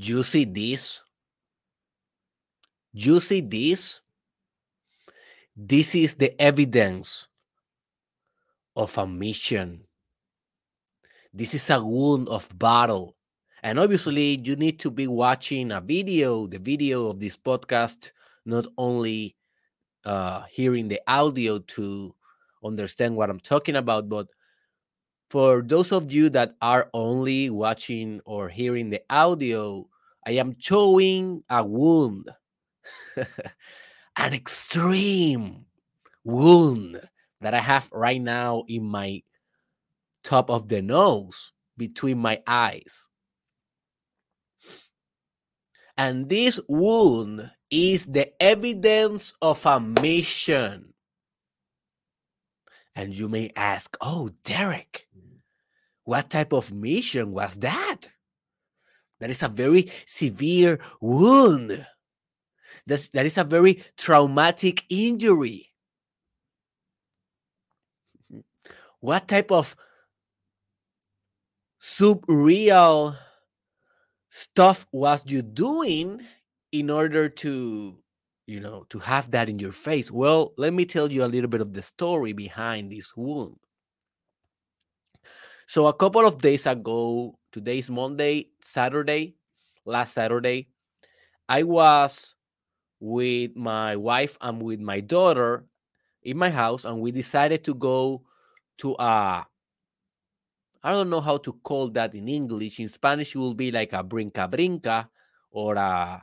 You 0.00 0.22
see 0.22 0.44
this? 0.44 1.02
You 2.92 3.18
see 3.18 3.40
this? 3.40 4.00
This 5.56 5.96
is 5.96 6.14
the 6.14 6.40
evidence 6.40 7.26
of 8.76 8.96
a 8.96 9.08
mission. 9.08 9.82
This 11.34 11.52
is 11.52 11.68
a 11.70 11.82
wound 11.82 12.28
of 12.28 12.48
battle. 12.56 13.16
And 13.64 13.80
obviously, 13.80 14.38
you 14.38 14.54
need 14.54 14.78
to 14.80 14.90
be 14.92 15.08
watching 15.08 15.72
a 15.72 15.80
video, 15.80 16.46
the 16.46 16.60
video 16.60 17.08
of 17.08 17.18
this 17.18 17.36
podcast, 17.36 18.12
not 18.46 18.68
only 18.78 19.34
uh, 20.04 20.42
hearing 20.48 20.86
the 20.86 21.00
audio 21.08 21.58
to 21.58 22.14
understand 22.62 23.16
what 23.16 23.30
I'm 23.30 23.40
talking 23.40 23.74
about, 23.74 24.08
but 24.08 24.28
for 25.30 25.62
those 25.62 25.92
of 25.92 26.10
you 26.10 26.30
that 26.30 26.54
are 26.62 26.88
only 26.94 27.50
watching 27.50 28.20
or 28.24 28.48
hearing 28.48 28.90
the 28.90 29.02
audio, 29.10 29.86
I 30.26 30.32
am 30.32 30.56
showing 30.58 31.44
a 31.50 31.64
wound, 31.64 32.30
an 34.16 34.34
extreme 34.34 35.66
wound 36.24 37.00
that 37.40 37.54
I 37.54 37.60
have 37.60 37.88
right 37.92 38.20
now 38.20 38.64
in 38.68 38.84
my 38.84 39.22
top 40.24 40.50
of 40.50 40.68
the 40.68 40.82
nose 40.82 41.52
between 41.76 42.18
my 42.18 42.42
eyes. 42.46 43.06
And 45.96 46.28
this 46.28 46.60
wound 46.68 47.50
is 47.70 48.06
the 48.06 48.30
evidence 48.40 49.34
of 49.42 49.66
a 49.66 49.80
mission. 49.80 50.94
And 52.98 53.16
you 53.16 53.28
may 53.28 53.52
ask, 53.54 53.96
oh, 54.00 54.32
Derek, 54.42 55.06
mm. 55.16 55.38
what 56.02 56.30
type 56.30 56.52
of 56.52 56.72
mission 56.72 57.30
was 57.30 57.54
that? 57.60 58.10
That 59.20 59.30
is 59.30 59.40
a 59.44 59.48
very 59.48 59.92
severe 60.04 60.80
wound. 61.00 61.86
That's, 62.88 63.08
that 63.10 63.24
is 63.24 63.38
a 63.38 63.44
very 63.44 63.84
traumatic 63.96 64.82
injury. 64.88 65.70
What 68.98 69.28
type 69.28 69.52
of 69.52 69.76
subreal 71.80 73.16
stuff 74.28 74.88
was 74.90 75.22
you 75.24 75.42
doing 75.42 76.22
in 76.72 76.90
order 76.90 77.28
to 77.28 77.96
you 78.48 78.60
know 78.60 78.86
to 78.88 78.98
have 78.98 79.30
that 79.30 79.48
in 79.48 79.58
your 79.58 79.72
face 79.72 80.10
well 80.10 80.54
let 80.56 80.72
me 80.72 80.86
tell 80.86 81.12
you 81.12 81.22
a 81.22 81.28
little 81.28 81.50
bit 81.50 81.60
of 81.60 81.74
the 81.74 81.82
story 81.82 82.32
behind 82.32 82.90
this 82.90 83.14
wound 83.14 83.56
so 85.66 85.86
a 85.86 85.92
couple 85.92 86.26
of 86.26 86.40
days 86.40 86.66
ago 86.66 87.38
today's 87.52 87.90
monday 87.90 88.48
saturday 88.62 89.36
last 89.84 90.14
saturday 90.14 90.66
i 91.46 91.62
was 91.62 92.34
with 93.00 93.54
my 93.54 93.94
wife 93.94 94.38
and 94.40 94.62
with 94.62 94.80
my 94.80 94.98
daughter 94.98 95.66
in 96.22 96.38
my 96.38 96.48
house 96.48 96.86
and 96.86 96.98
we 96.98 97.12
decided 97.12 97.62
to 97.62 97.74
go 97.74 98.22
to 98.78 98.96
a 98.98 99.46
I 100.80 100.92
don't 100.92 101.10
know 101.10 101.20
how 101.20 101.38
to 101.38 101.52
call 101.64 101.90
that 101.90 102.14
in 102.14 102.28
English. 102.28 102.78
In 102.78 102.88
Spanish, 102.88 103.34
it 103.34 103.38
will 103.38 103.52
be 103.52 103.72
like 103.72 103.92
a 103.92 104.04
brinca 104.04 104.48
brinca 104.48 105.08
or 105.50 105.74
a 105.74 106.22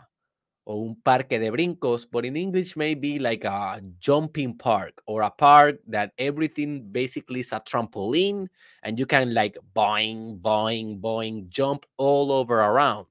or 0.66 0.88
un 0.88 0.96
parque 1.06 1.30
de 1.30 1.52
brincos, 1.52 2.06
but 2.12 2.26
in 2.26 2.36
English, 2.36 2.76
maybe 2.76 3.20
like 3.20 3.44
a 3.44 3.82
jumping 4.00 4.58
park 4.58 5.02
or 5.06 5.22
a 5.22 5.30
park 5.30 5.78
that 5.88 6.12
everything 6.18 6.82
basically 6.92 7.42
is 7.42 7.54
a 7.54 7.60
trampoline 7.60 8.48
and 8.84 8.98
you 8.98 9.06
can 9.06 9.34
like 9.34 9.58
boing, 9.76 10.40
boing, 10.42 11.00
boing, 11.00 11.48
jump 11.50 11.86
all 11.98 12.32
over 12.32 12.60
around. 12.60 13.06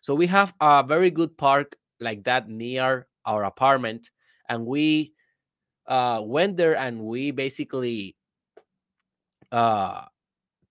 So 0.00 0.14
we 0.14 0.26
have 0.28 0.54
a 0.60 0.82
very 0.82 1.10
good 1.10 1.36
park 1.36 1.76
like 2.00 2.24
that 2.24 2.48
near 2.48 3.06
our 3.24 3.44
apartment, 3.44 4.10
and 4.48 4.66
we 4.66 5.12
uh, 5.86 6.22
went 6.24 6.56
there 6.56 6.76
and 6.76 7.04
we 7.04 7.30
basically 7.30 8.16
uh, 9.52 10.06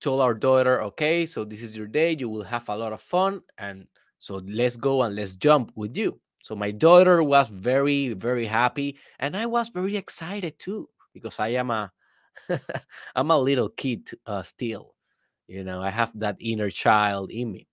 told 0.01 0.19
our 0.21 0.33
daughter, 0.33 0.81
okay, 0.81 1.25
so 1.25 1.45
this 1.45 1.61
is 1.61 1.77
your 1.77 1.87
day. 1.87 2.15
You 2.19 2.27
will 2.27 2.43
have 2.43 2.67
a 2.67 2.75
lot 2.75 2.91
of 2.91 3.01
fun. 3.01 3.41
And 3.57 3.87
so 4.21 4.39
let's 4.45 4.77
go 4.77 5.01
and 5.01 5.15
let's 5.15 5.35
jump 5.35 5.71
with 5.75 5.97
you. 5.97 6.21
So 6.43 6.55
my 6.55 6.69
daughter 6.69 7.23
was 7.23 7.49
very, 7.49 8.13
very 8.13 8.45
happy. 8.45 8.99
And 9.19 9.35
I 9.35 9.47
was 9.47 9.69
very 9.69 9.97
excited 9.97 10.59
too, 10.59 10.87
because 11.11 11.39
I 11.39 11.49
am 11.49 11.71
a 11.71 11.91
I'm 13.15 13.31
a 13.31 13.37
little 13.37 13.69
kid 13.69 14.09
uh, 14.27 14.43
still. 14.43 14.93
You 15.47 15.63
know, 15.63 15.81
I 15.81 15.89
have 15.89 16.17
that 16.19 16.37
inner 16.39 16.69
child 16.69 17.31
in 17.31 17.51
me. 17.51 17.67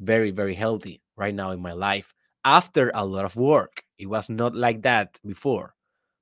Very, 0.00 0.30
very 0.30 0.54
healthy 0.54 1.02
right 1.16 1.34
now 1.34 1.50
in 1.50 1.60
my 1.60 1.72
life 1.72 2.14
after 2.46 2.90
a 2.94 3.04
lot 3.04 3.26
of 3.26 3.36
work. 3.36 3.82
It 3.98 4.06
was 4.06 4.30
not 4.30 4.56
like 4.56 4.82
that 4.82 5.20
before. 5.24 5.74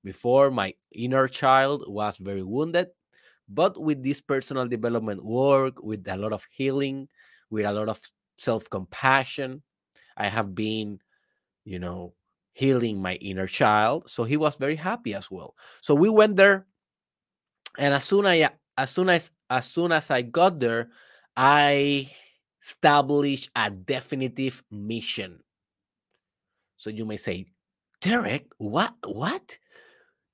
Before, 0.02 0.50
my 0.50 0.74
inner 0.92 1.28
child 1.28 1.84
was 1.86 2.18
very 2.18 2.42
wounded 2.42 2.88
but 3.48 3.80
with 3.80 4.02
this 4.02 4.20
personal 4.20 4.66
development 4.66 5.24
work, 5.24 5.80
with 5.82 6.06
a 6.08 6.16
lot 6.16 6.32
of 6.32 6.44
healing, 6.50 7.08
with 7.48 7.64
a 7.64 7.72
lot 7.72 7.88
of 7.88 8.00
self 8.36 8.68
compassion, 8.70 9.62
I 10.16 10.28
have 10.28 10.54
been, 10.54 11.00
you 11.64 11.78
know, 11.78 12.14
healing 12.52 13.00
my 13.02 13.14
inner 13.16 13.46
child. 13.46 14.08
So 14.08 14.24
he 14.24 14.36
was 14.36 14.56
very 14.56 14.76
happy 14.76 15.14
as 15.14 15.30
well. 15.30 15.54
So 15.80 15.94
we 15.94 16.08
went 16.08 16.36
there, 16.36 16.66
and 17.78 17.94
as 17.94 18.04
soon 18.04 18.26
as 18.26 18.50
as 18.78 18.90
soon 18.90 19.08
as 19.08 19.30
as 19.50 19.66
soon 19.66 19.92
as 19.92 20.10
I 20.10 20.22
got 20.22 20.58
there, 20.58 20.90
I 21.36 22.10
established 22.62 23.50
a 23.54 23.70
definitive 23.70 24.62
mission. 24.70 25.40
So 26.76 26.90
you 26.90 27.04
may 27.04 27.16
say, 27.16 27.46
Derek, 28.00 28.52
what 28.58 28.94
what? 29.04 29.58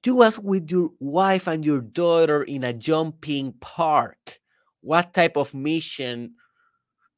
You 0.04 0.16
was 0.16 0.38
with 0.38 0.70
your 0.70 0.90
wife 0.98 1.46
and 1.46 1.64
your 1.64 1.80
daughter 1.80 2.42
in 2.42 2.64
a 2.64 2.72
jumping 2.72 3.54
park. 3.60 4.40
What 4.80 5.14
type 5.14 5.36
of 5.36 5.54
mission 5.54 6.34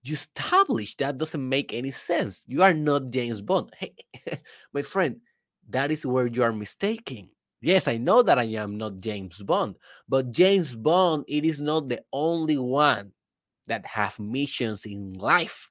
you 0.04 0.14
established? 0.14 0.98
That 0.98 1.18
doesn't 1.18 1.48
make 1.48 1.72
any 1.72 1.90
sense. 1.90 2.44
You 2.46 2.62
are 2.62 2.74
not 2.74 3.10
James 3.10 3.42
Bond. 3.42 3.72
Hey, 3.78 3.94
my 4.72 4.82
friend, 4.82 5.16
that 5.70 5.90
is 5.90 6.04
where 6.04 6.26
you 6.26 6.42
are 6.42 6.52
mistaken. 6.52 7.30
Yes, 7.60 7.88
I 7.88 7.96
know 7.96 8.22
that 8.22 8.38
I 8.38 8.44
am 8.44 8.76
not 8.76 9.00
James 9.00 9.42
Bond, 9.42 9.76
but 10.06 10.30
James 10.30 10.76
Bond, 10.76 11.24
it 11.26 11.46
is 11.46 11.62
not 11.62 11.88
the 11.88 12.02
only 12.12 12.58
one 12.58 13.12
that 13.66 13.86
have 13.86 14.18
missions 14.18 14.84
in 14.84 15.14
life. 15.14 15.70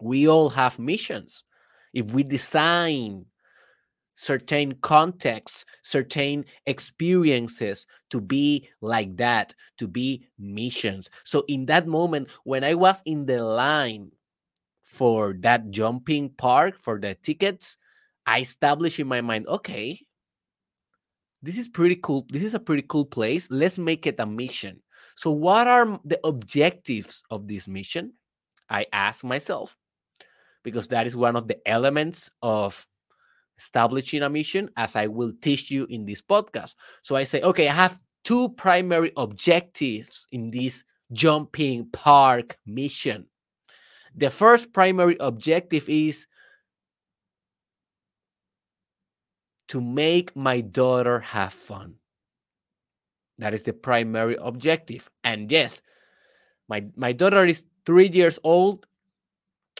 We 0.00 0.28
all 0.28 0.48
have 0.50 0.78
missions. 0.78 1.42
If 1.92 2.12
we 2.12 2.22
design 2.22 3.26
certain 4.14 4.74
contexts, 4.82 5.64
certain 5.82 6.44
experiences 6.66 7.86
to 8.10 8.20
be 8.20 8.68
like 8.80 9.16
that, 9.16 9.54
to 9.78 9.88
be 9.88 10.26
missions. 10.38 11.10
So, 11.24 11.44
in 11.48 11.66
that 11.66 11.86
moment, 11.86 12.28
when 12.44 12.64
I 12.64 12.74
was 12.74 13.02
in 13.06 13.26
the 13.26 13.42
line 13.42 14.10
for 14.82 15.34
that 15.40 15.70
jumping 15.70 16.30
park 16.30 16.78
for 16.78 16.98
the 17.00 17.14
tickets, 17.16 17.76
I 18.26 18.40
established 18.40 19.00
in 19.00 19.06
my 19.06 19.20
mind, 19.20 19.46
okay, 19.48 20.00
this 21.42 21.58
is 21.58 21.68
pretty 21.68 21.96
cool. 21.96 22.26
This 22.30 22.42
is 22.42 22.54
a 22.54 22.60
pretty 22.60 22.84
cool 22.88 23.04
place. 23.04 23.50
Let's 23.50 23.78
make 23.78 24.06
it 24.06 24.18
a 24.18 24.26
mission. 24.26 24.80
So, 25.16 25.30
what 25.30 25.68
are 25.68 26.00
the 26.04 26.18
objectives 26.24 27.22
of 27.30 27.46
this 27.46 27.68
mission? 27.68 28.14
I 28.70 28.86
ask 28.92 29.22
myself, 29.24 29.76
because 30.62 30.88
that 30.88 31.06
is 31.06 31.16
one 31.16 31.36
of 31.36 31.46
the 31.46 31.58
elements 31.68 32.30
of 32.42 32.86
establishing 33.58 34.22
a 34.22 34.30
mission 34.30 34.70
as 34.76 34.96
I 34.96 35.06
will 35.06 35.32
teach 35.40 35.70
you 35.70 35.86
in 35.90 36.04
this 36.04 36.20
podcast. 36.20 36.74
So 37.02 37.16
I 37.16 37.24
say, 37.24 37.40
okay, 37.42 37.68
I 37.68 37.72
have 37.72 38.00
two 38.24 38.48
primary 38.50 39.12
objectives 39.16 40.26
in 40.32 40.50
this 40.50 40.84
jumping 41.12 41.88
park 41.92 42.58
mission. 42.66 43.26
The 44.14 44.30
first 44.30 44.72
primary 44.72 45.16
objective 45.20 45.88
is 45.88 46.26
to 49.68 49.80
make 49.80 50.34
my 50.36 50.60
daughter 50.60 51.20
have 51.20 51.52
fun. 51.52 51.94
That 53.38 53.54
is 53.54 53.64
the 53.64 53.72
primary 53.72 54.36
objective. 54.40 55.10
And 55.24 55.50
yes, 55.50 55.82
my, 56.68 56.84
my 56.96 57.12
daughter 57.12 57.44
is 57.44 57.64
three 57.84 58.08
years 58.08 58.38
old 58.44 58.86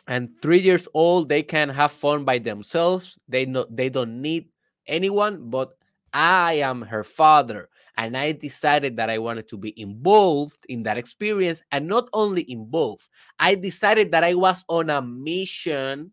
and 0.06 0.30
three 0.42 0.60
years 0.60 0.88
old 0.94 1.28
they 1.28 1.42
can 1.42 1.68
have 1.68 1.92
fun 1.92 2.24
by 2.24 2.38
themselves. 2.38 3.18
They 3.28 3.46
no, 3.46 3.66
they 3.70 3.88
don't 3.88 4.20
need 4.20 4.48
anyone 4.86 5.48
but 5.50 5.70
i 6.12 6.54
am 6.54 6.82
her 6.82 7.04
father. 7.04 7.68
And 7.96 8.16
i 8.16 8.32
decided 8.32 8.96
that 8.98 9.08
i 9.10 9.18
wanted 9.18 9.48
to 9.48 9.56
be 9.56 9.72
involved 9.80 10.66
in 10.68 10.82
that 10.84 10.98
experience 10.98 11.62
and 11.72 11.86
not 11.88 12.08
only 12.12 12.50
involved 12.50 13.08
i 13.38 13.54
decided 13.54 14.10
that 14.12 14.24
i 14.24 14.34
was 14.34 14.64
on 14.68 14.90
a 14.90 15.00
mission 15.00 16.10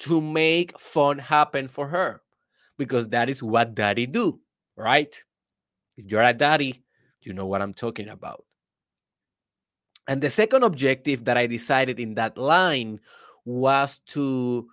to 0.00 0.20
make 0.20 0.78
fun 0.78 1.18
happen 1.18 1.68
for 1.68 1.88
her 1.88 2.22
because 2.76 3.08
that 3.10 3.28
is 3.30 3.42
what 3.42 3.74
daddy 3.74 4.06
do 4.06 4.40
right? 4.76 5.22
If 5.96 6.06
you're 6.06 6.22
a 6.22 6.32
daddy 6.34 6.82
you 7.22 7.32
know 7.34 7.46
what 7.46 7.62
i'm 7.62 7.74
talking 7.74 8.08
about 8.08 8.45
And 10.08 10.22
the 10.22 10.30
second 10.30 10.62
objective 10.62 11.24
that 11.24 11.36
I 11.36 11.46
decided 11.46 11.98
in 11.98 12.14
that 12.14 12.38
line 12.38 13.00
was 13.44 13.98
to 14.06 14.68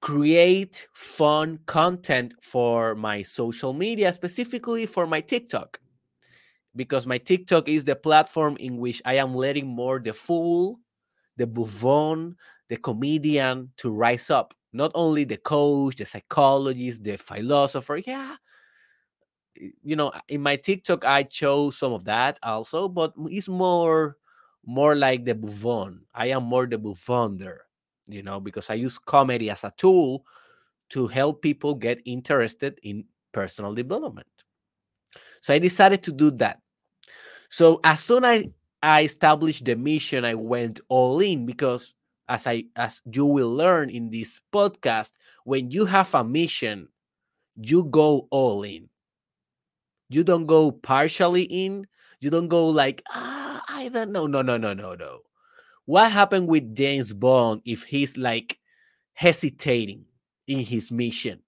create 0.00 0.88
fun 0.94 1.58
content 1.66 2.34
for 2.40 2.94
my 2.94 3.22
social 3.22 3.72
media, 3.72 4.12
specifically 4.12 4.86
for 4.86 5.06
my 5.06 5.20
TikTok. 5.20 5.80
Because 6.74 7.06
my 7.06 7.18
TikTok 7.18 7.68
is 7.68 7.84
the 7.84 7.96
platform 7.96 8.56
in 8.58 8.78
which 8.78 9.00
I 9.04 9.14
am 9.14 9.34
letting 9.34 9.66
more 9.66 9.98
the 9.98 10.12
fool, 10.12 10.80
the 11.36 11.46
buffon, 11.46 12.36
the 12.68 12.76
comedian 12.76 13.72
to 13.78 13.90
rise 13.90 14.30
up. 14.30 14.54
Not 14.72 14.92
only 14.94 15.24
the 15.24 15.38
coach, 15.38 15.96
the 15.96 16.04
psychologist, 16.04 17.02
the 17.02 17.16
philosopher. 17.16 18.00
Yeah. 18.06 18.36
You 19.82 19.96
know, 19.96 20.12
in 20.28 20.42
my 20.42 20.56
TikTok, 20.56 21.04
I 21.04 21.22
chose 21.24 21.78
some 21.78 21.92
of 21.92 22.04
that 22.04 22.38
also, 22.42 22.88
but 22.88 23.12
it's 23.26 23.48
more 23.48 24.16
more 24.64 24.96
like 24.96 25.24
the 25.24 25.34
buffon. 25.34 26.02
I 26.14 26.28
am 26.28 26.42
more 26.44 26.66
the 26.66 26.78
buffon 26.78 27.36
there 27.36 27.66
you 28.08 28.22
know, 28.22 28.40
because 28.40 28.70
I 28.70 28.74
use 28.74 28.98
comedy 28.98 29.50
as 29.50 29.64
a 29.64 29.72
tool 29.76 30.24
to 30.90 31.06
help 31.06 31.42
people 31.42 31.74
get 31.74 32.00
interested 32.04 32.78
in 32.82 33.04
personal 33.32 33.74
development. 33.74 34.28
So 35.40 35.54
I 35.54 35.58
decided 35.58 36.02
to 36.04 36.12
do 36.12 36.30
that. 36.32 36.60
So 37.50 37.80
as 37.84 38.00
soon 38.00 38.24
as 38.24 38.44
I 38.82 39.02
established 39.02 39.64
the 39.64 39.76
mission, 39.76 40.24
I 40.24 40.34
went 40.34 40.80
all 40.88 41.20
in 41.20 41.46
because 41.46 41.94
as 42.28 42.46
I 42.46 42.64
as 42.74 43.00
you 43.10 43.24
will 43.24 43.52
learn 43.52 43.90
in 43.90 44.10
this 44.10 44.40
podcast, 44.52 45.12
when 45.44 45.70
you 45.70 45.86
have 45.86 46.14
a 46.14 46.24
mission, 46.24 46.88
you 47.56 47.84
go 47.84 48.28
all 48.30 48.62
in. 48.62 48.88
You 50.08 50.24
don't 50.24 50.46
go 50.46 50.70
partially 50.70 51.42
in. 51.42 51.86
You 52.20 52.30
don't 52.30 52.48
go 52.48 52.68
like, 52.68 53.02
ah, 53.10 53.62
I 53.68 53.88
don't 53.88 54.12
know. 54.12 54.26
No, 54.26 54.42
no, 54.42 54.56
no, 54.56 54.72
no, 54.72 54.94
no 54.94 55.20
what 55.86 56.10
happened 56.10 56.48
with 56.48 56.74
James 56.74 57.14
Bond 57.14 57.62
if 57.64 57.84
he's 57.84 58.16
like 58.16 58.58
hesitating 59.14 60.04
in 60.46 60.58
his 60.58 60.92
mission? 60.92 61.40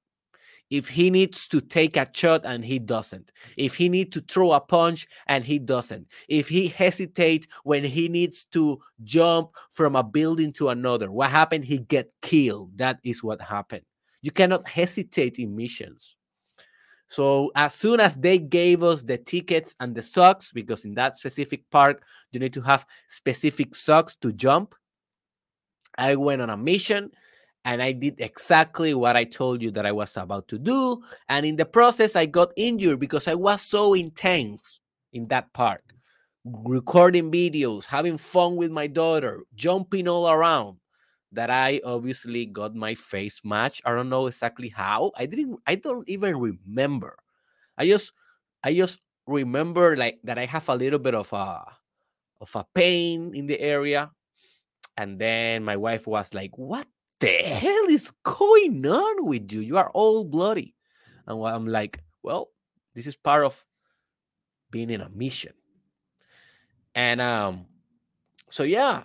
If 0.71 0.87
he 0.87 1.11
needs 1.11 1.49
to 1.49 1.63
take 1.63 1.97
a 1.97 2.07
shot 2.13 2.43
and 2.45 2.65
he 2.65 2.79
doesn't, 2.79 3.33
if 3.57 3.75
he 3.75 3.89
needs 3.89 4.11
to 4.11 4.21
throw 4.21 4.53
a 4.53 4.61
punch 4.61 5.09
and 5.27 5.43
he 5.43 5.59
doesn't, 5.59 6.07
if 6.29 6.49
he 6.49 6.69
hesitates 6.69 7.49
when 7.65 7.85
he 7.85 8.09
needs 8.09 8.45
to 8.53 8.79
jump 9.03 9.51
from 9.71 9.97
a 9.97 10.05
building 10.05 10.53
to 10.55 10.69
another, 10.69 11.11
what 11.11 11.31
happened? 11.31 11.65
He 11.65 11.79
get 11.79 12.13
killed. 12.21 12.77
That 12.77 12.99
is 13.03 13.25
what 13.25 13.41
happened. 13.41 13.85
You 14.21 14.31
cannot 14.31 14.69
hesitate 14.69 15.39
in 15.39 15.57
missions. 15.57 16.18
So 17.09 17.51
as 17.55 17.75
soon 17.75 18.01
as 18.01 18.17
they 18.17 18.39
gave 18.39 18.83
us 18.83 19.03
the 19.03 19.17
tickets 19.17 19.75
and 19.81 19.95
the 19.95 20.03
socks, 20.03 20.53
because 20.53 20.85
in 20.85 20.95
that 20.95 21.17
specific 21.17 21.69
park 21.71 22.03
you 22.33 22.39
need 22.39 22.53
to 22.53 22.61
have 22.61 22.87
specific 23.09 23.75
socks 23.75 24.15
to 24.17 24.33
jump, 24.33 24.75
I 25.97 26.15
went 26.17 26.43
on 26.43 26.51
a 26.51 26.57
mission 26.57 27.11
and 27.65 27.83
I 27.83 27.93
did 27.93 28.21
exactly 28.21 28.95
what 28.95 29.17
I 29.17 29.25
told 29.25 29.63
you 29.63 29.71
that 29.73 29.87
I 29.87 29.93
was 29.93 30.17
about 30.17 30.49
to 30.49 30.59
do. 30.59 31.03
And 31.29 31.45
in 31.45 31.57
the 31.57 31.67
process, 31.67 32.15
I 32.15 32.27
got 32.27 32.53
injured 32.57 33.01
because 33.01 33.27
I 33.27 33.35
was 33.35 33.63
so 33.63 33.95
intense 33.95 34.81
in 35.13 35.27
that 35.29 35.53
park, 35.55 35.83
recording 36.45 37.33
videos, 37.33 37.85
having 37.85 38.19
fun 38.19 38.57
with 38.57 38.71
my 38.71 38.87
daughter, 38.87 39.45
jumping 39.55 40.09
all 40.09 40.29
around 40.29 40.79
that 41.33 41.51
I 41.51 41.81
obviously 41.85 42.47
got 42.47 42.75
my 42.75 42.95
face 42.95 43.43
match. 43.45 43.83
I 43.85 43.91
don't 43.91 44.09
know 44.09 44.27
exactly 44.27 44.69
how. 44.69 45.13
I 45.17 45.27
didn't 45.27 45.61
I 45.67 45.75
don't 45.75 46.09
even 46.09 46.37
remember. 46.37 47.17
I 47.77 47.87
just 47.87 48.13
I 48.65 48.75
just 48.75 49.01
remember 49.27 49.97
like 49.97 50.19
that 50.25 50.39
I 50.39 50.47
have 50.47 50.69
a 50.69 50.75
little 50.75 50.99
bit 50.99 51.15
of 51.15 51.33
a 51.33 51.65
of 52.41 52.55
a 52.55 52.65
pain 52.75 53.35
in 53.35 53.47
the 53.47 53.61
area. 53.61 54.11
And 54.97 55.19
then 55.19 55.65
my 55.65 55.77
wife 55.77 56.07
was 56.07 56.35
like, 56.35 56.57
What 56.57 56.87
the 57.21 57.43
hell 57.43 57.87
is 57.89 58.11
going 58.23 58.85
on 58.87 59.27
with 59.27 59.53
you? 59.53 59.61
You 59.61 59.77
are 59.77 59.91
all 59.91 60.25
bloody. 60.25 60.75
And 61.27 61.45
I'm 61.45 61.67
like, 61.67 62.03
Well, 62.23 62.49
this 62.95 63.07
is 63.07 63.17
part 63.17 63.45
of 63.45 63.65
being 64.71 64.91
in 64.91 65.01
a 65.01 65.09
mission. 65.09 65.53
And 66.95 67.21
um, 67.21 67.67
so 68.51 68.65
yeah, 68.65 69.05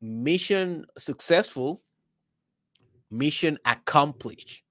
mission 0.00 0.86
successful, 0.98 1.82
mission 3.10 3.58
accomplished. 3.64 4.62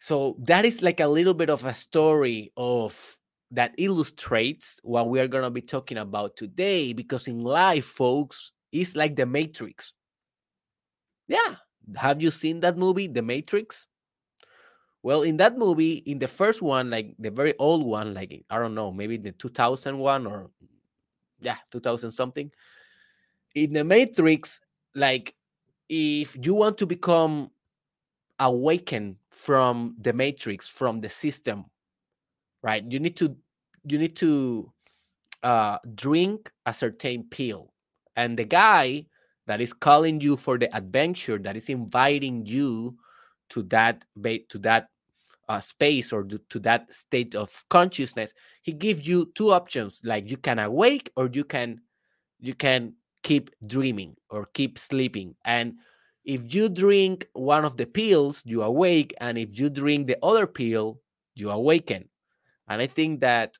So 0.00 0.36
that 0.40 0.64
is 0.64 0.82
like 0.82 1.00
a 1.00 1.08
little 1.08 1.34
bit 1.34 1.50
of 1.50 1.64
a 1.64 1.74
story 1.74 2.52
of 2.56 3.18
that 3.50 3.74
illustrates 3.78 4.78
what 4.82 5.08
we 5.08 5.20
are 5.20 5.28
going 5.28 5.44
to 5.44 5.50
be 5.50 5.62
talking 5.62 5.98
about 5.98 6.36
today 6.36 6.92
because 6.92 7.28
in 7.28 7.40
life 7.40 7.84
folks 7.84 8.52
it's 8.72 8.94
like 8.94 9.16
the 9.16 9.24
matrix 9.24 9.94
yeah 11.26 11.56
have 11.96 12.20
you 12.20 12.30
seen 12.30 12.60
that 12.60 12.76
movie 12.76 13.06
the 13.06 13.22
matrix 13.22 13.86
well 15.02 15.22
in 15.22 15.38
that 15.38 15.56
movie 15.56 16.02
in 16.04 16.18
the 16.18 16.28
first 16.28 16.60
one 16.60 16.90
like 16.90 17.14
the 17.18 17.30
very 17.30 17.54
old 17.58 17.84
one 17.84 18.12
like 18.12 18.44
i 18.50 18.58
don't 18.58 18.74
know 18.74 18.92
maybe 18.92 19.16
the 19.16 19.32
2001 19.32 20.26
or 20.26 20.50
yeah 21.40 21.56
2000 21.70 22.10
something 22.10 22.50
in 23.64 23.72
the 23.72 23.84
matrix 23.84 24.60
like 24.94 25.34
if 25.88 26.36
you 26.42 26.54
want 26.54 26.78
to 26.78 26.86
become 26.86 27.50
awakened 28.40 29.16
from 29.30 29.96
the 30.00 30.12
matrix 30.12 30.68
from 30.68 31.00
the 31.00 31.08
system 31.08 31.64
right 32.62 32.84
you 32.90 32.98
need 32.98 33.16
to 33.16 33.36
you 33.84 33.98
need 33.98 34.16
to 34.16 34.72
uh, 35.42 35.78
drink 35.94 36.50
a 36.66 36.74
certain 36.74 37.24
pill. 37.24 37.72
And 38.16 38.38
the 38.38 38.44
guy 38.44 39.06
that 39.46 39.60
is 39.60 39.72
calling 39.72 40.20
you 40.20 40.36
for 40.36 40.58
the 40.58 40.74
adventure 40.76 41.38
that 41.38 41.56
is 41.56 41.68
inviting 41.68 42.44
you 42.44 42.96
to 43.50 43.62
that 43.62 44.04
to 44.48 44.58
that 44.58 44.88
uh, 45.48 45.60
space 45.60 46.12
or 46.12 46.24
to 46.24 46.58
that 46.58 46.92
state 46.92 47.34
of 47.34 47.64
consciousness 47.70 48.34
he 48.60 48.72
gives 48.74 49.08
you 49.08 49.32
two 49.34 49.50
options 49.50 50.02
like 50.04 50.30
you 50.30 50.36
can 50.36 50.58
awake 50.58 51.10
or 51.16 51.30
you 51.32 51.42
can 51.42 51.80
you 52.40 52.52
can 52.52 52.92
keep 53.22 53.50
dreaming 53.66 54.16
or 54.30 54.46
keep 54.54 54.78
sleeping. 54.78 55.34
And 55.44 55.74
if 56.24 56.54
you 56.54 56.68
drink 56.68 57.28
one 57.32 57.64
of 57.64 57.76
the 57.76 57.86
pills, 57.86 58.42
you 58.44 58.62
awake. 58.62 59.14
And 59.20 59.38
if 59.38 59.58
you 59.58 59.70
drink 59.70 60.06
the 60.06 60.18
other 60.22 60.46
pill, 60.46 61.00
you 61.34 61.50
awaken. 61.50 62.08
And 62.68 62.82
I 62.82 62.86
think 62.86 63.20
that 63.20 63.56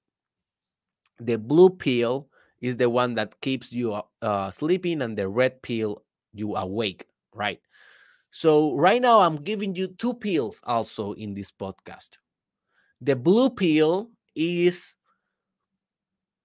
the 1.18 1.38
blue 1.38 1.70
pill 1.70 2.28
is 2.60 2.76
the 2.76 2.90
one 2.90 3.14
that 3.14 3.40
keeps 3.40 3.72
you 3.72 4.00
uh, 4.22 4.50
sleeping, 4.50 5.02
and 5.02 5.16
the 5.16 5.28
red 5.28 5.62
pill, 5.62 6.02
you 6.32 6.56
awake, 6.56 7.06
right? 7.32 7.60
So, 8.30 8.74
right 8.74 9.00
now, 9.00 9.20
I'm 9.20 9.36
giving 9.36 9.74
you 9.74 9.88
two 9.88 10.14
pills 10.14 10.60
also 10.64 11.12
in 11.12 11.34
this 11.34 11.50
podcast. 11.52 12.18
The 13.00 13.16
blue 13.16 13.50
pill 13.50 14.10
is 14.34 14.94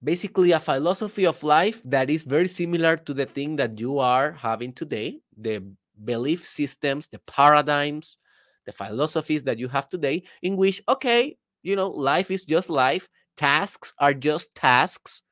basically 0.04 0.52
a 0.52 0.60
philosophy 0.60 1.26
of 1.26 1.42
life 1.42 1.82
that 1.84 2.10
is 2.10 2.24
very 2.24 2.48
similar 2.48 2.96
to 2.96 3.14
the 3.14 3.26
thing 3.26 3.56
that 3.56 3.80
you 3.80 3.98
are 3.98 4.32
having 4.32 4.72
today 4.72 5.18
the 5.38 5.62
belief 6.04 6.46
systems 6.46 7.08
the 7.08 7.18
paradigms 7.26 8.18
the 8.66 8.72
philosophies 8.72 9.44
that 9.44 9.58
you 9.58 9.68
have 9.68 9.88
today 9.88 10.22
in 10.42 10.56
which 10.56 10.82
okay 10.88 11.36
you 11.64 11.74
know 11.74 11.90
life 11.90 12.30
is 12.30 12.44
just 12.44 12.70
life. 12.70 13.08
Tasks 13.36 13.92
are 13.98 14.14
just 14.14 14.54
tasks. 14.54 15.22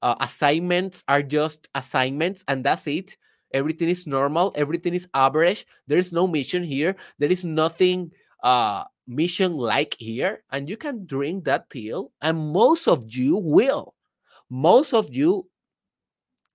Uh, 0.00 0.14
assignments 0.20 1.02
are 1.08 1.22
just 1.22 1.66
assignments 1.74 2.44
and 2.46 2.62
that's 2.62 2.86
it. 2.86 3.16
Everything 3.52 3.88
is 3.88 4.06
normal. 4.06 4.52
Everything 4.54 4.94
is 4.94 5.08
average. 5.14 5.66
There 5.88 5.98
is 5.98 6.12
no 6.12 6.26
mission 6.28 6.62
here. 6.62 6.94
There 7.18 7.32
is 7.32 7.44
nothing 7.44 8.12
uh 8.44 8.84
mission 9.08 9.56
like 9.56 9.96
here. 9.98 10.44
And 10.52 10.68
you 10.68 10.76
can 10.76 11.06
drink 11.06 11.44
that 11.44 11.70
pill 11.70 12.12
and 12.20 12.38
most 12.38 12.86
of 12.86 13.04
you 13.08 13.36
will 13.36 13.93
most 14.54 14.94
of 14.94 15.12
you 15.12 15.48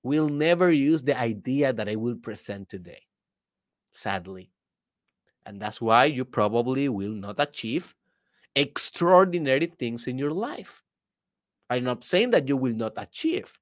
will 0.03 0.29
never 0.29 0.71
use 0.71 1.03
the 1.03 1.19
idea 1.19 1.73
that 1.73 1.89
i 1.89 1.95
will 1.95 2.15
present 2.15 2.69
today 2.69 3.03
sadly. 3.91 4.51
And 5.45 5.59
that's 5.59 5.81
why 5.81 6.05
you 6.05 6.25
probably 6.25 6.89
will 6.89 7.13
not 7.13 7.35
achieve 7.39 7.95
extraordinary 8.55 9.67
things 9.67 10.07
in 10.07 10.17
your 10.17 10.31
life. 10.31 10.83
I'm 11.69 11.83
not 11.83 12.03
saying 12.03 12.31
that 12.31 12.47
you 12.47 12.57
will 12.57 12.73
not 12.73 12.93
achieve. 12.97 13.57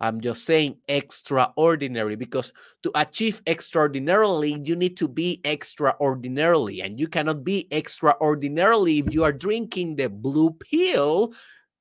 I'm 0.00 0.20
just 0.20 0.44
saying 0.44 0.78
extraordinary 0.88 2.16
because 2.16 2.52
to 2.82 2.90
achieve 2.94 3.40
extraordinarily, 3.46 4.60
you 4.64 4.76
need 4.76 4.96
to 4.98 5.08
be 5.08 5.40
extraordinarily. 5.44 6.80
And 6.82 6.98
you 6.98 7.08
cannot 7.08 7.44
be 7.44 7.68
extraordinarily 7.72 8.98
if 8.98 9.14
you 9.14 9.24
are 9.24 9.32
drinking 9.32 9.96
the 9.96 10.08
blue 10.08 10.50
pill, 10.50 11.32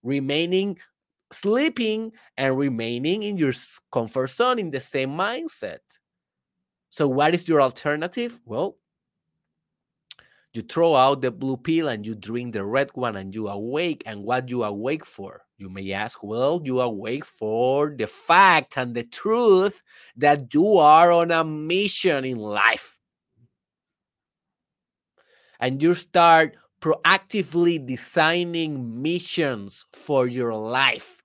remaining 0.03 0.77
sleeping 1.33 2.13
and 2.37 2.57
remaining 2.57 3.23
in 3.23 3.37
your 3.37 3.53
comfort 3.91 4.29
zone 4.29 4.59
in 4.59 4.71
the 4.71 4.79
same 4.81 5.11
mindset. 5.11 5.79
So, 6.89 7.07
what 7.07 7.33
is 7.33 7.47
your 7.47 7.61
alternative? 7.61 8.39
Well, 8.45 8.77
You 10.53 10.61
throw 10.61 10.95
out 10.95 11.21
the 11.21 11.31
blue 11.31 11.57
pill 11.57 11.87
and 11.89 12.05
you 12.05 12.15
drink 12.15 12.53
the 12.53 12.63
red 12.63 12.91
one 12.93 13.15
and 13.15 13.33
you 13.33 13.47
awake. 13.47 14.03
And 14.05 14.23
what 14.23 14.49
you 14.49 14.63
awake 14.63 15.05
for? 15.05 15.41
You 15.57 15.69
may 15.69 15.91
ask, 15.91 16.23
well, 16.23 16.61
you 16.63 16.79
awake 16.81 17.25
for 17.25 17.93
the 17.97 18.07
fact 18.07 18.77
and 18.77 18.95
the 18.95 19.03
truth 19.03 19.81
that 20.15 20.53
you 20.53 20.77
are 20.77 21.11
on 21.11 21.31
a 21.31 21.43
mission 21.43 22.25
in 22.25 22.37
life. 22.37 22.99
And 25.59 25.81
you 25.81 25.95
start 25.95 26.55
proactively 26.79 27.83
designing 27.83 29.01
missions 29.01 29.85
for 29.93 30.27
your 30.27 30.53
life 30.53 31.23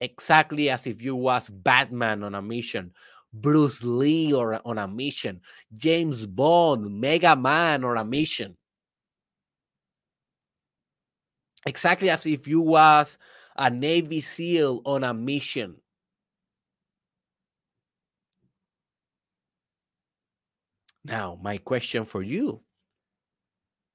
exactly 0.00 0.70
as 0.70 0.86
if 0.86 1.02
you 1.02 1.14
was 1.14 1.48
batman 1.48 2.22
on 2.22 2.34
a 2.34 2.42
mission 2.42 2.92
bruce 3.32 3.82
lee 3.84 4.32
or 4.32 4.60
on 4.66 4.78
a 4.78 4.88
mission 4.88 5.40
james 5.74 6.26
bond 6.26 7.00
mega 7.00 7.36
man 7.36 7.84
on 7.84 7.96
a 7.96 8.04
mission. 8.04 8.56
Exactly 11.66 12.08
as 12.08 12.24
if 12.24 12.48
you 12.48 12.62
was 12.62 13.18
a 13.54 13.68
navy 13.68 14.22
seal 14.22 14.80
on 14.86 15.04
a 15.04 15.12
mission. 15.12 15.76
Now 21.04 21.38
my 21.42 21.58
question 21.58 22.06
for 22.06 22.22
you 22.22 22.62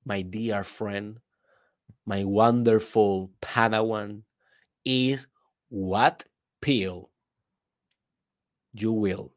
my 0.06 0.22
dear 0.22 0.64
friend, 0.64 1.20
my 2.06 2.24
wonderful 2.24 3.32
Padawan, 3.42 4.22
is 4.86 5.28
what 5.76 6.24
pill 6.62 7.10
you 8.72 8.94
will 8.94 9.34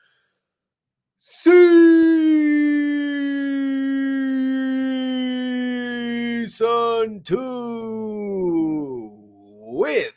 Season 6.59 7.23
2 7.23 9.15
with 9.79 10.15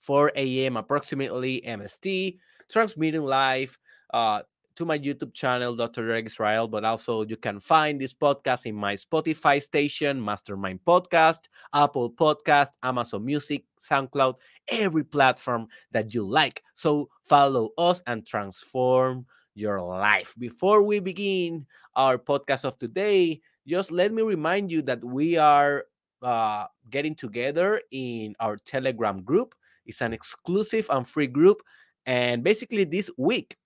4 0.00 0.32
a.m. 0.36 0.76
approximately 0.76 1.62
MST, 1.66 2.38
transmitting 2.70 3.22
live 3.22 3.78
uh, 4.12 4.42
to 4.76 4.84
my 4.84 4.98
YouTube 4.98 5.32
channel, 5.32 5.74
Dr. 5.74 6.06
Derek 6.06 6.26
Israel, 6.26 6.68
but 6.68 6.84
also 6.84 7.22
you 7.24 7.36
can 7.36 7.60
find 7.60 8.00
this 8.00 8.14
podcast 8.14 8.66
in 8.66 8.74
my 8.74 8.94
Spotify 8.94 9.60
station, 9.62 10.22
Mastermind 10.22 10.80
Podcast, 10.86 11.48
Apple 11.74 12.10
Podcast, 12.10 12.70
Amazon 12.82 13.24
Music, 13.24 13.64
SoundCloud, 13.80 14.34
every 14.68 15.04
platform 15.04 15.66
that 15.92 16.12
you 16.12 16.28
like. 16.28 16.62
So 16.74 17.08
follow 17.24 17.70
us 17.78 18.02
and 18.06 18.26
transform 18.26 19.26
your 19.54 19.80
life. 19.80 20.34
Before 20.38 20.82
we 20.82 20.98
begin 20.98 21.66
our 21.94 22.18
podcast 22.18 22.64
of 22.64 22.78
today, 22.78 23.40
just 23.66 23.90
let 23.90 24.12
me 24.12 24.22
remind 24.22 24.70
you 24.70 24.82
that 24.82 25.04
we 25.04 25.36
are 25.36 25.84
uh, 26.22 26.66
getting 26.90 27.14
together 27.14 27.80
in 27.90 28.34
our 28.40 28.56
Telegram 28.56 29.22
group. 29.22 29.54
It's 29.86 30.00
an 30.00 30.12
exclusive 30.12 30.86
and 30.90 31.06
free 31.06 31.26
group. 31.26 31.62
And 32.06 32.42
basically, 32.42 32.84
this 32.84 33.10
week, 33.16 33.56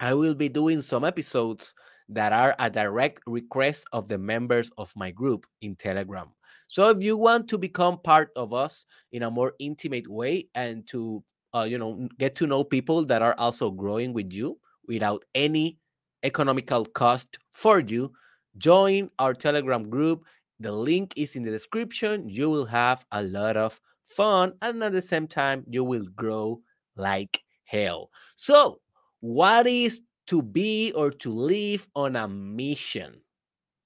I 0.00 0.14
will 0.14 0.34
be 0.34 0.48
doing 0.48 0.82
some 0.82 1.04
episodes 1.04 1.74
that 2.08 2.32
are 2.32 2.54
a 2.58 2.70
direct 2.70 3.20
request 3.26 3.86
of 3.92 4.08
the 4.08 4.18
members 4.18 4.70
of 4.78 4.92
my 4.96 5.10
group 5.10 5.46
in 5.60 5.76
Telegram. 5.76 6.28
So 6.68 6.88
if 6.88 7.02
you 7.02 7.16
want 7.16 7.48
to 7.48 7.58
become 7.58 7.98
part 7.98 8.30
of 8.36 8.52
us 8.54 8.84
in 9.12 9.22
a 9.22 9.30
more 9.30 9.54
intimate 9.58 10.08
way 10.08 10.48
and 10.54 10.86
to 10.88 11.22
uh, 11.54 11.62
you 11.68 11.78
know 11.78 12.08
get 12.18 12.34
to 12.36 12.46
know 12.46 12.62
people 12.62 13.04
that 13.06 13.22
are 13.22 13.34
also 13.38 13.70
growing 13.70 14.12
with 14.12 14.32
you 14.32 14.58
without 14.86 15.24
any 15.34 15.78
economical 16.22 16.84
cost 16.84 17.38
for 17.52 17.80
you, 17.80 18.12
join 18.58 19.10
our 19.18 19.34
Telegram 19.34 19.88
group. 19.88 20.24
The 20.60 20.72
link 20.72 21.14
is 21.16 21.36
in 21.36 21.44
the 21.44 21.50
description. 21.50 22.28
You 22.28 22.50
will 22.50 22.66
have 22.66 23.04
a 23.12 23.22
lot 23.22 23.56
of 23.56 23.80
fun 24.04 24.54
and 24.62 24.82
at 24.82 24.92
the 24.92 25.02
same 25.02 25.26
time, 25.28 25.64
you 25.68 25.84
will 25.84 26.06
grow 26.16 26.60
like 26.96 27.40
hell. 27.64 28.10
So, 28.36 28.80
what 29.20 29.66
is 29.66 30.00
to 30.26 30.42
be 30.42 30.92
or 30.92 31.10
to 31.10 31.30
live 31.30 31.88
on 31.94 32.16
a 32.16 32.28
mission? 32.28 33.20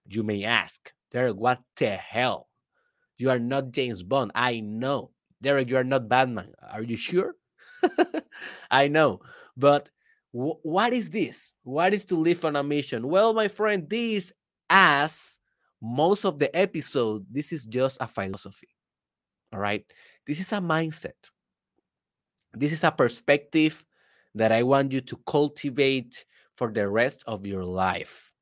You 0.08 0.22
may 0.22 0.44
ask, 0.44 0.92
Derek, 1.10 1.36
what 1.36 1.60
the 1.76 1.90
hell? 1.90 2.48
You 3.18 3.30
are 3.30 3.38
not 3.38 3.70
James 3.70 4.02
Bond. 4.02 4.32
I 4.34 4.60
know. 4.60 5.10
Derek, 5.40 5.68
you 5.68 5.76
are 5.76 5.84
not 5.84 6.08
Batman. 6.08 6.52
Are 6.70 6.82
you 6.82 6.96
sure? 6.96 7.36
I 8.70 8.88
know. 8.88 9.20
But 9.56 9.90
what 10.32 10.92
is 10.92 11.10
this? 11.10 11.52
What 11.62 11.92
is 11.92 12.04
to 12.06 12.16
live 12.16 12.44
on 12.44 12.56
a 12.56 12.62
mission? 12.62 13.08
Well, 13.08 13.34
my 13.34 13.48
friend, 13.48 13.88
this 13.88 14.32
as 14.72 15.38
most 15.82 16.24
of 16.24 16.38
the 16.38 16.54
episode, 16.56 17.26
this 17.30 17.52
is 17.52 17.66
just 17.66 17.98
a 18.00 18.08
philosophy. 18.08 18.68
All 19.52 19.60
right. 19.60 19.84
This 20.26 20.40
is 20.40 20.50
a 20.52 20.56
mindset. 20.56 21.12
This 22.54 22.72
is 22.72 22.82
a 22.82 22.90
perspective 22.90 23.84
that 24.34 24.50
I 24.50 24.62
want 24.62 24.92
you 24.92 25.02
to 25.02 25.16
cultivate 25.26 26.24
for 26.56 26.72
the 26.72 26.88
rest 26.88 27.22
of 27.26 27.44
your 27.44 27.64
life. 27.64 28.32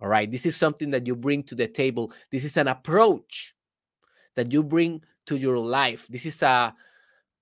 All 0.00 0.08
right. 0.08 0.30
This 0.30 0.46
is 0.46 0.56
something 0.56 0.90
that 0.90 1.06
you 1.06 1.16
bring 1.16 1.42
to 1.44 1.54
the 1.54 1.66
table. 1.66 2.12
This 2.30 2.44
is 2.44 2.56
an 2.56 2.68
approach 2.68 3.54
that 4.36 4.52
you 4.52 4.62
bring 4.62 5.02
to 5.26 5.36
your 5.36 5.58
life. 5.58 6.06
This 6.08 6.26
is 6.26 6.42
a 6.42 6.74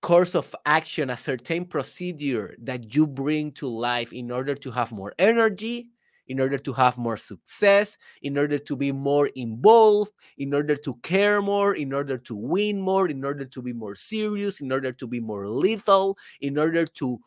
course 0.00 0.34
of 0.34 0.54
action, 0.64 1.10
a 1.10 1.16
certain 1.16 1.64
procedure 1.64 2.56
that 2.62 2.94
you 2.94 3.06
bring 3.06 3.52
to 3.52 3.68
life 3.68 4.12
in 4.12 4.30
order 4.30 4.54
to 4.54 4.70
have 4.70 4.92
more 4.92 5.12
energy, 5.18 5.88
in 6.28 6.40
order 6.40 6.58
to 6.58 6.72
have 6.74 6.98
more 6.98 7.16
success, 7.16 7.98
in 8.22 8.36
order 8.38 8.58
to 8.58 8.76
be 8.76 8.92
more 8.92 9.28
involved, 9.28 10.12
in 10.36 10.54
order 10.54 10.76
to 10.76 10.94
care 11.02 11.40
more, 11.42 11.74
in 11.74 11.92
order 11.92 12.18
to 12.18 12.36
win 12.36 12.80
more, 12.80 13.08
in 13.08 13.24
order 13.24 13.44
to 13.44 13.62
be 13.62 13.72
more 13.72 13.94
serious, 13.94 14.60
in 14.60 14.70
order 14.72 14.92
to 14.92 15.06
be 15.06 15.20
more 15.20 15.48
lethal, 15.48 16.16
in 16.40 16.58
order 16.58 16.84
to 16.84 17.18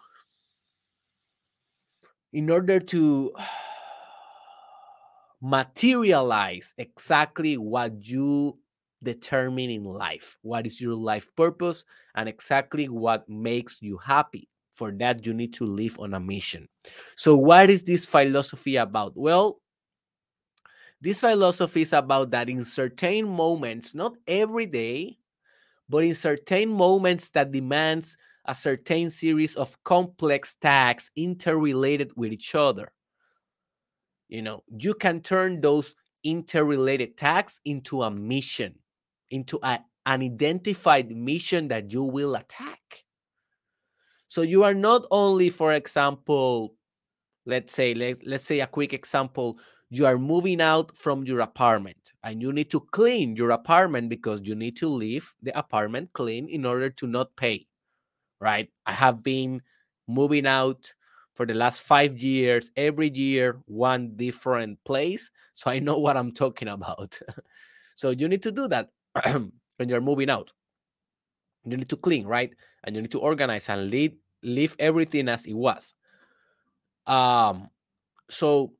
in 2.34 2.50
order 2.50 2.80
to 2.80 3.34
materialize 5.42 6.74
exactly 6.78 7.58
what 7.58 8.06
you 8.06 8.58
determine 9.04 9.72
in 9.72 9.84
life 9.84 10.38
what 10.44 10.68
is 10.68 10.80
your 10.80 10.94
life 10.94 11.28
purpose 11.36 11.84
and 12.14 12.30
exactly 12.30 12.88
what 12.88 13.28
makes 13.28 13.82
you 13.82 13.98
happy 13.98 14.48
for 14.74 14.92
that 14.94 15.26
you 15.26 15.34
need 15.34 15.54
to 15.54 15.66
live 15.66 16.00
on 16.00 16.14
a 16.14 16.20
mission. 16.20 16.68
So 17.16 17.36
what 17.36 17.70
is 17.70 17.84
this 17.84 18.06
philosophy 18.06 18.78
about? 18.78 19.14
Well 19.16 19.60
this 21.02 21.22
philosophy 21.22 21.82
is 21.82 21.94
about 21.94 22.30
that 22.32 22.48
in 22.48 22.64
certain 22.64 23.28
moments 23.28 23.96
not 23.96 24.16
every 24.28 24.68
day 24.68 25.18
but 25.90 26.04
in 26.04 26.16
certain 26.16 26.70
moments 26.70 27.32
that 27.32 27.52
demands 27.52 28.18
a 28.46 28.56
certain 28.56 29.10
series 29.10 29.56
of 29.56 29.76
complex 29.84 30.56
tasks 30.56 31.12
interrelated 31.16 32.12
with 32.16 32.32
each 32.32 32.56
other. 32.56 32.92
You 34.30 34.42
know 34.42 34.64
you 34.78 34.94
can 34.94 35.22
turn 35.22 35.60
those 35.60 35.94
interrelated 36.24 37.18
tasks 37.18 37.60
into 37.66 38.04
a 38.04 38.12
mission 38.12 38.76
into 39.32 39.60
a, 39.64 39.80
an 40.06 40.22
identified 40.22 41.10
mission 41.12 41.68
that 41.70 41.92
you 41.92 42.04
will 42.04 42.36
attack 42.36 43.04
so 44.32 44.42
you 44.42 44.64
are 44.64 44.74
not 44.74 45.06
only 45.12 45.50
for 45.50 45.74
example 45.74 46.74
let's 47.46 47.74
say 47.74 47.94
let's, 47.94 48.20
let's 48.26 48.46
say 48.46 48.62
a 48.62 48.68
quick 48.68 48.94
example 48.94 49.60
you 49.90 50.06
are 50.06 50.18
moving 50.18 50.62
out 50.62 50.96
from 50.96 51.26
your 51.26 51.42
apartment 51.42 52.14
and 52.24 52.42
you 52.42 52.54
need 52.54 52.72
to 52.72 52.80
clean 52.80 53.36
your 53.36 53.52
apartment 53.52 54.08
because 54.08 54.40
you 54.44 54.56
need 54.56 54.78
to 54.78 54.88
leave 54.88 55.36
the 55.44 55.58
apartment 55.60 56.10
clean 56.14 56.48
in 56.48 56.66
order 56.66 56.90
to 56.90 57.08
not 57.08 57.36
pay 57.36 57.66
right? 58.40 58.70
I 58.86 58.94
have 58.94 59.22
been 59.22 59.62
moving 60.08 60.48
out 60.48 60.94
for 61.34 61.46
the 61.46 61.54
last 61.54 61.82
five 61.82 62.18
years 62.18 62.72
every 62.78 63.10
year 63.10 63.60
one 63.66 64.14
different 64.16 64.80
place 64.86 65.30
so 65.54 65.72
i 65.72 65.80
know 65.80 65.98
what 65.98 66.18
i'm 66.18 66.32
talking 66.32 66.70
about. 66.70 67.20
So 67.96 68.10
you 68.12 68.28
need 68.28 68.42
to 68.44 68.52
do 68.52 68.68
that 68.70 68.90
when 69.78 69.90
you're 69.90 70.02
moving 70.02 70.30
out 70.30 70.52
you 71.66 71.78
need 71.78 71.90
to 71.90 71.98
clean 71.98 72.26
right? 72.26 72.52
And 72.84 72.96
you 72.96 73.02
need 73.02 73.12
to 73.12 73.20
organize 73.20 73.70
and 73.70 73.90
leave 73.90 74.14
leave 74.44 74.76
everything 74.80 75.30
as 75.30 75.46
it 75.46 75.54
was. 75.54 75.94
Um 77.06 77.70
so 78.30 78.74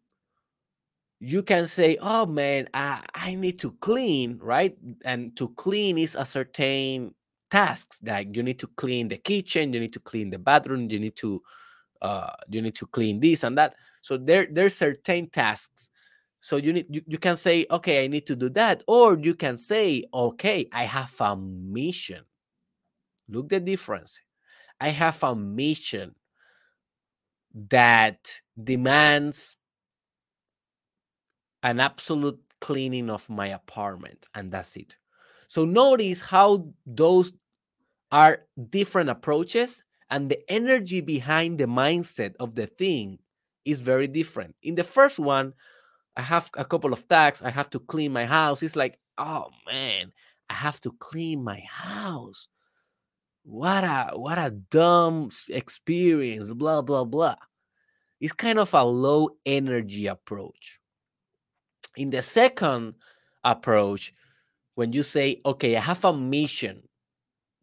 you 1.20 1.44
can 1.44 1.68
say 1.68 1.98
oh 2.02 2.26
man 2.26 2.68
I, 2.74 3.04
I 3.14 3.36
need 3.36 3.60
to 3.60 3.72
clean 3.74 4.40
right? 4.42 4.76
And 5.06 5.36
to 5.38 5.50
clean 5.50 5.98
is 5.98 6.16
a 6.16 6.26
certain 6.26 7.14
tasks 7.52 8.00
like 8.04 8.36
you 8.36 8.44
need 8.44 8.60
to 8.60 8.68
clean 8.78 9.08
the 9.10 9.18
kitchen 9.18 9.74
you 9.74 9.80
need 9.80 9.94
to 9.94 10.00
clean 10.00 10.30
the 10.30 10.40
bathroom 10.40 10.90
you 10.90 11.00
need 11.00 11.16
to 11.18 11.42
uh, 12.02 12.32
you 12.50 12.62
need 12.62 12.76
to 12.76 12.88
clean 12.88 13.20
this 13.20 13.44
and 13.44 13.58
that. 13.58 13.76
So 14.02 14.18
there 14.18 14.48
there's 14.52 14.76
certain 14.76 15.30
tasks. 15.30 15.90
So 16.42 16.58
you 16.58 16.74
need 16.74 16.88
you, 16.90 17.02
you 17.08 17.18
can 17.20 17.38
say 17.38 17.68
okay 17.70 18.04
i 18.04 18.08
need 18.08 18.26
to 18.26 18.36
do 18.36 18.50
that 18.50 18.84
or 18.88 19.18
you 19.18 19.36
can 19.36 19.58
say 19.58 20.04
okay 20.14 20.68
i 20.74 20.86
have 20.86 21.14
a 21.22 21.36
mission 21.38 22.24
look 23.32 23.50
the 23.50 23.60
difference. 23.60 24.22
I 24.80 24.90
have 24.90 25.24
a 25.24 25.36
mission 25.36 26.16
that 27.70 28.42
demands 28.62 29.56
an 31.64 31.80
absolute 31.80 32.40
cleaning 32.60 33.10
of 33.10 33.30
my 33.30 33.48
apartment 33.48 34.28
and 34.36 34.52
that's 34.52 34.76
it. 34.78 34.98
So 35.48 35.66
notice 35.66 36.22
how 36.22 36.68
those 36.86 37.34
are 38.12 38.46
different 38.70 39.10
approaches 39.10 39.84
and 40.10 40.30
the 40.30 40.40
energy 40.52 41.02
behind 41.02 41.58
the 41.60 41.66
mindset 41.66 42.36
of 42.40 42.56
the 42.56 42.68
thing 42.68 43.20
is 43.66 43.80
very 43.80 44.08
different. 44.08 44.56
In 44.64 44.76
the 44.76 44.84
first 44.84 45.20
one 45.20 45.54
i 46.18 46.22
have 46.22 46.50
a 46.58 46.66
couple 46.66 46.94
of 46.94 47.08
tasks. 47.08 47.42
I 47.44 47.52
have 47.52 47.70
to 47.72 47.80
clean 47.80 48.12
my 48.12 48.26
house. 48.26 48.64
It's 48.64 48.76
like 48.76 49.00
oh 49.18 49.50
man 49.68 50.12
i 50.50 50.54
have 50.54 50.82
to 50.82 50.92
clean 51.00 51.44
my 51.44 51.62
house 51.70 52.48
what 53.44 53.84
a 53.84 54.12
what 54.16 54.38
a 54.38 54.52
dumb 54.52 55.30
experience 55.50 56.52
blah 56.54 56.82
blah 56.82 57.04
blah. 57.04 57.36
It's 58.20 58.34
kind 58.34 58.60
of 58.60 58.74
a 58.74 58.84
low 58.84 59.30
energy 59.46 60.08
approach. 60.08 60.80
In 61.98 62.10
the 62.10 62.22
second 62.22 62.96
approach 63.44 64.14
when 64.76 64.94
you 64.94 65.02
say 65.04 65.42
okay 65.46 65.76
i 65.76 65.80
have 65.80 66.06
a 66.06 66.14
mission 66.14 66.84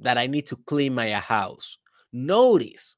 that 0.00 0.18
i 0.18 0.26
need 0.26 0.44
to 0.44 0.56
clean 0.66 0.92
my 0.92 1.12
house 1.12 1.78
notice 2.12 2.96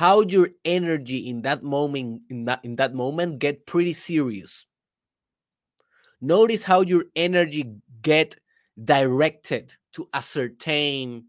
how 0.00 0.22
your 0.22 0.48
energy 0.64 1.28
in 1.28 1.42
that 1.42 1.62
moment 1.62 2.22
in 2.30 2.46
that 2.46 2.64
in 2.64 2.76
that 2.76 2.94
moment 2.94 3.38
get 3.38 3.66
pretty 3.66 3.92
serious. 3.92 4.64
Notice 6.22 6.62
how 6.62 6.80
your 6.80 7.04
energy 7.14 7.70
get 8.00 8.34
directed 8.82 9.74
to 9.92 10.08
a 10.14 10.22
certain 10.22 11.26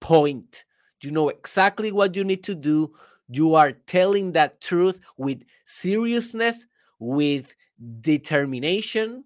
point 0.00 0.64
you 1.02 1.10
know 1.10 1.28
exactly 1.28 1.92
what 1.92 2.14
you 2.14 2.24
need 2.24 2.42
to 2.44 2.54
do 2.54 2.92
you 3.28 3.54
are 3.54 3.72
telling 3.72 4.32
that 4.32 4.60
truth 4.60 4.98
with 5.16 5.42
seriousness 5.64 6.66
with 6.98 7.54
determination 8.00 9.24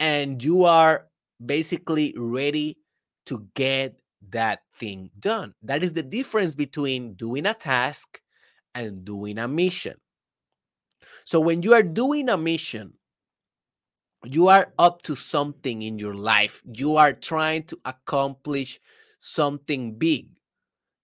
and 0.00 0.42
you 0.42 0.64
are 0.64 1.06
basically 1.44 2.14
ready 2.16 2.78
to 3.26 3.46
get 3.54 3.96
that 4.30 4.60
thing 4.78 5.10
done. 5.18 5.54
That 5.62 5.82
is 5.82 5.92
the 5.92 6.02
difference 6.02 6.54
between 6.54 7.14
doing 7.14 7.46
a 7.46 7.54
task 7.54 8.20
and 8.74 9.04
doing 9.04 9.38
a 9.38 9.48
mission. 9.48 9.96
So 11.24 11.40
when 11.40 11.62
you 11.62 11.74
are 11.74 11.82
doing 11.82 12.28
a 12.28 12.36
mission, 12.36 12.94
you 14.24 14.48
are 14.48 14.72
up 14.78 15.02
to 15.02 15.14
something 15.14 15.82
in 15.82 15.98
your 15.98 16.14
life. 16.14 16.62
You 16.72 16.96
are 16.96 17.12
trying 17.12 17.64
to 17.64 17.78
accomplish 17.84 18.80
something 19.18 19.98
big. 19.98 20.28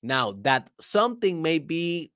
Now, 0.03 0.33
that 0.43 0.71
something 0.81 1.43
may 1.43 1.59
be 1.59 2.13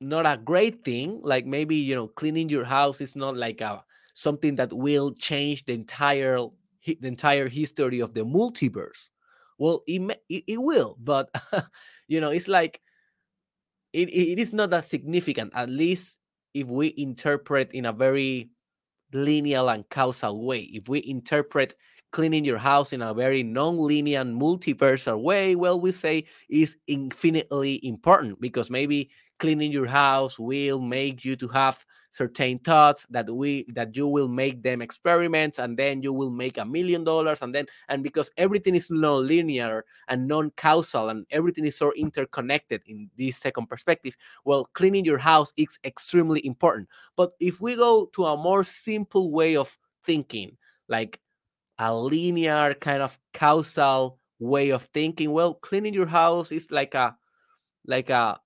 not 0.00 0.26
a 0.26 0.40
great 0.42 0.84
thing, 0.84 1.20
like 1.22 1.46
maybe, 1.46 1.76
you 1.76 1.94
know, 1.94 2.08
cleaning 2.08 2.48
your 2.48 2.64
house 2.64 3.00
is 3.00 3.14
not 3.14 3.36
like 3.36 3.60
a 3.60 3.84
something 4.14 4.54
that 4.54 4.72
will 4.72 5.12
change 5.12 5.64
the 5.64 5.72
entire 5.72 6.38
the 6.86 7.08
entire 7.08 7.48
history 7.48 8.00
of 8.00 8.14
the 8.14 8.24
multiverse 8.24 9.08
well 9.58 9.82
it, 9.86 10.00
it, 10.28 10.44
it 10.46 10.58
will 10.58 10.96
but 11.00 11.30
you 12.08 12.20
know 12.20 12.30
it's 12.30 12.48
like 12.48 12.80
it, 13.92 14.08
it 14.08 14.38
is 14.38 14.52
not 14.52 14.70
that 14.70 14.84
significant 14.84 15.52
at 15.54 15.68
least 15.68 16.18
if 16.52 16.66
we 16.66 16.94
interpret 16.96 17.70
in 17.72 17.86
a 17.86 17.92
very 17.92 18.50
linear 19.12 19.68
and 19.68 19.88
causal 19.88 20.44
way 20.44 20.60
if 20.72 20.88
we 20.88 21.02
interpret 21.06 21.74
cleaning 22.14 22.44
your 22.44 22.58
house 22.58 22.92
in 22.92 23.02
a 23.02 23.12
very 23.12 23.42
non-linear 23.42 24.22
multiversal 24.22 25.20
way 25.20 25.56
well 25.56 25.80
we 25.80 25.90
say 25.90 26.24
is 26.48 26.76
infinitely 26.86 27.84
important 27.84 28.40
because 28.40 28.70
maybe 28.70 29.10
cleaning 29.40 29.72
your 29.72 29.86
house 29.88 30.38
will 30.38 30.78
make 30.78 31.24
you 31.24 31.34
to 31.34 31.48
have 31.48 31.84
certain 32.12 32.56
thoughts 32.60 33.04
that 33.10 33.28
we 33.28 33.66
that 33.74 33.96
you 33.96 34.06
will 34.06 34.28
make 34.28 34.62
them 34.62 34.80
experiments 34.80 35.58
and 35.58 35.76
then 35.76 36.02
you 36.02 36.12
will 36.12 36.30
make 36.30 36.56
a 36.56 36.64
million 36.64 37.02
dollars 37.02 37.42
and 37.42 37.52
then 37.52 37.66
and 37.88 38.04
because 38.04 38.30
everything 38.36 38.76
is 38.76 38.92
non-linear 38.92 39.84
and 40.06 40.28
non-causal 40.28 41.08
and 41.08 41.26
everything 41.32 41.66
is 41.66 41.76
so 41.76 41.92
interconnected 41.94 42.80
in 42.86 43.10
this 43.18 43.38
second 43.38 43.66
perspective 43.66 44.16
well 44.44 44.66
cleaning 44.74 45.04
your 45.04 45.18
house 45.18 45.52
is 45.56 45.80
extremely 45.82 46.46
important. 46.46 46.88
But 47.16 47.32
if 47.40 47.60
we 47.60 47.74
go 47.74 48.06
to 48.14 48.26
a 48.26 48.36
more 48.36 48.62
simple 48.62 49.32
way 49.32 49.56
of 49.56 49.76
thinking 50.04 50.56
like 50.86 51.18
a 51.78 51.94
linear 51.94 52.74
kind 52.74 53.02
of 53.02 53.18
causal 53.32 54.18
way 54.38 54.70
of 54.70 54.84
thinking 54.94 55.32
well 55.32 55.54
cleaning 55.54 55.94
your 55.94 56.06
house 56.06 56.52
is 56.52 56.70
like 56.70 56.94
a 56.94 57.16
like 57.86 58.10
a 58.10 58.38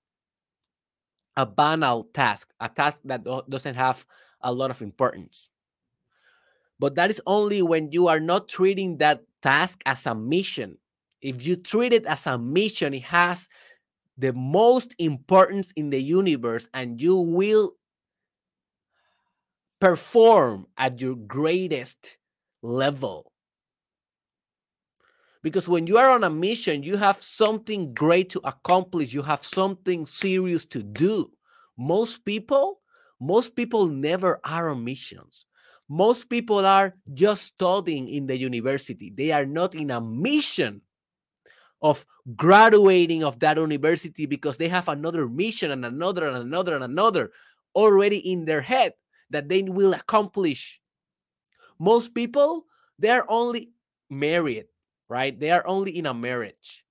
a 1.39 1.45
banal 1.45 2.03
task, 2.13 2.51
a 2.59 2.67
task 2.67 3.01
that 3.05 3.23
doesn't 3.49 3.75
have 3.75 4.05
a 4.41 4.51
lot 4.51 4.71
of 4.71 4.81
importance. 4.81 5.49
But 6.79 6.95
that 6.95 7.09
is 7.09 7.21
only 7.25 7.61
when 7.61 7.91
you 7.91 8.07
are 8.07 8.19
not 8.19 8.49
treating 8.49 8.97
that 8.97 9.23
task 9.41 9.81
as 9.85 10.05
a 10.05 10.13
mission. 10.13 10.77
If 11.21 11.45
you 11.45 11.55
treat 11.55 11.93
it 11.93 12.05
as 12.05 12.27
a 12.27 12.37
mission, 12.37 12.93
it 12.93 13.03
has 13.03 13.47
the 14.17 14.33
most 14.33 14.95
importance 14.99 15.71
in 15.77 15.89
the 15.89 16.01
universe, 16.01 16.67
and 16.73 17.01
you 17.01 17.15
will 17.15 17.75
perform 19.79 20.67
at 20.77 20.99
your 20.99 21.15
greatest 21.15 22.17
level. 22.61 23.31
Because 25.41 25.69
when 25.69 25.87
you 25.87 25.97
are 25.97 26.09
on 26.09 26.23
a 26.23 26.29
mission, 26.29 26.83
you 26.83 26.97
have 26.97 27.21
something 27.21 27.93
great 27.93 28.29
to 28.31 28.41
accomplish, 28.43 29.13
you 29.13 29.21
have 29.21 29.45
something 29.45 30.05
serious 30.05 30.65
to 30.65 30.83
do. 30.83 31.31
Most 31.77 32.25
people, 32.25 32.81
most 33.21 33.55
people 33.55 33.87
never 33.87 34.41
are 34.43 34.69
on 34.69 34.83
missions. 34.83 35.45
Most 35.87 36.29
people 36.29 36.65
are 36.65 36.93
just 37.13 37.43
studying 37.43 38.09
in 38.09 38.27
the 38.27 38.37
university. 38.37 39.11
They 39.15 39.31
are 39.31 39.45
not 39.45 39.75
in 39.75 39.91
a 39.91 40.01
mission 40.01 40.81
of 41.81 42.05
graduating 42.35 43.23
of 43.23 43.39
that 43.39 43.57
university 43.57 44.25
because 44.25 44.57
they 44.57 44.67
have 44.67 44.89
another 44.89 45.27
mission 45.27 45.71
and 45.71 45.85
another 45.85 46.27
and 46.27 46.37
another 46.37 46.75
and 46.75 46.83
another 46.83 47.31
already 47.73 48.17
in 48.17 48.45
their 48.45 48.61
head 48.61 48.93
that 49.29 49.47
they 49.49 49.63
will 49.63 49.93
accomplish. 49.93 50.81
Most 51.79 52.13
people, 52.13 52.65
they're 52.99 53.29
only 53.29 53.71
married 54.09 54.65
right? 55.09 55.37
They 55.39 55.51
are 55.51 55.65
only 55.67 55.97
in 55.97 56.05
a 56.05 56.13
marriage. 56.13 56.85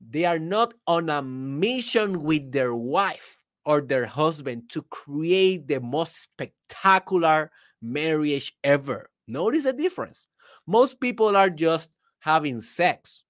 they 0.00 0.24
are 0.24 0.38
not 0.38 0.74
on 0.88 1.08
a 1.08 1.22
mission 1.22 2.24
with 2.24 2.50
their 2.50 2.74
wife 2.74 3.38
or 3.64 3.80
their 3.80 4.06
husband 4.06 4.68
to 4.68 4.82
create 4.90 5.68
the 5.68 5.78
most 5.78 6.20
spectacular 6.20 7.52
marriage 7.80 8.52
ever. 8.64 9.08
Notice 9.28 9.64
the 9.64 9.72
difference. 9.72 10.26
Most 10.66 10.98
people 11.00 11.36
are 11.36 11.50
just 11.50 11.90
having 12.18 12.60
sex, 12.60 13.22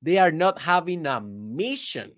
they 0.00 0.16
are 0.18 0.32
not 0.32 0.60
having 0.60 1.06
a 1.06 1.20
mission. 1.20 2.12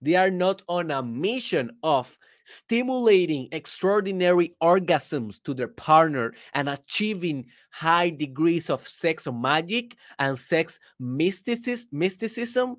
They 0.00 0.16
are 0.16 0.30
not 0.30 0.62
on 0.68 0.90
a 0.90 1.02
mission 1.02 1.78
of 1.82 2.18
stimulating 2.44 3.48
extraordinary 3.52 4.54
orgasms 4.62 5.42
to 5.42 5.54
their 5.54 5.68
partner 5.68 6.34
and 6.54 6.68
achieving 6.68 7.46
high 7.70 8.10
degrees 8.10 8.70
of 8.70 8.86
sex 8.86 9.26
magic 9.32 9.96
and 10.18 10.38
sex 10.38 10.78
mysticism, 10.98 11.88
mysticism 11.92 12.76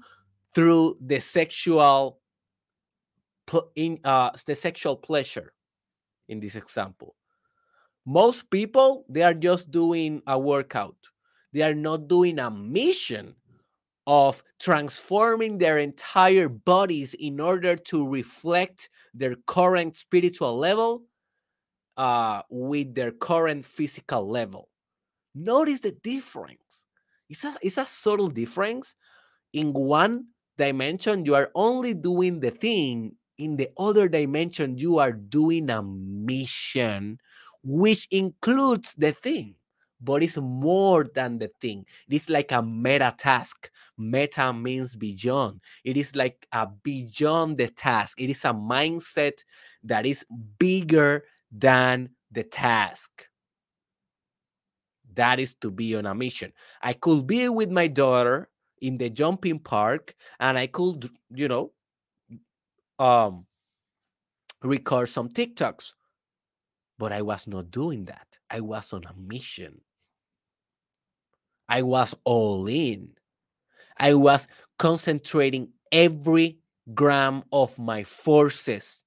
through 0.53 0.97
the 1.01 1.19
sexual 1.19 2.19
in 3.75 3.99
uh, 4.03 4.31
the 4.45 4.55
sexual 4.55 4.95
pleasure 4.95 5.53
in 6.29 6.39
this 6.39 6.55
example. 6.55 7.15
Most 8.05 8.49
people 8.49 9.05
they 9.09 9.21
are 9.21 9.33
just 9.33 9.71
doing 9.71 10.21
a 10.27 10.37
workout. 10.37 10.95
They 11.51 11.61
are 11.61 11.75
not 11.75 12.07
doing 12.07 12.39
a 12.39 12.49
mission 12.49 13.35
of 14.05 14.43
transforming 14.59 15.57
their 15.57 15.77
entire 15.77 16.49
bodies 16.49 17.13
in 17.13 17.39
order 17.39 17.75
to 17.75 18.07
reflect 18.07 18.89
their 19.13 19.35
current 19.47 19.95
spiritual 19.95 20.57
level 20.57 21.03
uh, 21.97 22.41
with 22.49 22.93
their 22.95 23.11
current 23.11 23.65
physical 23.65 24.27
level. 24.27 24.69
Notice 25.35 25.79
the 25.79 25.91
difference. 26.03 26.85
It's 27.29 27.43
a, 27.43 27.55
it's 27.61 27.77
a 27.77 27.85
subtle 27.85 28.27
difference. 28.27 28.95
In 29.53 29.73
one 29.73 30.27
dimension, 30.57 31.25
you 31.25 31.35
are 31.35 31.51
only 31.55 31.93
doing 31.93 32.39
the 32.39 32.51
thing. 32.51 33.15
In 33.37 33.55
the 33.55 33.69
other 33.77 34.07
dimension, 34.07 34.77
you 34.77 34.99
are 34.99 35.13
doing 35.13 35.69
a 35.69 35.81
mission, 35.81 37.19
which 37.63 38.07
includes 38.11 38.93
the 38.95 39.11
thing 39.11 39.55
but 40.03 40.21
it's 40.21 40.37
more 40.37 41.05
than 41.15 41.37
the 41.37 41.49
thing. 41.61 41.85
It 42.09 42.15
is 42.15 42.29
like 42.29 42.51
a 42.51 42.61
meta 42.61 43.15
task. 43.17 43.71
Meta 43.97 44.51
means 44.51 44.95
beyond. 44.97 45.61
It 45.85 45.95
is 45.95 46.15
like 46.15 46.45
a 46.51 46.67
beyond 46.67 47.57
the 47.57 47.69
task. 47.69 48.19
It 48.19 48.29
is 48.29 48.43
a 48.43 48.53
mindset 48.53 49.43
that 49.83 50.05
is 50.05 50.25
bigger 50.59 51.23
than 51.51 52.09
the 52.31 52.43
task. 52.43 53.27
That 55.15 55.39
is 55.39 55.55
to 55.55 55.71
be 55.71 55.95
on 55.95 56.05
a 56.05 56.13
mission. 56.13 56.51
I 56.81 56.93
could 56.93 57.25
be 57.25 57.47
with 57.47 57.69
my 57.71 57.87
daughter 57.87 58.49
in 58.81 58.97
the 58.97 59.09
jumping 59.09 59.59
park 59.59 60.15
and 60.39 60.57
I 60.57 60.67
could, 60.67 61.09
you 61.33 61.47
know, 61.47 61.71
um 62.99 63.45
record 64.63 65.07
some 65.07 65.29
TikToks. 65.29 65.93
But 66.97 67.11
I 67.11 67.21
was 67.21 67.47
not 67.47 67.71
doing 67.71 68.05
that. 68.05 68.27
I 68.49 68.59
was 68.59 68.91
on 68.91 69.03
a 69.05 69.13
mission. 69.15 69.81
I 71.73 71.81
was 71.81 72.13
all 72.23 72.67
in. 72.67 73.09
I 73.97 74.13
was 74.13 74.47
concentrating 74.77 75.69
every 75.91 76.59
gram 76.93 77.41
of 77.51 77.79
my 77.79 78.03
forces 78.03 79.01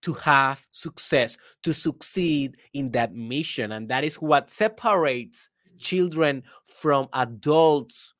to 0.00 0.14
have 0.14 0.66
success, 0.70 1.36
to 1.62 1.74
succeed 1.74 2.56
in 2.72 2.90
that 2.92 3.14
mission. 3.14 3.72
And 3.72 3.90
that 3.90 4.02
is 4.02 4.14
what 4.16 4.48
separates 4.48 5.50
children 5.78 6.42
from 6.64 7.08
adults, 7.12 8.14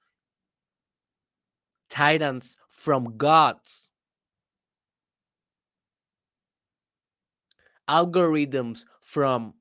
titans 1.89 2.59
from 2.69 3.17
gods, 3.17 3.89
algorithms 7.89 8.85
from 9.01 9.55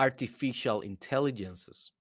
artificial 0.00 0.80
intelligences. 0.80 1.92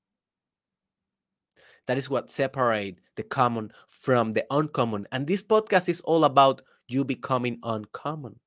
That 1.85 1.97
is 1.97 2.09
what 2.09 2.29
separate 2.29 2.99
the 3.17 3.23
common 3.23 3.73
from 3.88 4.31
the 4.31 4.45
uncommon. 4.49 5.05
And 5.12 5.27
this 5.27 5.43
podcast 5.43 5.89
is 5.89 5.99
all 6.01 6.23
about 6.23 6.62
you 6.88 7.03
becoming 7.03 7.59
uncommon. 7.62 8.39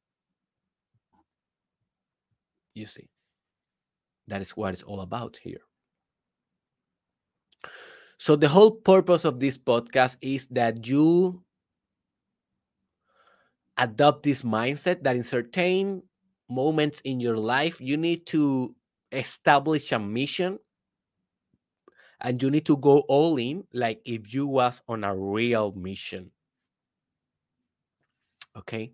You 2.74 2.86
see, 2.86 3.10
that 4.28 4.40
is 4.40 4.52
what 4.52 4.72
it's 4.72 4.82
all 4.82 5.02
about 5.02 5.36
here. 5.36 5.60
So, 8.16 8.36
the 8.36 8.48
whole 8.48 8.70
purpose 8.70 9.26
of 9.26 9.38
this 9.38 9.58
podcast 9.58 10.16
is 10.22 10.46
that 10.52 10.86
you 10.86 11.42
adopt 13.76 14.22
this 14.22 14.40
mindset 14.42 15.02
that 15.02 15.16
in 15.16 15.24
certain 15.24 16.02
moments 16.48 17.00
in 17.00 17.20
your 17.20 17.36
life, 17.36 17.80
you 17.80 17.98
need 17.98 18.24
to 18.26 18.74
establish 19.12 19.92
a 19.92 19.98
mission 19.98 20.58
and 22.20 22.42
you 22.42 22.50
need 22.50 22.64
to 22.66 22.76
go 22.76 23.00
all 23.08 23.36
in 23.36 23.64
like 23.72 24.00
if 24.04 24.32
you 24.32 24.46
was 24.46 24.80
on 24.88 25.04
a 25.04 25.14
real 25.14 25.72
mission. 25.72 26.30
Okay? 28.56 28.92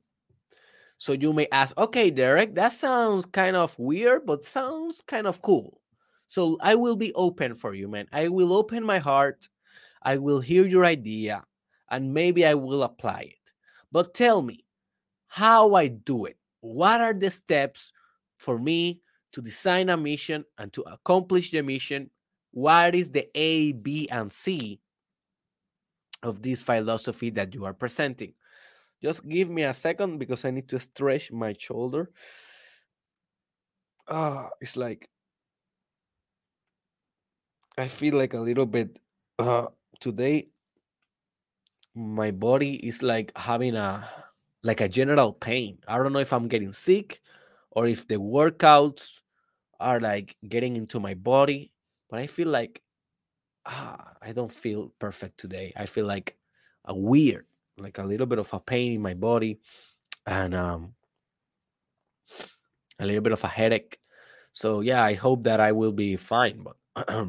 So 0.97 1.13
you 1.13 1.33
may 1.33 1.47
ask 1.53 1.77
okay 1.79 2.11
derek 2.11 2.57
that 2.57 2.73
sounds 2.73 3.25
kind 3.27 3.55
of 3.55 3.79
weird 3.79 4.27
but 4.27 4.43
sounds 4.43 5.03
kind 5.07 5.27
of 5.27 5.41
cool. 5.43 5.81
So 6.27 6.59
i 6.61 6.75
will 6.75 6.97
be 6.97 7.15
open 7.15 7.55
for 7.55 7.75
you 7.75 7.87
man. 7.87 8.07
I 8.13 8.29
will 8.29 8.53
open 8.53 8.83
my 8.83 8.99
heart. 8.99 9.49
I 10.03 10.17
will 10.17 10.41
hear 10.41 10.67
your 10.67 10.85
idea 10.85 11.45
and 11.91 12.13
maybe 12.13 12.45
i 12.47 12.55
will 12.55 12.83
apply 12.83 13.21
it. 13.31 13.53
But 13.93 14.15
tell 14.15 14.43
me 14.43 14.65
how 15.29 15.75
i 15.75 15.89
do 15.89 16.25
it? 16.25 16.37
What 16.61 17.01
are 17.01 17.15
the 17.15 17.31
steps 17.31 17.93
for 18.37 18.59
me 18.59 19.01
to 19.33 19.43
design 19.43 19.89
a 19.89 19.97
mission 19.97 20.45
and 20.57 20.73
to 20.73 20.83
accomplish 20.83 21.51
the 21.51 21.63
mission, 21.63 22.11
what 22.51 22.95
is 22.95 23.11
the 23.11 23.29
A, 23.35 23.73
B, 23.73 24.09
and 24.11 24.33
C 24.33 24.81
of 26.23 26.43
this 26.43 26.63
philosophy 26.63 27.31
that 27.31 27.55
you 27.55 27.65
are 27.65 27.75
presenting? 27.75 28.35
Just 29.03 29.29
give 29.29 29.51
me 29.51 29.63
a 29.63 29.75
second 29.75 30.19
because 30.19 30.45
I 30.45 30.51
need 30.51 30.69
to 30.71 30.79
stretch 30.79 31.31
my 31.31 31.55
shoulder. 31.57 32.11
Ah, 34.09 34.49
it's 34.61 34.77
like 34.77 35.09
I 37.77 37.87
feel 37.87 38.17
like 38.17 38.35
a 38.35 38.41
little 38.41 38.67
bit 38.67 38.99
uh, 39.39 39.67
today. 40.01 40.49
My 41.95 42.33
body 42.33 42.75
is 42.75 43.03
like 43.03 43.31
having 43.37 43.77
a 43.77 44.09
like 44.65 44.81
a 44.81 44.89
general 44.89 45.33
pain. 45.33 45.79
I 45.87 45.99
don't 45.99 46.13
know 46.13 46.19
if 46.19 46.33
I'm 46.33 46.49
getting 46.49 46.73
sick 46.73 47.21
or 47.71 47.87
if 47.87 48.07
the 48.09 48.17
workouts 48.17 49.21
are 49.81 50.01
like 50.01 50.37
getting 50.49 50.77
into 50.77 51.01
my 51.01 51.15
body, 51.15 51.73
but 52.11 52.19
I 52.19 52.27
feel 52.27 52.49
like 52.49 52.83
ah, 53.67 54.15
I 54.23 54.33
don't 54.33 54.53
feel 54.53 54.93
perfect 54.99 55.39
today. 55.39 55.73
I 55.77 55.87
feel 55.87 56.07
like 56.07 56.37
a 56.85 56.95
weird, 56.97 57.47
like 57.77 57.99
a 57.99 58.05
little 58.05 58.27
bit 58.27 58.39
of 58.39 58.53
a 58.53 58.61
pain 58.61 58.93
in 58.95 59.03
my 59.03 59.15
body 59.15 59.61
and 60.27 60.55
um 60.55 60.95
a 62.99 63.07
little 63.07 63.23
bit 63.23 63.33
of 63.33 63.45
a 63.45 63.49
headache. 63.49 63.99
So 64.53 64.81
yeah, 64.81 65.03
I 65.05 65.15
hope 65.15 65.45
that 65.45 65.61
I 65.61 65.73
will 65.73 65.93
be 65.93 66.17
fine, 66.17 66.65
but 66.65 66.77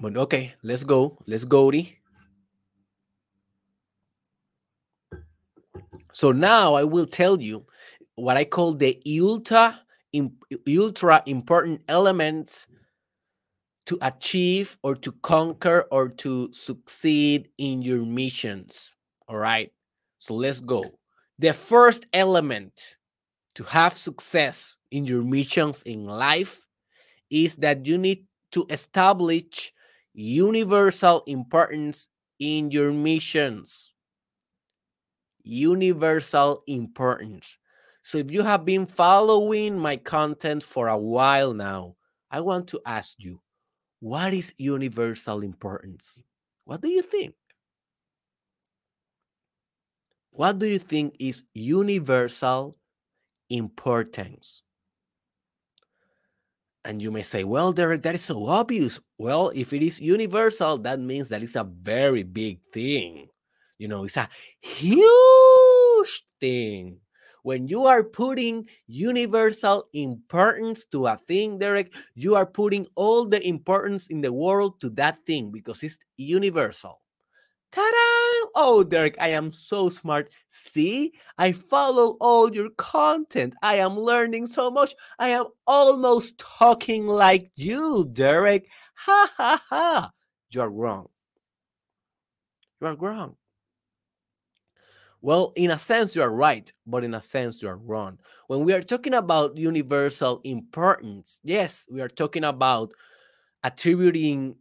but 0.00 0.16
okay, 0.16 0.54
let's 0.62 0.84
go. 0.84 1.18
Let's 1.26 1.44
go. 1.44 1.70
So 6.12 6.30
now 6.30 6.74
I 6.74 6.84
will 6.84 7.06
tell 7.06 7.40
you 7.40 7.64
what 8.16 8.36
I 8.36 8.44
call 8.44 8.74
the 8.74 9.00
ultra 9.20 9.80
ultra 10.68 11.22
important 11.26 11.80
elements 11.88 12.66
to 13.86 13.98
achieve 14.02 14.78
or 14.82 14.94
to 14.94 15.12
conquer 15.22 15.86
or 15.90 16.08
to 16.08 16.52
succeed 16.52 17.48
in 17.58 17.82
your 17.82 18.04
missions. 18.04 18.94
All 19.28 19.36
right. 19.36 19.72
So 20.18 20.34
let's 20.34 20.60
go. 20.60 20.84
The 21.38 21.52
first 21.52 22.06
element 22.12 22.96
to 23.54 23.64
have 23.64 23.96
success 23.96 24.76
in 24.90 25.04
your 25.04 25.22
missions 25.22 25.82
in 25.82 26.06
life 26.06 26.66
is 27.30 27.56
that 27.56 27.86
you 27.86 27.98
need 27.98 28.26
to 28.52 28.66
establish 28.70 29.72
universal 30.14 31.24
importance 31.26 32.08
in 32.38 32.70
your 32.70 32.92
missions. 32.92 33.92
Universal 35.42 36.62
importance. 36.66 37.58
So 38.02 38.18
if 38.18 38.30
you 38.30 38.42
have 38.42 38.64
been 38.64 38.86
following 38.86 39.78
my 39.78 39.96
content 39.96 40.62
for 40.62 40.88
a 40.88 40.96
while 40.96 41.54
now, 41.54 41.96
I 42.30 42.40
want 42.40 42.66
to 42.68 42.80
ask 42.84 43.16
you, 43.18 43.40
what 44.00 44.34
is 44.34 44.52
universal 44.58 45.42
importance? 45.42 46.22
What 46.64 46.80
do 46.80 46.88
you 46.88 47.02
think? 47.02 47.34
What 50.30 50.58
do 50.58 50.66
you 50.66 50.78
think 50.78 51.16
is 51.20 51.44
universal 51.54 52.74
importance? 53.50 54.62
And 56.84 57.00
you 57.00 57.12
may 57.12 57.22
say, 57.22 57.44
well, 57.44 57.72
Derek, 57.72 58.02
that 58.02 58.16
is 58.16 58.24
so 58.24 58.46
obvious. 58.48 58.98
Well, 59.18 59.52
if 59.54 59.72
it 59.72 59.82
is 59.82 60.00
universal, 60.00 60.78
that 60.78 60.98
means 60.98 61.28
that 61.28 61.42
it's 61.42 61.54
a 61.54 61.62
very 61.62 62.24
big 62.24 62.60
thing. 62.72 63.28
You 63.78 63.86
know, 63.86 64.04
it's 64.04 64.16
a 64.16 64.28
huge 64.60 66.24
thing. 66.40 66.98
When 67.42 67.66
you 67.66 67.86
are 67.86 68.04
putting 68.04 68.68
universal 68.86 69.88
importance 69.92 70.84
to 70.86 71.08
a 71.08 71.16
thing, 71.16 71.58
Derek, 71.58 71.92
you 72.14 72.36
are 72.36 72.46
putting 72.46 72.86
all 72.94 73.26
the 73.26 73.44
importance 73.46 74.06
in 74.08 74.20
the 74.20 74.32
world 74.32 74.80
to 74.80 74.90
that 74.90 75.18
thing 75.26 75.50
because 75.50 75.82
it's 75.82 75.98
universal. 76.16 77.00
Ta-da! 77.72 78.50
Oh, 78.54 78.84
Derek, 78.84 79.16
I 79.18 79.28
am 79.28 79.50
so 79.50 79.88
smart. 79.88 80.30
See, 80.48 81.14
I 81.38 81.52
follow 81.52 82.16
all 82.20 82.54
your 82.54 82.68
content. 82.76 83.54
I 83.62 83.76
am 83.76 83.96
learning 83.96 84.46
so 84.46 84.70
much. 84.70 84.94
I 85.18 85.28
am 85.28 85.46
almost 85.66 86.36
talking 86.38 87.06
like 87.06 87.50
you, 87.56 88.08
Derek. 88.12 88.68
Ha 88.94 89.30
ha 89.36 89.62
ha. 89.68 90.10
You 90.50 90.60
are 90.60 90.70
wrong. 90.70 91.08
You 92.80 92.88
are 92.88 92.94
wrong. 92.94 93.36
Well, 95.22 95.52
in 95.54 95.70
a 95.70 95.78
sense, 95.78 96.16
you 96.16 96.22
are 96.22 96.30
right, 96.32 96.70
but 96.86 97.04
in 97.04 97.14
a 97.14 97.20
sense, 97.20 97.62
you 97.62 97.68
are 97.68 97.76
wrong. 97.76 98.18
When 98.48 98.64
we 98.64 98.72
are 98.72 98.82
talking 98.82 99.14
about 99.14 99.56
universal 99.56 100.40
importance, 100.42 101.38
yes, 101.44 101.86
we 101.90 102.00
are 102.00 102.08
talking 102.08 102.42
about 102.44 102.92
attributing 103.64 104.56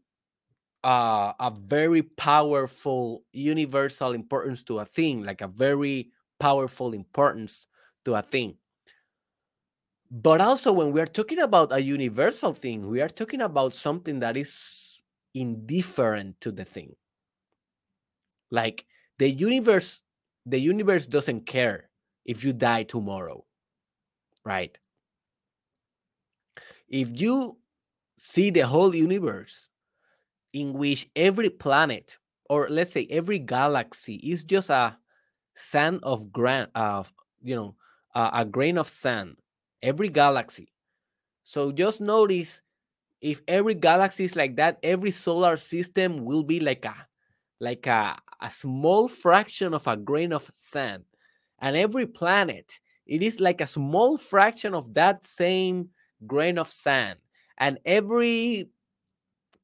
uh, 0.84 1.34
a 1.40 1.52
very 1.52 2.04
powerful 2.04 3.24
universal 3.34 4.14
importance 4.14 4.64
to 4.66 4.80
a 4.80 4.86
thing, 4.86 5.24
like 5.24 5.42
a 5.42 5.48
very 5.48 6.12
powerful 6.40 6.94
importance 6.94 7.68
to 8.06 8.16
a 8.16 8.22
thing. 8.22 8.58
But 10.12 10.42
also, 10.42 10.72
when 10.74 10.92
we 10.92 11.02
are 11.02 11.06
talking 11.08 11.40
about 11.40 11.72
a 11.74 11.82
universal 11.82 12.54
thing, 12.54 12.88
we 12.90 13.02
are 13.02 13.08
talking 13.10 13.42
about 13.42 13.74
something 13.74 14.20
that 14.20 14.36
is 14.38 15.02
indifferent 15.34 16.40
to 16.42 16.52
the 16.52 16.66
thing. 16.66 16.96
Like 18.50 18.86
the 19.18 19.30
universe, 19.30 20.04
the 20.46 20.60
universe 20.60 21.08
doesn't 21.08 21.46
care 21.46 21.90
if 22.26 22.44
you 22.44 22.54
die 22.54 22.84
tomorrow, 22.84 23.46
right? 24.46 24.78
If 26.88 27.20
you 27.20 27.58
see 28.18 28.50
the 28.50 28.62
whole 28.62 28.94
universe 28.94 29.70
in 30.54 30.74
which 30.74 31.10
every 31.16 31.50
planet 31.50 32.18
or 32.50 32.68
let's 32.70 32.92
say 32.92 33.08
every 33.10 33.40
galaxy 33.40 34.16
is 34.16 34.44
just 34.44 34.70
a 34.70 34.98
sand 35.56 36.00
of 36.04 36.32
grain 36.32 36.68
of 36.76 37.12
you 37.42 37.56
know 37.56 37.76
uh, 38.14 38.30
a 38.34 38.46
grain 38.46 38.78
of 38.78 38.88
sand 38.88 39.36
every 39.82 40.10
galaxy 40.10 40.72
so 41.44 41.72
just 41.72 42.02
notice 42.02 42.62
if 43.22 43.42
every 43.48 43.74
galaxy 43.74 44.26
is 44.26 44.36
like 44.36 44.56
that 44.56 44.78
every 44.84 45.12
solar 45.12 45.56
system 45.56 46.26
will 46.26 46.44
be 46.44 46.60
like 46.60 46.84
a 46.86 47.08
like 47.62 47.88
a, 47.88 48.18
a 48.42 48.52
small 48.52 49.08
fraction 49.08 49.74
of 49.74 49.88
a 49.88 49.96
grain 49.96 50.34
of 50.34 50.50
sand. 50.54 51.06
And 51.60 51.78
every 51.78 52.08
planet 52.08 52.80
it 53.06 53.24
is 53.24 53.40
like 53.40 53.62
a 53.62 53.68
small 53.68 54.18
fraction 54.18 54.74
of 54.74 54.94
that 54.96 55.24
same 55.24 55.90
grain 56.28 56.58
of 56.58 56.70
sand. 56.70 57.20
And 57.58 57.78
every 57.86 58.70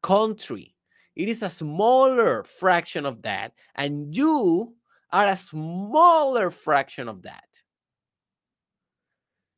country 0.02 0.76
it 1.18 1.30
is 1.30 1.42
a 1.42 1.50
smaller 1.50 2.44
fraction 2.44 3.04
of 3.04 3.24
that, 3.24 3.54
and 3.74 4.16
you 4.16 4.76
are 5.12 5.28
a 5.28 5.36
smaller 5.36 6.52
fraction 6.52 7.10
of 7.10 7.24
that. 7.24 7.64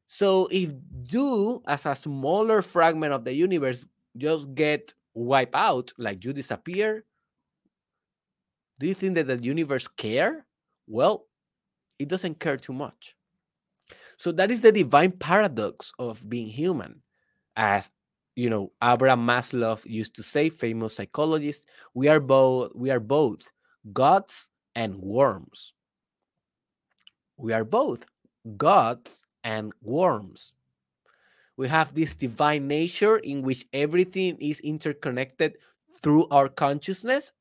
So 0.08 0.48
if 0.50 0.72
you, 1.12 1.62
as 1.68 1.86
a 1.86 1.96
smaller 1.96 2.62
fragment 2.62 3.12
of 3.12 3.26
the 3.26 3.34
universe, 3.34 3.86
just 4.16 4.56
get 4.56 4.94
wiped 5.14 5.54
out, 5.54 5.92
like 5.98 6.24
you 6.24 6.32
disappear, 6.32 7.04
do 8.80 8.88
you 8.88 8.94
think 8.94 9.16
that 9.16 9.28
the 9.28 9.38
universe 9.38 9.88
care? 9.88 10.46
Well, 10.88 11.28
it 12.00 12.08
doesn't 12.08 12.40
care 12.40 12.58
too 12.58 12.74
much. 12.74 13.16
So 14.18 14.32
that 14.34 14.52
is 14.52 14.62
the 14.62 14.72
divine 14.72 15.12
paradox 15.12 15.94
of 16.00 16.28
being 16.28 16.48
human. 16.48 17.02
As 17.56 17.90
you 18.40 18.50
know 18.50 18.72
abraham 18.82 19.26
maslow 19.28 19.78
used 19.86 20.16
to 20.16 20.24
say 20.24 20.48
famous 20.48 20.96
psychologist 20.96 21.66
we 21.94 22.08
are 22.08 22.22
both 22.22 22.72
we 22.74 22.90
are 22.90 23.00
both 23.00 23.52
gods 23.92 24.50
and 24.76 24.96
worms 24.96 25.74
we 27.36 27.52
are 27.52 27.66
both 27.66 28.06
gods 28.56 29.26
and 29.44 29.74
worms 29.82 30.56
we 31.58 31.68
have 31.68 31.94
this 31.94 32.16
divine 32.16 32.66
nature 32.66 33.18
in 33.18 33.42
which 33.42 33.66
everything 33.74 34.38
is 34.40 34.62
interconnected 34.62 35.58
through 36.02 36.26
our 36.30 36.48
consciousness 36.48 37.34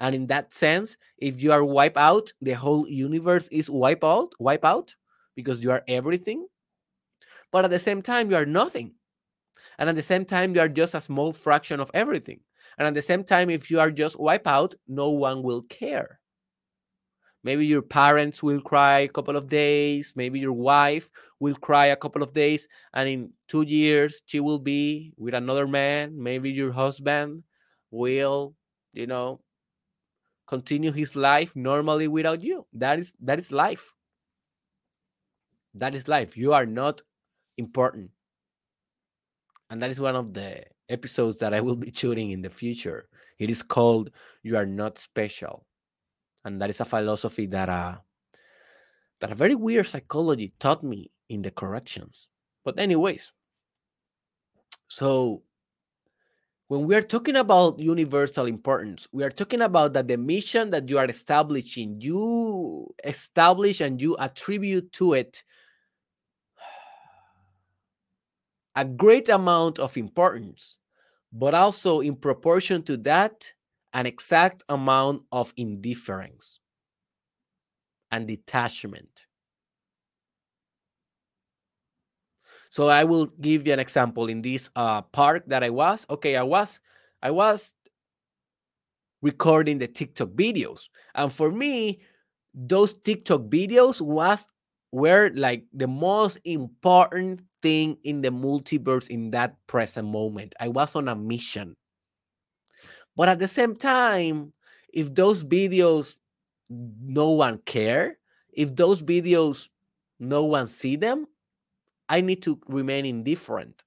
and 0.00 0.14
in 0.14 0.26
that 0.26 0.52
sense 0.52 0.96
if 1.18 1.40
you 1.40 1.52
are 1.52 1.64
wiped 1.64 1.98
out 1.98 2.32
the 2.40 2.52
whole 2.52 2.88
universe 2.88 3.48
is 3.48 3.70
wiped 3.70 4.04
out 4.04 4.32
wipe 4.38 4.64
out 4.64 4.96
because 5.36 5.62
you 5.62 5.70
are 5.70 5.82
everything. 5.88 6.46
But 7.52 7.64
at 7.64 7.70
the 7.70 7.78
same 7.78 8.02
time 8.02 8.30
you 8.30 8.36
are 8.36 8.46
nothing. 8.46 8.94
And 9.78 9.88
at 9.88 9.96
the 9.96 10.02
same 10.02 10.24
time 10.24 10.54
you 10.54 10.60
are 10.60 10.68
just 10.68 10.94
a 10.94 11.00
small 11.00 11.32
fraction 11.32 11.80
of 11.80 11.90
everything. 11.94 12.40
And 12.78 12.86
at 12.86 12.94
the 12.94 13.02
same 13.02 13.24
time 13.24 13.50
if 13.50 13.70
you 13.70 13.80
are 13.80 13.90
just 13.90 14.18
wiped 14.18 14.46
out 14.46 14.74
no 14.88 15.10
one 15.10 15.42
will 15.42 15.62
care. 15.62 16.20
Maybe 17.42 17.66
your 17.66 17.82
parents 17.82 18.42
will 18.42 18.60
cry 18.60 19.00
a 19.00 19.08
couple 19.08 19.36
of 19.36 19.48
days 19.48 20.12
maybe 20.14 20.38
your 20.38 20.52
wife 20.52 21.10
will 21.38 21.54
cry 21.54 21.86
a 21.86 21.96
couple 21.96 22.22
of 22.22 22.34
days 22.34 22.68
and 22.92 23.08
in 23.08 23.32
two 23.48 23.62
years 23.62 24.20
she 24.26 24.40
will 24.40 24.58
be 24.58 25.14
with 25.16 25.34
another 25.34 25.66
man. 25.66 26.22
Maybe 26.22 26.50
your 26.50 26.72
husband 26.72 27.44
will 27.90 28.54
you 28.92 29.06
know 29.06 29.40
continue 30.50 30.90
his 30.90 31.14
life 31.14 31.54
normally 31.54 32.08
without 32.08 32.42
you. 32.42 32.66
That 32.72 32.98
is 32.98 33.12
that 33.20 33.38
is 33.38 33.52
life. 33.52 33.94
That 35.74 35.94
is 35.94 36.08
life. 36.08 36.36
You 36.36 36.52
are 36.52 36.66
not 36.66 37.02
important. 37.56 38.10
And 39.70 39.80
that 39.80 39.90
is 39.90 40.00
one 40.00 40.16
of 40.16 40.34
the 40.34 40.64
episodes 40.88 41.38
that 41.38 41.54
I 41.54 41.60
will 41.60 41.76
be 41.76 41.92
shooting 41.94 42.32
in 42.32 42.42
the 42.42 42.50
future. 42.50 43.08
It 43.38 43.48
is 43.48 43.62
called 43.62 44.10
"You 44.42 44.56
Are 44.58 44.66
Not 44.66 44.98
Special," 44.98 45.64
and 46.44 46.60
that 46.60 46.68
is 46.68 46.80
a 46.80 46.84
philosophy 46.84 47.46
that 47.54 47.68
uh, 47.68 48.02
that 49.20 49.30
a 49.30 49.38
very 49.38 49.54
weird 49.54 49.86
psychology 49.86 50.52
taught 50.58 50.82
me 50.82 51.12
in 51.28 51.42
the 51.42 51.54
corrections. 51.54 52.26
But 52.64 52.80
anyways, 52.80 53.30
so 54.88 55.44
when 56.70 56.86
we 56.86 56.94
are 56.94 57.02
talking 57.02 57.34
about 57.34 57.80
universal 57.80 58.46
importance, 58.46 59.08
we 59.10 59.24
are 59.24 59.30
talking 59.30 59.60
about 59.60 59.92
that 59.92 60.06
the 60.06 60.16
mission 60.16 60.70
that 60.70 60.88
you 60.88 60.98
are 60.98 61.04
establishing, 61.04 62.00
you 62.00 62.86
establish 63.02 63.80
and 63.80 64.00
you 64.00 64.16
attribute 64.18 64.92
to 64.92 65.14
it 65.14 65.42
a 68.76 68.84
great 68.84 69.28
amount 69.28 69.80
of 69.80 69.96
importance, 69.96 70.76
but 71.32 71.54
also 71.54 72.02
in 72.02 72.14
proportion 72.14 72.84
to 72.84 72.96
that, 72.98 73.52
an 73.92 74.06
exact 74.06 74.62
amount 74.68 75.22
of 75.32 75.52
indifference 75.56 76.60
and 78.12 78.28
detachment. 78.28 79.26
So 82.70 82.86
I 82.88 83.04
will 83.04 83.26
give 83.40 83.66
you 83.66 83.72
an 83.72 83.80
example 83.80 84.28
in 84.28 84.42
this 84.42 84.70
uh, 84.76 85.02
park 85.02 85.44
that 85.48 85.62
I 85.62 85.70
was. 85.70 86.06
Okay, 86.08 86.36
I 86.36 86.42
was 86.42 86.80
I 87.22 87.30
was 87.30 87.74
recording 89.22 89.78
the 89.78 89.88
TikTok 89.88 90.30
videos, 90.30 90.88
and 91.14 91.32
for 91.32 91.50
me, 91.50 92.00
those 92.54 92.94
TikTok 92.94 93.42
videos 93.42 94.00
was 94.00 94.46
were 94.92 95.30
like 95.34 95.64
the 95.72 95.86
most 95.86 96.38
important 96.44 97.40
thing 97.62 97.98
in 98.04 98.22
the 98.22 98.30
multiverse 98.30 99.08
in 99.08 99.30
that 99.32 99.54
present 99.66 100.08
moment. 100.08 100.54
I 100.58 100.68
was 100.68 100.96
on 100.96 101.08
a 101.08 101.14
mission. 101.14 101.76
But 103.16 103.28
at 103.28 103.38
the 103.38 103.48
same 103.48 103.76
time, 103.76 104.52
if 104.92 105.14
those 105.14 105.44
videos 105.44 106.16
no 106.70 107.30
one 107.30 107.58
care, 107.66 108.18
if 108.52 108.74
those 108.74 109.02
videos 109.02 109.68
no 110.18 110.44
one 110.44 110.66
see 110.66 110.96
them, 110.96 111.26
I 112.10 112.20
need 112.20 112.42
to 112.42 112.60
remain 112.66 113.06
indifferent 113.06 113.84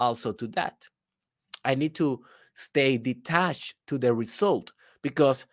also 0.00 0.32
to 0.32 0.48
that. 0.48 0.88
I 1.64 1.76
need 1.76 1.94
to 1.94 2.24
stay 2.54 2.98
detached 2.98 3.76
to 3.86 3.96
the 3.96 4.12
result 4.12 4.72
because 5.00 5.46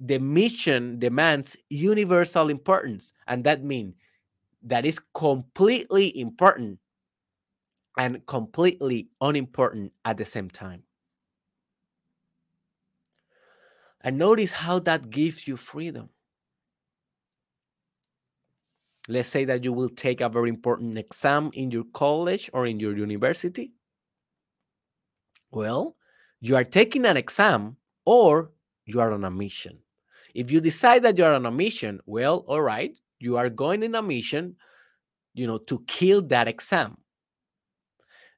the 0.00 0.18
mission 0.18 0.98
demands 0.98 1.56
universal 1.68 2.48
importance 2.50 3.12
and 3.28 3.44
that 3.44 3.62
means 3.62 3.94
that 4.62 4.84
is 4.84 5.00
completely 5.14 6.18
important 6.18 6.80
and 7.96 8.26
completely 8.26 9.08
unimportant 9.20 9.92
at 10.04 10.16
the 10.16 10.24
same 10.24 10.50
time. 10.50 10.82
And 14.00 14.18
notice 14.18 14.50
how 14.50 14.80
that 14.80 15.10
gives 15.10 15.46
you 15.46 15.56
freedom. 15.56 16.08
Let's 19.10 19.28
say 19.28 19.44
that 19.46 19.64
you 19.64 19.72
will 19.72 19.88
take 19.88 20.20
a 20.20 20.28
very 20.28 20.48
important 20.48 20.96
exam 20.96 21.50
in 21.54 21.72
your 21.72 21.82
college 21.92 22.48
or 22.52 22.64
in 22.64 22.78
your 22.78 22.96
university. 22.96 23.72
Well, 25.50 25.96
you 26.40 26.54
are 26.54 26.62
taking 26.62 27.04
an 27.04 27.16
exam 27.16 27.76
or 28.04 28.52
you 28.86 29.00
are 29.00 29.10
on 29.10 29.24
a 29.24 29.30
mission. 29.30 29.80
If 30.32 30.52
you 30.52 30.60
decide 30.60 31.02
that 31.02 31.18
you 31.18 31.24
are 31.24 31.34
on 31.34 31.44
a 31.44 31.50
mission, 31.50 31.98
well, 32.06 32.44
all 32.46 32.62
right, 32.62 32.96
you 33.18 33.36
are 33.36 33.50
going 33.50 33.82
in 33.82 33.96
a 33.96 34.02
mission, 34.02 34.54
you 35.34 35.48
know, 35.48 35.58
to 35.58 35.82
kill 35.88 36.22
that 36.28 36.46
exam. 36.46 36.96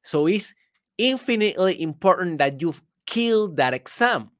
So 0.02 0.26
it's 0.26 0.54
infinitely 0.96 1.82
important 1.82 2.38
that 2.38 2.62
you 2.62 2.72
kill 3.04 3.48
that 3.56 3.74
exam, 3.74 4.30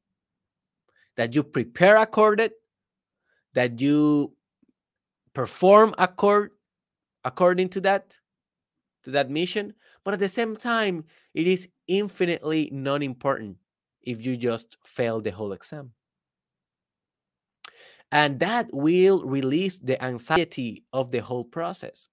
that 1.18 1.34
you 1.34 1.42
prepare 1.42 1.98
according, 1.98 2.52
that 3.52 3.82
you 3.82 4.34
perform 5.34 5.94
accord 5.98 6.50
according 7.24 7.68
to 7.68 7.80
that 7.80 8.18
to 9.04 9.10
that 9.10 9.30
mission 9.30 9.74
but 10.04 10.14
at 10.14 10.20
the 10.20 10.28
same 10.28 10.56
time 10.56 11.04
it 11.34 11.46
is 11.46 11.68
infinitely 11.88 12.68
non-important 12.72 13.56
if 14.02 14.24
you 14.24 14.36
just 14.36 14.76
fail 14.84 15.20
the 15.20 15.30
whole 15.30 15.52
exam. 15.52 15.92
And 18.10 18.40
that 18.40 18.68
will 18.72 19.22
release 19.24 19.78
the 19.78 20.02
anxiety 20.04 20.84
of 20.92 21.10
the 21.10 21.20
whole 21.20 21.44
process 21.44 22.08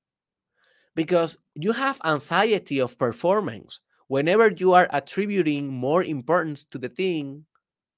because 0.95 1.37
you 1.55 1.73
have 1.73 1.99
anxiety 2.05 2.79
of 2.79 2.97
performance 2.97 3.81
whenever 4.07 4.49
you 4.49 4.73
are 4.73 4.87
attributing 4.91 5.67
more 5.67 6.03
importance 6.03 6.63
to 6.65 6.77
the 6.77 6.89
thing 6.89 7.45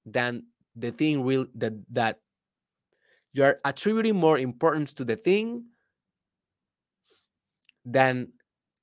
than 0.05 0.43
the 0.75 0.91
thing 0.91 1.23
real 1.23 1.45
that 1.55 1.73
that 1.91 2.19
you 3.33 3.43
are 3.43 3.59
attributing 3.65 4.15
more 4.15 4.37
importance 4.37 4.93
to 4.93 5.05
the 5.05 5.15
thing 5.15 5.65
than 7.85 8.29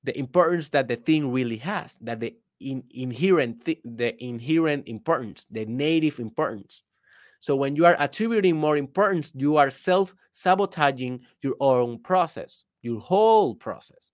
the 0.03 0.17
importance 0.17 0.69
that 0.69 0.87
the 0.87 0.95
thing 0.95 1.31
really 1.31 1.57
has 1.57 1.97
that 2.01 2.19
the 2.19 2.35
in, 2.59 2.83
inherent 2.91 3.65
th- 3.65 3.81
the 3.85 4.21
inherent 4.23 4.87
importance 4.87 5.45
the 5.49 5.65
native 5.65 6.19
importance. 6.19 6.83
So 7.39 7.55
when 7.55 7.77
you 7.77 7.85
are 7.85 7.95
attributing 7.99 8.57
more 8.57 8.75
importance 8.75 9.31
you 9.33 9.57
are 9.57 9.69
self 9.69 10.13
sabotaging 10.31 11.21
your 11.41 11.55
own 11.59 11.99
process 11.99 12.63
your 12.81 12.99
whole 12.99 13.55
process. 13.55 14.11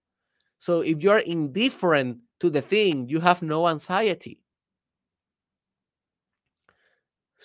So 0.58 0.82
if 0.82 1.04
you 1.04 1.12
are 1.12 1.20
indifferent 1.20 2.20
to 2.40 2.50
the 2.50 2.62
thing 2.62 3.10
you 3.10 3.20
have 3.20 3.42
no 3.42 3.68
anxiety 3.68 4.40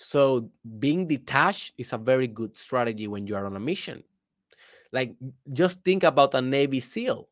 so 0.01 0.49
being 0.79 1.07
detached 1.07 1.73
is 1.77 1.93
a 1.93 1.97
very 1.97 2.27
good 2.27 2.57
strategy 2.57 3.07
when 3.07 3.27
you 3.27 3.35
are 3.35 3.45
on 3.45 3.55
a 3.55 3.59
mission 3.59 4.03
like 4.91 5.13
just 5.53 5.83
think 5.83 6.03
about 6.03 6.33
a 6.33 6.41
navy 6.41 6.79
seal 6.79 7.29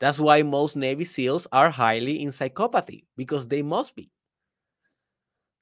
that's 0.00 0.18
why 0.18 0.42
most 0.42 0.76
Navy 0.76 1.04
SEALs 1.04 1.46
are 1.52 1.68
highly 1.68 2.22
in 2.22 2.30
psychopathy 2.30 3.04
because 3.16 3.46
they 3.46 3.60
must 3.62 3.94
be. 3.94 4.10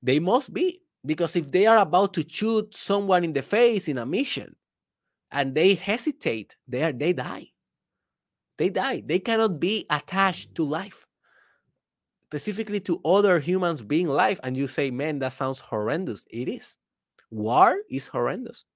They 0.00 0.20
must 0.20 0.54
be. 0.54 0.80
Because 1.04 1.34
if 1.36 1.50
they 1.50 1.66
are 1.66 1.78
about 1.78 2.14
to 2.14 2.24
shoot 2.26 2.74
someone 2.74 3.24
in 3.24 3.32
the 3.32 3.42
face 3.42 3.88
in 3.88 3.98
a 3.98 4.06
mission 4.06 4.54
and 5.32 5.54
they 5.54 5.74
hesitate, 5.74 6.56
they, 6.68 6.84
are, 6.84 6.92
they 6.92 7.12
die. 7.12 7.48
They 8.58 8.70
die. 8.70 9.02
They 9.04 9.18
cannot 9.18 9.58
be 9.58 9.86
attached 9.90 10.54
to 10.54 10.64
life, 10.64 11.06
specifically 12.30 12.78
to 12.80 13.00
other 13.06 13.38
humans 13.38 13.80
being 13.80 14.06
alive. 14.06 14.38
And 14.42 14.54
you 14.54 14.66
say, 14.66 14.90
man, 14.90 15.18
that 15.20 15.32
sounds 15.32 15.58
horrendous. 15.58 16.26
It 16.30 16.48
is. 16.48 16.76
War 17.30 17.78
is 17.90 18.06
horrendous. 18.06 18.66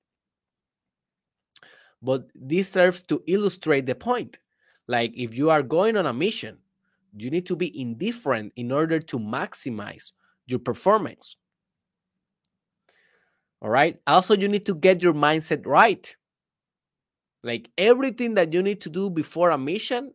But 2.00 2.28
this 2.34 2.70
serves 2.70 3.02
to 3.04 3.22
illustrate 3.26 3.86
the 3.86 3.94
point 3.94 4.38
like 4.88 5.12
if 5.14 5.34
you 5.34 5.50
are 5.50 5.62
going 5.62 5.96
on 5.96 6.06
a 6.06 6.12
mission, 6.12 6.58
you 7.16 7.30
need 7.30 7.46
to 7.46 7.56
be 7.56 7.78
indifferent 7.80 8.52
in 8.56 8.72
order 8.72 8.98
to 8.98 9.18
maximize 9.18 10.12
your 10.46 10.58
performance. 10.58 11.36
All 13.60 13.70
right. 13.70 13.98
Also, 14.06 14.34
you 14.34 14.48
need 14.48 14.66
to 14.66 14.74
get 14.74 15.02
your 15.02 15.14
mindset 15.14 15.66
right. 15.66 16.16
Like 17.44 17.70
everything 17.76 18.34
that 18.34 18.52
you 18.52 18.62
need 18.62 18.80
to 18.80 18.90
do 18.90 19.10
before 19.10 19.50
a 19.50 19.58
mission, 19.58 20.14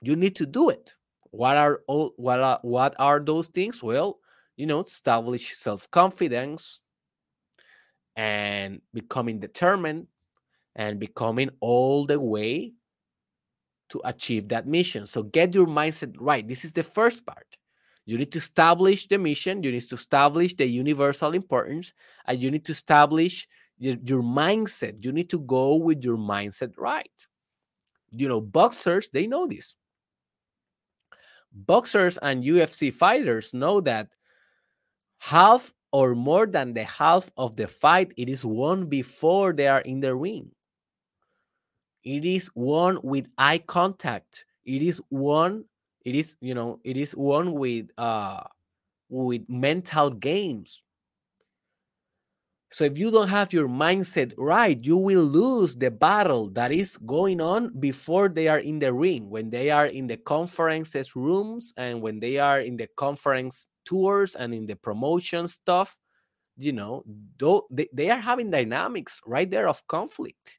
you 0.00 0.16
need 0.16 0.34
to 0.36 0.46
do 0.46 0.70
it. 0.70 0.94
What 1.30 1.56
are 1.56 1.80
all 1.86 2.12
what 2.16 2.40
are, 2.40 2.58
what 2.62 2.94
are 2.98 3.20
those 3.20 3.48
things? 3.48 3.82
Well, 3.82 4.18
you 4.56 4.66
know, 4.66 4.80
establish 4.80 5.56
self-confidence 5.56 6.80
and 8.16 8.80
becoming 8.92 9.38
determined 9.38 10.06
and 10.76 10.98
becoming 10.98 11.50
all 11.60 12.06
the 12.06 12.18
way 12.18 12.72
to 13.90 14.00
achieve 14.04 14.48
that 14.48 14.66
mission. 14.66 15.06
So 15.06 15.22
get 15.22 15.54
your 15.54 15.66
mindset 15.66 16.14
right. 16.18 16.46
This 16.46 16.64
is 16.64 16.72
the 16.72 16.82
first 16.82 17.24
part. 17.26 17.46
You 18.06 18.18
need 18.18 18.32
to 18.32 18.38
establish 18.38 19.06
the 19.06 19.18
mission, 19.18 19.62
you 19.62 19.70
need 19.70 19.82
to 19.82 19.94
establish 19.94 20.54
the 20.54 20.66
universal 20.66 21.32
importance, 21.32 21.92
and 22.26 22.42
you 22.42 22.50
need 22.50 22.64
to 22.64 22.72
establish 22.72 23.46
your, 23.78 23.96
your 24.04 24.22
mindset. 24.22 25.04
You 25.04 25.12
need 25.12 25.30
to 25.30 25.38
go 25.40 25.76
with 25.76 26.02
your 26.02 26.16
mindset 26.16 26.72
right. 26.76 27.26
You 28.10 28.28
know, 28.28 28.40
boxers, 28.40 29.10
they 29.10 29.26
know 29.26 29.46
this. 29.46 29.76
Boxers 31.52 32.18
and 32.18 32.44
UFC 32.44 32.92
fighters 32.92 33.52
know 33.52 33.80
that 33.80 34.08
half 35.18 35.72
or 35.92 36.14
more 36.14 36.46
than 36.46 36.72
the 36.72 36.84
half 36.84 37.30
of 37.36 37.56
the 37.56 37.66
fight 37.66 38.12
it 38.16 38.28
is 38.28 38.44
won 38.44 38.86
before 38.86 39.52
they 39.52 39.66
are 39.66 39.80
in 39.80 40.00
the 40.00 40.14
ring 40.14 40.50
it 42.04 42.24
is 42.24 42.50
won 42.54 42.98
with 43.02 43.26
eye 43.38 43.58
contact 43.58 44.44
it 44.64 44.82
is 44.82 45.00
won. 45.10 45.64
it 46.04 46.14
is 46.14 46.36
you 46.40 46.54
know 46.54 46.80
it 46.84 46.96
is 46.96 47.14
won 47.14 47.52
with 47.52 47.90
uh 47.98 48.40
with 49.10 49.42
mental 49.48 50.10
games 50.10 50.82
so 52.72 52.84
if 52.84 52.96
you 52.96 53.10
don't 53.10 53.28
have 53.28 53.52
your 53.52 53.68
mindset 53.68 54.32
right 54.38 54.84
you 54.84 54.96
will 54.96 55.22
lose 55.24 55.74
the 55.76 55.90
battle 55.90 56.48
that 56.50 56.72
is 56.72 56.96
going 56.98 57.40
on 57.40 57.68
before 57.80 58.28
they 58.28 58.48
are 58.48 58.60
in 58.60 58.78
the 58.78 58.92
ring 58.92 59.28
when 59.28 59.50
they 59.50 59.70
are 59.70 59.86
in 59.86 60.06
the 60.06 60.16
conferences 60.16 61.16
rooms 61.16 61.72
and 61.76 62.00
when 62.00 62.20
they 62.20 62.38
are 62.38 62.60
in 62.60 62.76
the 62.76 62.88
conference 62.96 63.66
tours 63.84 64.34
and 64.34 64.54
in 64.54 64.66
the 64.66 64.76
promotion 64.76 65.48
stuff 65.48 65.96
you 66.56 66.72
know 66.72 67.02
though 67.38 67.66
they, 67.70 67.88
they 67.92 68.10
are 68.10 68.18
having 68.18 68.50
dynamics 68.50 69.20
right 69.26 69.50
there 69.50 69.68
of 69.68 69.86
conflict 69.86 70.58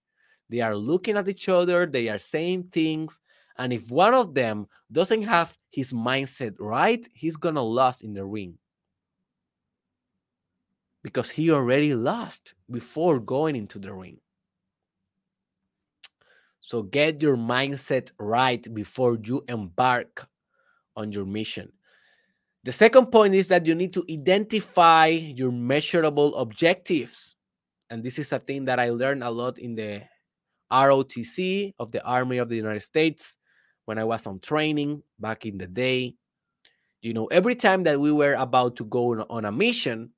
they 0.51 0.59
are 0.59 0.75
looking 0.75 1.15
at 1.15 1.29
each 1.29 1.47
other, 1.47 1.85
they 1.85 2.09
are 2.09 2.19
saying 2.19 2.65
things. 2.73 3.21
And 3.57 3.71
if 3.71 3.89
one 3.89 4.13
of 4.13 4.33
them 4.33 4.67
doesn't 4.91 5.21
have 5.23 5.57
his 5.71 5.93
mindset 5.93 6.55
right, 6.59 7.07
he's 7.13 7.37
going 7.37 7.55
to 7.55 7.61
lose 7.61 8.01
in 8.01 8.13
the 8.13 8.25
ring. 8.25 8.57
Because 11.03 11.29
he 11.29 11.51
already 11.51 11.95
lost 11.95 12.53
before 12.69 13.19
going 13.19 13.55
into 13.55 13.79
the 13.79 13.93
ring. 13.93 14.19
So 16.59 16.83
get 16.83 17.21
your 17.21 17.37
mindset 17.37 18.11
right 18.19 18.61
before 18.73 19.17
you 19.23 19.43
embark 19.47 20.27
on 20.95 21.11
your 21.11 21.25
mission. 21.25 21.71
The 22.63 22.71
second 22.71 23.07
point 23.07 23.33
is 23.33 23.47
that 23.47 23.65
you 23.65 23.73
need 23.73 23.93
to 23.93 24.05
identify 24.09 25.07
your 25.07 25.51
measurable 25.51 26.35
objectives. 26.35 27.35
And 27.89 28.03
this 28.03 28.19
is 28.19 28.31
a 28.31 28.37
thing 28.39 28.65
that 28.65 28.79
I 28.79 28.91
learned 28.91 29.23
a 29.23 29.31
lot 29.31 29.57
in 29.57 29.73
the 29.73 30.03
ROTC 30.71 31.73
of 31.79 31.91
the 31.91 32.03
Army 32.03 32.37
of 32.37 32.49
the 32.49 32.55
United 32.55 32.83
States 32.83 33.37
when 33.85 33.97
I 33.97 34.03
was 34.03 34.27
on 34.27 34.39
training 34.39 35.01
back 35.19 35.45
in 35.47 35.57
the 35.57 35.67
day. 35.67 36.15
You 37.01 37.13
know, 37.13 37.25
every 37.25 37.55
time 37.55 37.83
that 37.83 37.99
we 37.99 38.11
were 38.11 38.35
about 38.35 38.75
to 38.75 38.85
go 38.85 39.25
on, 39.27 39.45
a 39.45 39.51
mission, 39.51 40.11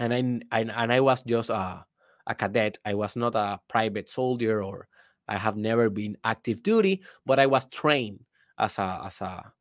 and 0.00 0.42
I, 0.50 0.58
I 0.58 0.60
and 0.62 0.92
I 0.92 1.00
was 1.00 1.22
just 1.22 1.50
a, 1.50 1.84
a 2.26 2.34
cadet, 2.34 2.78
I 2.84 2.94
was 2.94 3.14
not 3.16 3.34
a 3.34 3.60
private 3.68 4.08
soldier 4.08 4.62
or 4.64 4.88
I 5.28 5.36
have 5.36 5.56
never 5.56 5.90
been 5.90 6.16
active 6.24 6.62
duty, 6.62 7.02
but 7.26 7.38
I 7.38 7.46
was 7.46 7.66
trained 7.66 8.20
as 8.58 8.78
a 8.78 9.02
as 9.04 9.20
a 9.20 9.52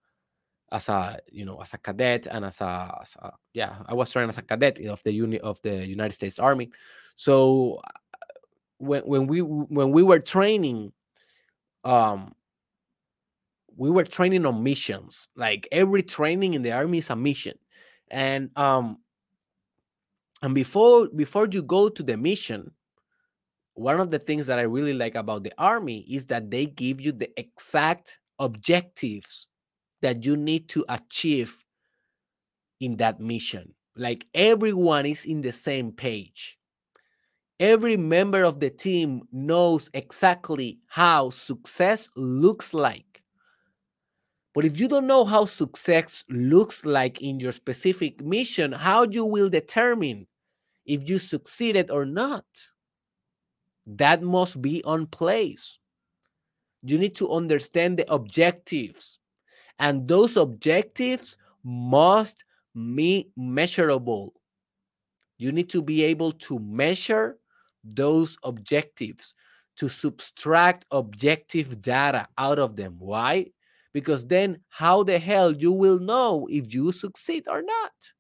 as 0.72 0.90
a 0.90 1.20
you 1.32 1.46
know 1.46 1.62
as 1.62 1.74
a 1.74 1.78
cadet 1.78 2.28
and 2.28 2.46
as 2.46 2.62
a, 2.62 2.98
as 3.02 3.18
a 3.22 3.34
yeah 3.54 3.76
I 3.86 3.94
was 3.94 4.12
trained 4.12 4.30
as 4.30 4.38
a 4.38 4.42
cadet 4.42 4.80
of 4.86 5.04
the 5.04 5.12
unit 5.12 5.42
of 5.42 5.62
the 5.62 5.86
United 5.86 6.14
States 6.14 6.40
Army. 6.40 6.72
So 7.16 7.82
when 8.78 9.02
when 9.04 9.28
we 9.28 9.42
when 9.42 9.92
we 9.92 10.04
were 10.04 10.20
training 10.20 10.94
um 11.84 12.34
we 13.76 13.90
were 13.90 14.04
training 14.04 14.46
on 14.46 14.64
missions. 14.64 15.28
Like 15.36 15.68
every 15.72 16.04
training 16.04 16.54
in 16.54 16.62
the 16.62 16.72
army 16.72 17.00
is 17.00 17.10
a 17.10 17.16
mission. 17.16 17.58
And 18.10 18.52
um 18.56 19.00
and 20.42 20.56
before 20.56 21.10
before 21.10 21.48
you 21.52 21.62
go 21.62 21.90
to 21.90 22.04
the 22.04 22.18
mission 22.18 22.72
one 23.74 24.00
of 24.00 24.12
the 24.12 24.20
things 24.20 24.48
that 24.48 24.60
i 24.60 24.64
really 24.64 24.94
like 24.94 25.16
about 25.16 25.44
the 25.44 25.54
army 25.58 26.06
is 26.10 26.26
that 26.28 26.50
they 26.52 26.66
give 26.66 27.00
you 27.00 27.12
the 27.12 27.30
exact 27.40 28.20
objectives 28.40 29.48
that 30.02 30.24
you 30.26 30.36
need 30.36 30.70
to 30.70 30.86
achieve 30.90 31.64
in 32.80 32.98
that 32.98 33.20
mission. 33.20 33.74
Like 33.96 34.26
everyone 34.34 35.06
is 35.06 35.26
in 35.26 35.42
the 35.42 35.52
same 35.52 35.92
page. 35.92 36.58
Every 37.60 37.98
member 37.98 38.44
of 38.44 38.60
the 38.62 38.70
team 38.70 39.24
knows 39.32 39.90
exactly 39.94 40.80
how 40.88 41.30
success 41.30 42.10
looks 42.16 42.74
like 42.74 43.09
But 44.54 44.66
if 44.66 44.80
you 44.80 44.88
don't 44.88 45.08
know 45.08 45.26
how 45.26 45.46
success 45.46 46.24
looks 46.30 46.86
like 46.86 47.22
in 47.22 47.40
your 47.40 47.52
specific 47.52 48.22
mission, 48.22 48.72
how 48.72 49.04
you 49.04 49.26
will 49.26 49.50
determine 49.50 50.28
if 50.86 51.08
you 51.08 51.20
succeeded 51.20 51.92
or 51.92 52.06
not? 52.06 52.46
That 53.86 54.22
must 54.22 54.62
be 54.62 54.84
on 54.84 55.08
place. 55.08 55.78
You 56.82 56.98
need 56.98 57.16
to 57.16 57.32
understand 57.32 57.98
the 57.98 58.12
objectives, 58.12 59.20
and 59.78 60.08
those 60.08 60.38
objectives 60.38 61.38
must 61.64 62.44
be 62.74 63.30
measurable. 63.36 64.34
You 65.38 65.52
need 65.52 65.70
to 65.70 65.82
be 65.82 66.04
able 66.04 66.32
to 66.34 66.60
measure 66.60 67.38
those 67.84 68.38
objectives, 68.44 69.34
to 69.78 69.88
subtract 69.90 70.86
objective 70.92 71.82
data 71.82 72.28
out 72.38 72.60
of 72.60 72.76
them. 72.76 72.96
Why? 73.00 73.52
Because 73.94 74.28
then, 74.28 74.62
how 74.70 75.04
the 75.04 75.20
hell 75.20 75.52
you 75.52 75.72
will 75.72 76.00
know 76.00 76.48
if 76.50 76.74
you 76.74 76.92
succeed 76.92 77.48
or 77.48 77.62
not? 77.62 78.14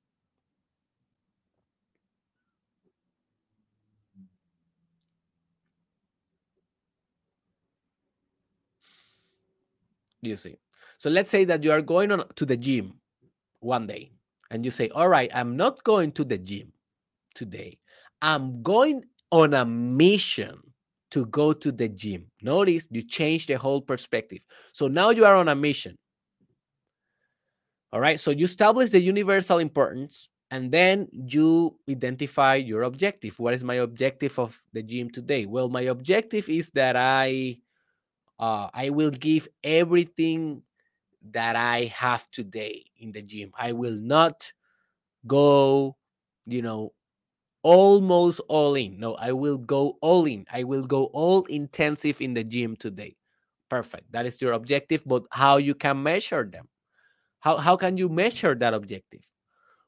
You 10.22 10.36
see. 10.36 10.58
So 10.98 11.10
let's 11.10 11.30
say 11.30 11.46
that 11.46 11.64
you 11.64 11.72
are 11.72 11.82
going 11.82 12.12
on 12.12 12.28
to 12.36 12.46
the 12.46 12.58
gym 12.58 13.00
one 13.62 13.88
day 13.88 14.12
and 14.52 14.66
you 14.66 14.72
say, 14.72 14.90
All 14.90 15.10
right, 15.10 15.32
I'm 15.34 15.58
not 15.58 15.84
going 15.84 16.12
to 16.14 16.24
the 16.26 16.38
gym 16.38 16.74
today. 17.36 17.80
I'm 18.22 18.64
going 18.64 19.06
on 19.32 19.54
a 19.54 19.66
mission 19.66 20.69
to 21.12 21.26
go 21.28 21.54
to 21.54 21.72
the 21.72 21.90
gym. 21.90 22.30
Notice 22.42 22.88
you 22.92 23.02
change 23.02 23.48
the 23.48 23.56
whole 23.56 23.82
perspective. 23.82 24.40
So 24.74 24.88
now 24.88 25.10
you 25.10 25.26
are 25.26 25.36
on 25.36 25.50
a 25.50 25.56
mission. 25.56 25.98
All 27.92 28.00
right. 28.00 28.20
So 28.20 28.32
you 28.32 28.46
establish 28.46 28.92
the 28.92 29.02
universal 29.02 29.58
importance 29.58 30.30
and 30.52 30.72
then 30.72 31.08
you 31.12 31.78
identify 31.90 32.56
your 32.56 32.84
objective. 32.84 33.40
What 33.40 33.54
is 33.54 33.64
my 33.64 33.76
objective 33.76 34.38
of 34.38 34.62
the 34.74 34.84
gym 34.84 35.10
today? 35.10 35.46
Well, 35.46 35.70
my 35.70 35.82
objective 35.82 36.50
is 36.50 36.70
that 36.72 36.96
I 36.96 37.58
uh, 38.40 38.70
I 38.74 38.90
will 38.90 39.12
give 39.12 39.48
everything 39.64 40.64
that 41.32 41.56
I 41.56 41.86
have 41.94 42.30
today 42.32 42.86
in 42.98 43.12
the 43.12 43.22
gym. 43.22 43.52
I 43.58 43.74
will 43.74 43.98
not 43.98 44.52
go, 45.28 45.98
you 46.46 46.62
know, 46.62 46.94
almost 47.70 48.42
all 48.50 48.76
in. 48.76 49.00
No, 49.00 49.16
I 49.16 49.32
will 49.32 49.58
go 49.58 49.98
all 50.02 50.26
in. 50.26 50.46
I 50.52 50.64
will 50.64 50.86
go 50.86 51.06
all 51.14 51.46
intensive 51.46 52.22
in 52.22 52.34
the 52.34 52.44
gym 52.44 52.76
today. 52.76 53.16
Perfect. 53.70 54.12
That 54.12 54.26
is 54.26 54.42
your 54.42 54.54
objective, 54.54 55.04
but 55.06 55.24
how 55.32 55.58
you 55.58 55.76
can 55.76 56.02
measure 56.02 56.44
them? 56.44 56.68
How 57.40 57.58
how 57.58 57.78
can 57.78 57.98
you 57.98 58.10
measure 58.10 58.56
that 58.56 58.74
objective? 58.74 59.26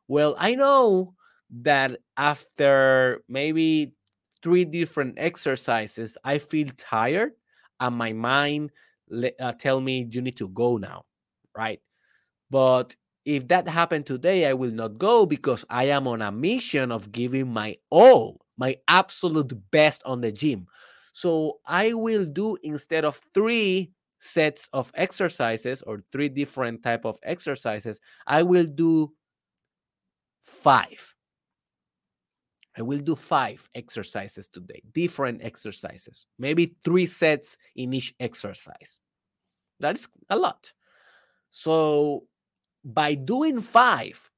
Well, 0.08 0.36
I 0.40 0.56
know 0.56 1.16
that 1.64 2.00
after 2.18 3.24
maybe 3.30 3.96
three 4.44 4.66
different 4.66 5.16
exercises, 5.18 6.18
I 6.24 6.40
feel 6.40 6.68
tired 6.78 7.34
and 7.80 7.96
my 7.96 8.14
mind 8.14 8.72
uh, 9.40 9.54
tell 9.54 9.82
me 9.82 10.08
you 10.12 10.22
need 10.22 10.38
to 10.38 10.50
go 10.50 10.78
now, 10.78 11.06
right? 11.58 11.82
But 12.50 12.96
if 13.26 13.48
that 13.50 13.68
happened 13.68 14.06
today, 14.06 14.48
I 14.48 14.54
will 14.54 14.72
not 14.72 14.98
go 14.98 15.26
because 15.26 15.64
I 15.70 15.86
am 15.86 16.08
on 16.08 16.22
a 16.22 16.32
mission 16.32 16.92
of 16.92 17.12
giving 17.12 17.48
my 17.52 17.78
all, 17.90 18.42
my 18.58 18.78
absolute 18.88 19.54
best 19.72 20.02
on 20.06 20.22
the 20.22 20.32
gym. 20.32 20.68
So 21.14 21.60
I 21.66 21.94
will 21.94 22.26
do 22.26 22.58
instead 22.64 23.06
of 23.06 23.22
three 23.34 23.92
sets 24.20 24.70
of 24.74 24.92
exercises 24.96 25.82
or 25.82 26.04
three 26.12 26.30
different 26.30 26.84
type 26.84 27.06
of 27.06 27.20
exercises, 27.24 28.00
I 28.26 28.44
will 28.44 28.66
do 28.66 29.12
five. 30.44 31.16
I 32.78 32.84
will 32.84 33.00
do 33.00 33.16
five 33.16 33.68
exercises 33.76 34.48
today, 34.48 34.82
different 34.94 35.44
exercises, 35.44 36.26
maybe 36.40 36.76
three 36.84 37.06
sets 37.06 37.58
in 37.76 37.94
each 37.94 38.14
exercise. 38.20 39.00
That 39.82 39.96
is 39.96 40.08
a 40.30 40.38
lot. 40.38 40.72
So 41.50 42.24
by 42.84 43.14
doing 43.16 43.62
five 43.62 44.30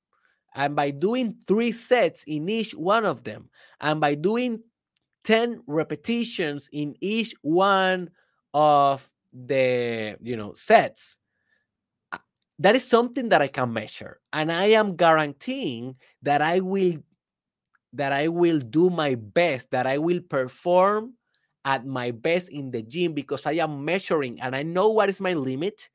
and 0.55 0.75
by 0.75 0.91
doing 0.91 1.35
three 1.47 1.71
sets 1.71 2.23
in 2.25 2.49
each 2.49 2.73
one 2.73 3.05
of 3.05 3.23
them 3.23 3.49
and 3.81 3.99
by 3.99 4.15
doing 4.15 4.61
10 5.23 5.63
repetitions 5.67 6.69
in 6.71 6.95
each 7.01 7.33
one 7.41 8.09
of 8.53 9.09
the 9.33 10.15
you 10.21 10.37
know 10.37 10.53
sets 10.53 11.17
uh, 12.11 12.17
that 12.59 12.75
is 12.75 12.85
something 12.85 13.29
that 13.29 13.41
i 13.41 13.47
can 13.47 13.73
measure 13.73 14.19
and 14.31 14.51
i 14.51 14.65
am 14.65 14.95
guaranteeing 14.95 15.95
that 16.21 16.41
i 16.41 16.59
will 16.59 16.97
that 17.93 18.11
i 18.11 18.27
will 18.27 18.59
do 18.59 18.89
my 18.89 19.15
best 19.15 19.71
that 19.71 19.87
i 19.87 19.97
will 19.97 20.19
perform 20.29 21.13
at 21.65 21.85
my 21.85 22.11
best 22.11 22.49
in 22.49 22.69
the 22.69 22.83
gym 22.83 23.13
because 23.13 23.45
i 23.47 23.53
am 23.53 23.83
measuring 23.83 24.39
and 24.41 24.55
i 24.55 24.61
know 24.61 24.89
what 24.89 25.09
is 25.09 25.19
my 25.21 25.33
limit 25.33 25.89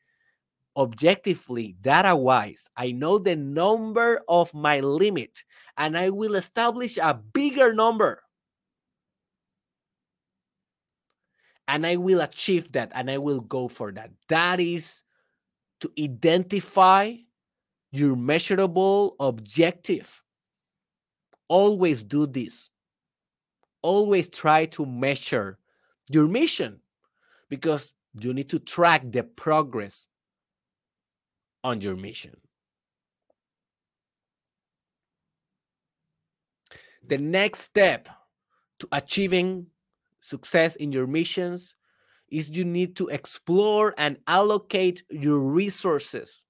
objectively, 0.77 1.77
data 1.81 2.14
wise, 2.14 2.69
I 2.77 2.93
know 2.93 3.19
the 3.19 3.37
number 3.37 4.21
of 4.29 4.53
my 4.55 4.81
limit 4.81 5.45
and 5.77 5.97
I 5.97 6.11
will 6.11 6.35
establish 6.35 6.97
a 6.99 7.14
bigger 7.14 7.75
number. 7.75 8.23
And 11.66 11.87
I 11.87 11.97
will 11.97 12.21
achieve 12.21 12.73
that 12.73 12.93
and 12.95 13.11
I 13.11 13.19
will 13.19 13.41
go 13.41 13.69
for 13.69 13.93
that. 13.93 14.11
That 14.29 14.59
is 14.61 15.03
to 15.81 15.93
identify 16.01 17.14
your 17.91 18.16
measurable 18.16 19.16
objective. 19.21 20.23
Always 21.49 22.05
do 22.05 22.27
this. 22.27 22.71
Always 23.83 24.29
try 24.29 24.66
to 24.66 24.87
measure 24.87 25.59
your 26.11 26.27
mission 26.27 26.81
because 27.49 27.93
you 28.19 28.33
need 28.35 28.49
to 28.51 28.59
track 28.59 29.03
the 29.11 29.23
progress 29.23 30.09
on 31.69 31.83
your 31.83 31.97
mission. 31.97 32.35
The 37.07 37.19
next 37.19 37.61
step 37.61 38.09
to 38.79 38.89
achieving 38.91 39.66
success 40.21 40.77
in 40.77 40.93
your 40.93 41.07
missions 41.07 41.75
is 42.31 42.49
you 42.51 42.64
need 42.64 42.97
to 42.97 43.09
explore 43.09 43.95
and 43.99 44.16
allocate 44.27 45.03
your 45.11 45.41
resources. 45.41 46.43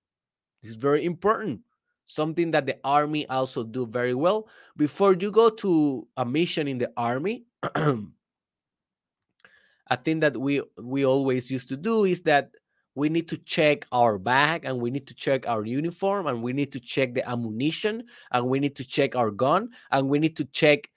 This 0.63 0.71
is 0.71 0.77
very 0.77 1.05
important. 1.05 1.61
Something 2.07 2.53
that 2.53 2.67
the 2.67 2.79
army 2.85 3.29
also 3.29 3.65
do 3.65 3.87
very 3.87 4.15
well. 4.15 4.49
Before 4.77 5.15
you 5.15 5.31
go 5.31 5.51
to 5.51 6.07
a 6.17 6.25
mission 6.25 6.69
in 6.69 6.79
the 6.79 6.93
army, 6.97 7.45
a 7.75 8.07
thing 9.97 10.21
that 10.21 10.37
we 10.37 10.63
we 10.83 11.05
always 11.05 11.51
used 11.51 11.69
to 11.69 11.77
do 11.77 12.05
is 12.05 12.23
that 12.23 12.51
we 12.99 13.09
need 13.09 13.29
to 13.29 13.37
check 13.37 13.87
our 13.93 14.19
bag 14.19 14.65
and 14.65 14.81
we 14.81 14.91
need 14.91 15.07
to 15.07 15.15
check 15.15 15.47
our 15.47 15.65
uniform 15.65 16.27
and 16.27 16.43
we 16.43 16.53
need 16.53 16.73
to 16.73 16.81
check 16.81 17.15
the 17.15 17.27
ammunition 17.31 18.03
and 18.33 18.45
we 18.49 18.59
need 18.59 18.75
to 18.75 18.85
check 18.85 19.15
our 19.15 19.31
gun 19.31 19.71
and 19.93 20.09
we 20.09 20.19
need 20.19 20.37
to 20.37 20.45
check 20.47 20.91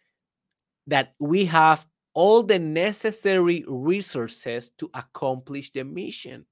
that 0.88 1.14
we 1.20 1.46
have 1.46 1.86
all 2.16 2.42
the 2.42 2.58
necessary 2.58 3.64
resources 3.68 4.72
to 4.80 4.90
accomplish 4.96 5.70
the 5.74 5.84
mission. 5.84 6.44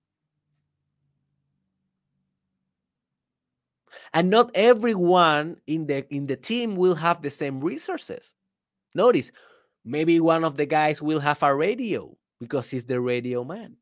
And 4.14 4.30
not 4.30 4.52
everyone 4.54 5.58
in 5.66 5.88
the 5.88 6.06
in 6.14 6.28
the 6.28 6.36
team 6.36 6.76
will 6.76 6.94
have 6.94 7.24
the 7.24 7.32
same 7.32 7.60
resources. 7.60 8.36
Notice, 8.94 9.32
maybe 9.84 10.20
one 10.20 10.44
of 10.44 10.58
the 10.58 10.68
guys 10.68 11.02
will 11.02 11.20
have 11.20 11.42
a 11.42 11.56
radio 11.56 12.16
because 12.40 12.70
he's 12.70 12.86
the 12.86 13.02
radio 13.02 13.44
man 13.44 13.79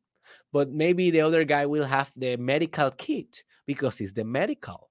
but 0.52 0.70
maybe 0.70 1.10
the 1.10 1.20
other 1.20 1.44
guy 1.44 1.66
will 1.66 1.84
have 1.84 2.12
the 2.16 2.36
medical 2.36 2.90
kit 2.90 3.44
because 3.66 4.00
it's 4.00 4.12
the 4.12 4.24
medical. 4.24 4.90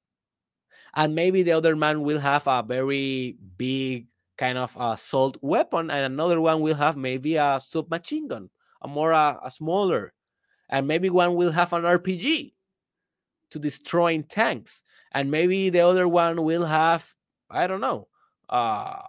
And 0.95 1.16
maybe 1.16 1.43
the 1.43 1.51
other 1.51 1.76
man 1.76 2.01
will 2.01 2.20
have 2.20 2.47
a 2.47 2.64
very 2.64 3.38
big 3.58 4.08
kind 4.38 4.58
of 4.58 4.76
assault 4.80 5.38
weapon 5.41 5.89
and 5.89 6.05
another 6.05 6.39
one 6.39 6.62
will 6.62 6.76
have 6.76 6.95
maybe 6.95 7.36
a 7.36 7.60
submachine 7.60 8.28
gun 8.28 8.49
a 8.82 8.88
more 8.88 9.14
uh, 9.14 9.38
a 9.43 9.51
smaller. 9.51 10.14
And 10.70 10.88
maybe 10.88 11.10
one 11.10 11.36
will 11.36 11.51
have 11.51 11.74
an 11.74 11.84
rpg 11.84 12.53
to 13.49 13.60
destroying 13.60 14.24
tanks. 14.24 14.84
And 15.14 15.32
maybe 15.32 15.70
the 15.70 15.80
other 15.80 16.08
one 16.08 16.43
will 16.43 16.66
have 16.66 17.14
i 17.49 17.66
don't 17.66 17.82
know 17.82 18.08
uh 18.49 19.01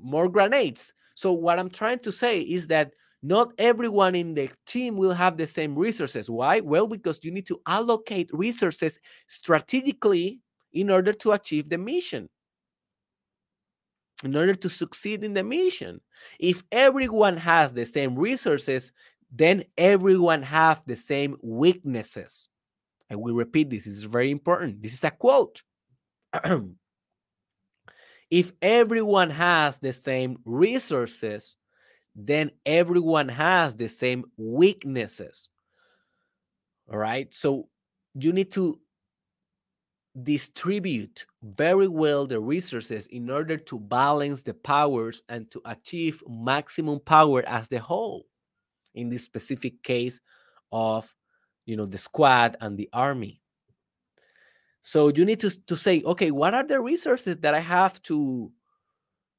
more 0.00 0.28
grenades. 0.28 0.94
So 1.14 1.32
what 1.32 1.58
i'm 1.58 1.70
trying 1.70 2.00
to 2.00 2.12
say 2.12 2.40
is 2.40 2.68
that 2.68 2.92
not 3.22 3.52
everyone 3.58 4.14
in 4.14 4.34
the 4.34 4.50
team 4.66 4.96
will 4.96 5.12
have 5.12 5.36
the 5.36 5.46
same 5.46 5.74
resources. 5.76 6.30
Why? 6.30 6.60
Well, 6.60 6.86
because 6.86 7.24
you 7.24 7.30
need 7.30 7.46
to 7.46 7.60
allocate 7.66 8.30
resources 8.32 8.98
strategically 9.26 10.40
in 10.72 10.90
order 10.90 11.12
to 11.12 11.32
achieve 11.32 11.68
the 11.68 11.78
mission. 11.78 12.28
In 14.24 14.36
order 14.36 14.54
to 14.54 14.68
succeed 14.68 15.24
in 15.24 15.34
the 15.34 15.44
mission. 15.44 16.00
If 16.38 16.62
everyone 16.70 17.36
has 17.36 17.74
the 17.74 17.84
same 17.84 18.16
resources, 18.16 18.92
then 19.30 19.64
everyone 19.76 20.42
have 20.42 20.82
the 20.86 20.96
same 20.96 21.36
weaknesses. 21.42 22.48
I 23.10 23.16
will 23.16 23.34
repeat 23.34 23.70
this. 23.70 23.84
This 23.84 23.96
is 23.96 24.04
very 24.04 24.30
important. 24.30 24.82
This 24.82 24.94
is 24.94 25.04
a 25.04 25.10
quote. 25.10 25.62
if 28.30 28.52
everyone 28.60 29.30
has 29.30 29.78
the 29.78 29.92
same 29.92 30.38
resources, 30.44 31.56
then 32.20 32.50
everyone 32.66 33.28
has 33.28 33.76
the 33.76 33.88
same 33.88 34.24
weaknesses. 34.36 35.48
All 36.90 36.98
right. 36.98 37.32
So 37.32 37.68
you 38.14 38.32
need 38.32 38.50
to 38.52 38.80
distribute 40.20 41.26
very 41.42 41.86
well 41.86 42.26
the 42.26 42.40
resources 42.40 43.06
in 43.06 43.30
order 43.30 43.56
to 43.56 43.78
balance 43.78 44.42
the 44.42 44.54
powers 44.54 45.22
and 45.28 45.48
to 45.52 45.62
achieve 45.64 46.20
maximum 46.28 46.98
power 46.98 47.44
as 47.46 47.68
the 47.68 47.78
whole 47.78 48.26
in 48.96 49.08
this 49.08 49.22
specific 49.22 49.80
case 49.84 50.18
of 50.72 51.14
you 51.66 51.76
know 51.76 51.86
the 51.86 51.98
squad 51.98 52.56
and 52.60 52.76
the 52.76 52.88
army 52.92 53.40
so 54.82 55.08
you 55.08 55.24
need 55.24 55.38
to, 55.38 55.50
to 55.66 55.76
say 55.76 56.02
okay 56.02 56.32
what 56.32 56.52
are 56.52 56.64
the 56.64 56.80
resources 56.80 57.36
that 57.36 57.54
i 57.54 57.60
have 57.60 58.02
to 58.02 58.50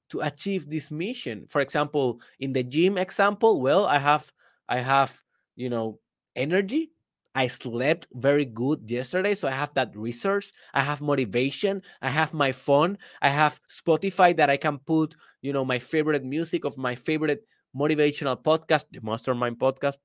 to 0.10 0.22
achieve 0.22 0.70
this 0.70 0.92
mission 0.92 1.46
for 1.48 1.62
example 1.62 2.20
in 2.40 2.54
the 2.54 2.64
gym 2.64 2.98
example 2.98 3.62
well 3.62 3.86
i 3.86 3.98
have 3.98 4.32
i 4.68 4.80
have 4.80 5.22
you 5.56 5.70
know 5.70 6.00
energy 6.36 6.92
I 7.36 7.48
slept 7.48 8.08
very 8.14 8.44
good 8.44 8.90
yesterday, 8.90 9.36
so 9.36 9.48
I 9.48 9.52
have 9.52 9.74
that 9.76 9.96
resource. 9.96 10.52
I 10.74 10.82
have 10.82 11.00
motivation. 11.00 11.84
I 12.02 12.10
have 12.10 12.34
my 12.34 12.52
phone. 12.52 12.98
I 13.22 13.30
have 13.30 13.60
Spotify 13.70 14.36
that 14.36 14.50
I 14.50 14.58
can 14.58 14.80
put, 14.80 15.16
you 15.42 15.54
know, 15.54 15.64
my 15.64 15.80
favorite 15.80 16.24
music 16.26 16.66
of 16.66 16.78
my 16.78 16.96
favorite 16.96 17.46
motivational 17.76 18.42
podcast, 18.42 18.86
the 18.92 19.00
Mastermind 19.02 19.60
podcast. 19.60 19.98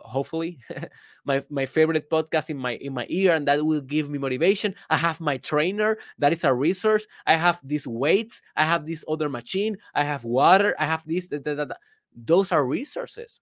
Hopefully, 0.00 0.58
my 1.24 1.44
my 1.50 1.66
favorite 1.66 2.08
podcast 2.10 2.50
in 2.50 2.56
my 2.56 2.72
in 2.76 2.94
my 2.94 3.06
ear, 3.08 3.34
and 3.34 3.46
that 3.48 3.64
will 3.64 3.80
give 3.80 4.10
me 4.10 4.18
motivation. 4.18 4.74
I 4.88 4.96
have 4.96 5.20
my 5.20 5.36
trainer, 5.38 5.98
that 6.18 6.32
is 6.32 6.44
a 6.44 6.54
resource. 6.54 7.06
I 7.26 7.34
have 7.34 7.60
these 7.62 7.86
weights. 7.86 8.42
I 8.56 8.64
have 8.64 8.86
this 8.86 9.04
other 9.08 9.28
machine. 9.28 9.78
I 9.94 10.04
have 10.04 10.24
water. 10.24 10.74
I 10.78 10.86
have 10.86 11.04
this. 11.06 11.28
That, 11.28 11.44
that, 11.44 11.56
that. 11.56 11.78
Those 12.14 12.52
are 12.52 12.64
resources 12.64 13.40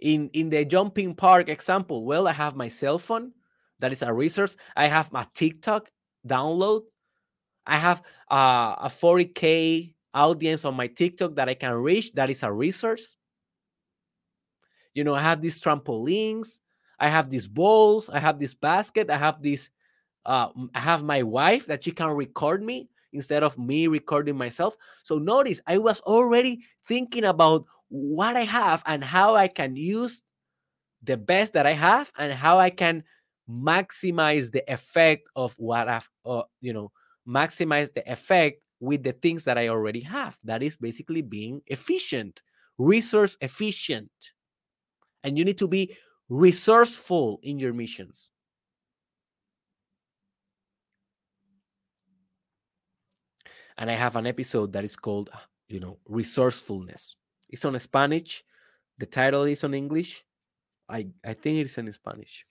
in 0.00 0.30
in 0.32 0.50
the 0.50 0.64
jumping 0.64 1.14
park 1.14 1.48
example 1.48 2.04
well 2.04 2.26
i 2.26 2.32
have 2.32 2.56
my 2.56 2.68
cell 2.68 2.98
phone 2.98 3.32
that 3.78 3.92
is 3.92 4.02
a 4.02 4.12
resource 4.12 4.56
i 4.76 4.86
have 4.86 5.12
my 5.12 5.26
tiktok 5.34 5.90
download 6.26 6.82
i 7.66 7.76
have 7.76 8.02
uh, 8.30 8.76
a 8.80 8.88
40k 8.88 9.94
audience 10.14 10.64
on 10.64 10.74
my 10.74 10.86
tiktok 10.86 11.34
that 11.36 11.48
i 11.48 11.54
can 11.54 11.72
reach 11.72 12.12
that 12.12 12.30
is 12.30 12.42
a 12.42 12.52
resource. 12.52 13.16
You 14.94 15.04
know 15.04 15.14
i 15.14 15.20
have 15.20 15.40
these 15.40 15.60
trampolines 15.60 16.60
i 16.98 17.08
have 17.08 17.30
these 17.30 17.46
balls 17.46 18.10
i 18.10 18.18
have 18.18 18.38
this 18.38 18.54
basket 18.54 19.08
i 19.08 19.16
have 19.16 19.40
this 19.42 19.70
uh, 20.26 20.48
i 20.74 20.80
have 20.80 21.04
my 21.04 21.22
wife 21.22 21.66
that 21.66 21.84
she 21.84 21.92
can 21.92 22.10
record 22.10 22.62
me 22.62 22.88
instead 23.12 23.42
of 23.42 23.58
me 23.58 23.88
recording 23.88 24.36
myself. 24.36 24.76
So 25.04 25.18
notice 25.18 25.60
i 25.66 25.78
was 25.78 26.00
already 26.00 26.62
thinking 26.86 27.24
about 27.24 27.66
what 27.90 28.36
I 28.36 28.42
have 28.42 28.82
and 28.86 29.04
how 29.04 29.34
I 29.34 29.48
can 29.48 29.76
use 29.76 30.22
the 31.02 31.16
best 31.16 31.52
that 31.52 31.66
I 31.66 31.72
have 31.72 32.12
and 32.16 32.32
how 32.32 32.58
I 32.58 32.70
can 32.70 33.04
maximize 33.48 34.52
the 34.52 34.64
effect 34.72 35.28
of 35.34 35.54
what 35.58 35.88
I've, 35.88 36.08
uh, 36.24 36.42
you 36.60 36.72
know, 36.72 36.92
maximize 37.26 37.92
the 37.92 38.10
effect 38.10 38.62
with 38.80 39.02
the 39.02 39.12
things 39.12 39.44
that 39.44 39.58
I 39.58 39.68
already 39.68 40.00
have. 40.00 40.38
That 40.44 40.62
is 40.62 40.76
basically 40.76 41.22
being 41.22 41.62
efficient, 41.66 42.42
resource 42.78 43.36
efficient. 43.40 44.10
And 45.22 45.38
you 45.38 45.44
need 45.44 45.58
to 45.58 45.68
be 45.68 45.96
resourceful 46.28 47.40
in 47.42 47.58
your 47.58 47.74
missions. 47.74 48.30
And 53.76 53.90
I 53.90 53.94
have 53.94 54.16
an 54.16 54.26
episode 54.26 54.72
that 54.72 54.84
is 54.84 54.96
called, 54.96 55.30
you 55.68 55.80
know, 55.80 55.98
resourcefulness. 56.06 57.16
It's 57.48 57.64
on 57.64 57.78
Spanish. 57.78 58.44
The 58.98 59.06
title 59.06 59.44
is 59.44 59.64
on 59.64 59.74
English. 59.74 60.24
I, 60.88 61.06
I 61.24 61.34
think 61.34 61.64
it's 61.64 61.78
in 61.78 61.90
Spanish. 61.92 62.44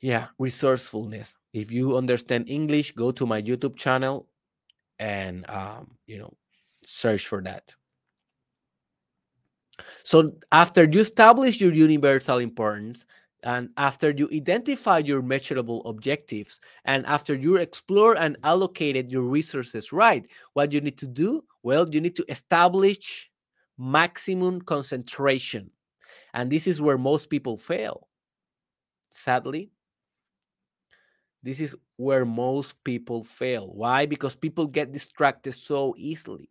Yeah, 0.00 0.28
resourcefulness. 0.38 1.36
If 1.52 1.70
you 1.72 1.96
understand 1.96 2.48
English, 2.48 2.92
go 2.92 3.10
to 3.12 3.26
my 3.26 3.40
YouTube 3.42 3.76
channel 3.76 4.28
and 4.98 5.48
um, 5.48 5.96
you 6.06 6.18
know, 6.18 6.34
search 6.84 7.26
for 7.26 7.42
that. 7.42 7.74
So 10.04 10.32
after 10.52 10.84
you 10.84 11.00
establish 11.00 11.60
your 11.60 11.72
universal 11.72 12.38
importance, 12.38 13.04
and 13.42 13.68
after 13.76 14.10
you 14.10 14.28
identify 14.32 14.98
your 14.98 15.22
measurable 15.22 15.84
objectives, 15.86 16.60
and 16.84 17.06
after 17.06 17.34
you 17.34 17.56
explore 17.56 18.16
and 18.16 18.36
allocated 18.42 19.10
your 19.12 19.22
resources 19.22 19.92
right, 19.92 20.26
what 20.54 20.72
you 20.72 20.80
need 20.80 20.98
to 20.98 21.06
do 21.06 21.44
well, 21.62 21.88
you 21.88 22.00
need 22.00 22.16
to 22.16 22.24
establish 22.28 23.30
maximum 23.78 24.62
concentration. 24.62 25.70
And 26.34 26.50
this 26.50 26.66
is 26.66 26.80
where 26.80 26.98
most 26.98 27.28
people 27.28 27.56
fail. 27.56 28.08
Sadly, 29.10 29.70
this 31.46 31.60
is 31.60 31.76
where 31.96 32.24
most 32.24 32.82
people 32.82 33.22
fail. 33.22 33.70
Why? 33.72 34.04
Because 34.04 34.34
people 34.34 34.66
get 34.66 34.92
distracted 34.92 35.52
so 35.52 35.94
easily. 35.96 36.50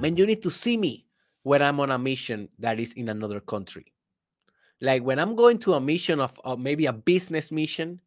Man, 0.00 0.16
you 0.16 0.26
need 0.26 0.42
to 0.42 0.50
see 0.50 0.76
me 0.76 1.06
when 1.44 1.62
I'm 1.62 1.78
on 1.78 1.92
a 1.92 1.98
mission 1.98 2.48
that 2.58 2.80
is 2.80 2.94
in 2.94 3.08
another 3.08 3.38
country. 3.38 3.92
Like 4.80 5.04
when 5.04 5.20
I'm 5.20 5.36
going 5.36 5.58
to 5.60 5.74
a 5.74 5.80
mission 5.80 6.18
of 6.18 6.36
maybe 6.58 6.86
a 6.86 6.92
business 6.92 7.52
mission, 7.52 8.00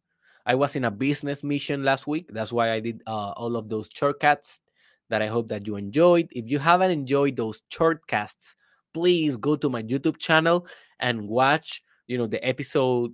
I 0.44 0.54
was 0.54 0.76
in 0.76 0.84
a 0.84 0.90
business 0.90 1.42
mission 1.42 1.82
last 1.82 2.06
week. 2.06 2.28
That's 2.30 2.52
why 2.52 2.72
I 2.72 2.80
did 2.80 3.02
uh, 3.06 3.32
all 3.36 3.56
of 3.56 3.70
those 3.70 3.88
shortcasts 3.88 4.60
that 5.08 5.22
I 5.22 5.28
hope 5.28 5.48
that 5.48 5.66
you 5.66 5.76
enjoyed. 5.76 6.28
If 6.30 6.46
you 6.46 6.58
haven't 6.58 6.90
enjoyed 6.90 7.36
those 7.36 7.62
shortcasts, 7.72 8.54
please 8.92 9.38
go 9.38 9.56
to 9.56 9.70
my 9.70 9.82
YouTube 9.82 10.18
channel 10.18 10.66
and 11.00 11.26
watch, 11.26 11.82
you 12.06 12.18
know, 12.18 12.26
the 12.26 12.46
episode 12.46 13.12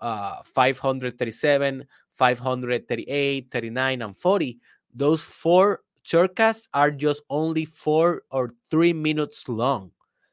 uh, 0.00 0.42
537, 0.44 1.84
538, 2.12 3.50
39, 3.50 4.02
and 4.02 4.16
40. 4.16 4.58
Those 4.94 5.22
four 5.22 5.80
shortcasts 6.04 6.68
are 6.74 6.90
just 6.90 7.22
only 7.30 7.64
four 7.64 8.22
or 8.30 8.50
three 8.70 8.92
minutes 8.92 9.48
long. 9.48 9.90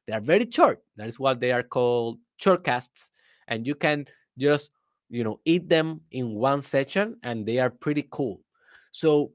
They 0.08 0.14
are 0.14 0.22
very 0.22 0.48
short. 0.50 0.84
That 0.96 1.08
is 1.08 1.20
what 1.20 1.40
they 1.40 1.52
are 1.52 1.64
called 1.64 2.20
shortcasts. 2.42 3.12
And 3.48 3.66
you 3.66 3.76
can 3.76 4.06
just 4.38 4.72
you 5.10 5.24
know 5.24 5.40
eat 5.44 5.68
them 5.68 6.02
in 6.12 6.36
one 6.36 6.62
session 6.62 7.18
and 7.24 7.46
they 7.46 7.60
are 7.60 7.70
pretty 7.70 8.08
cool 8.12 8.40
so 8.92 9.32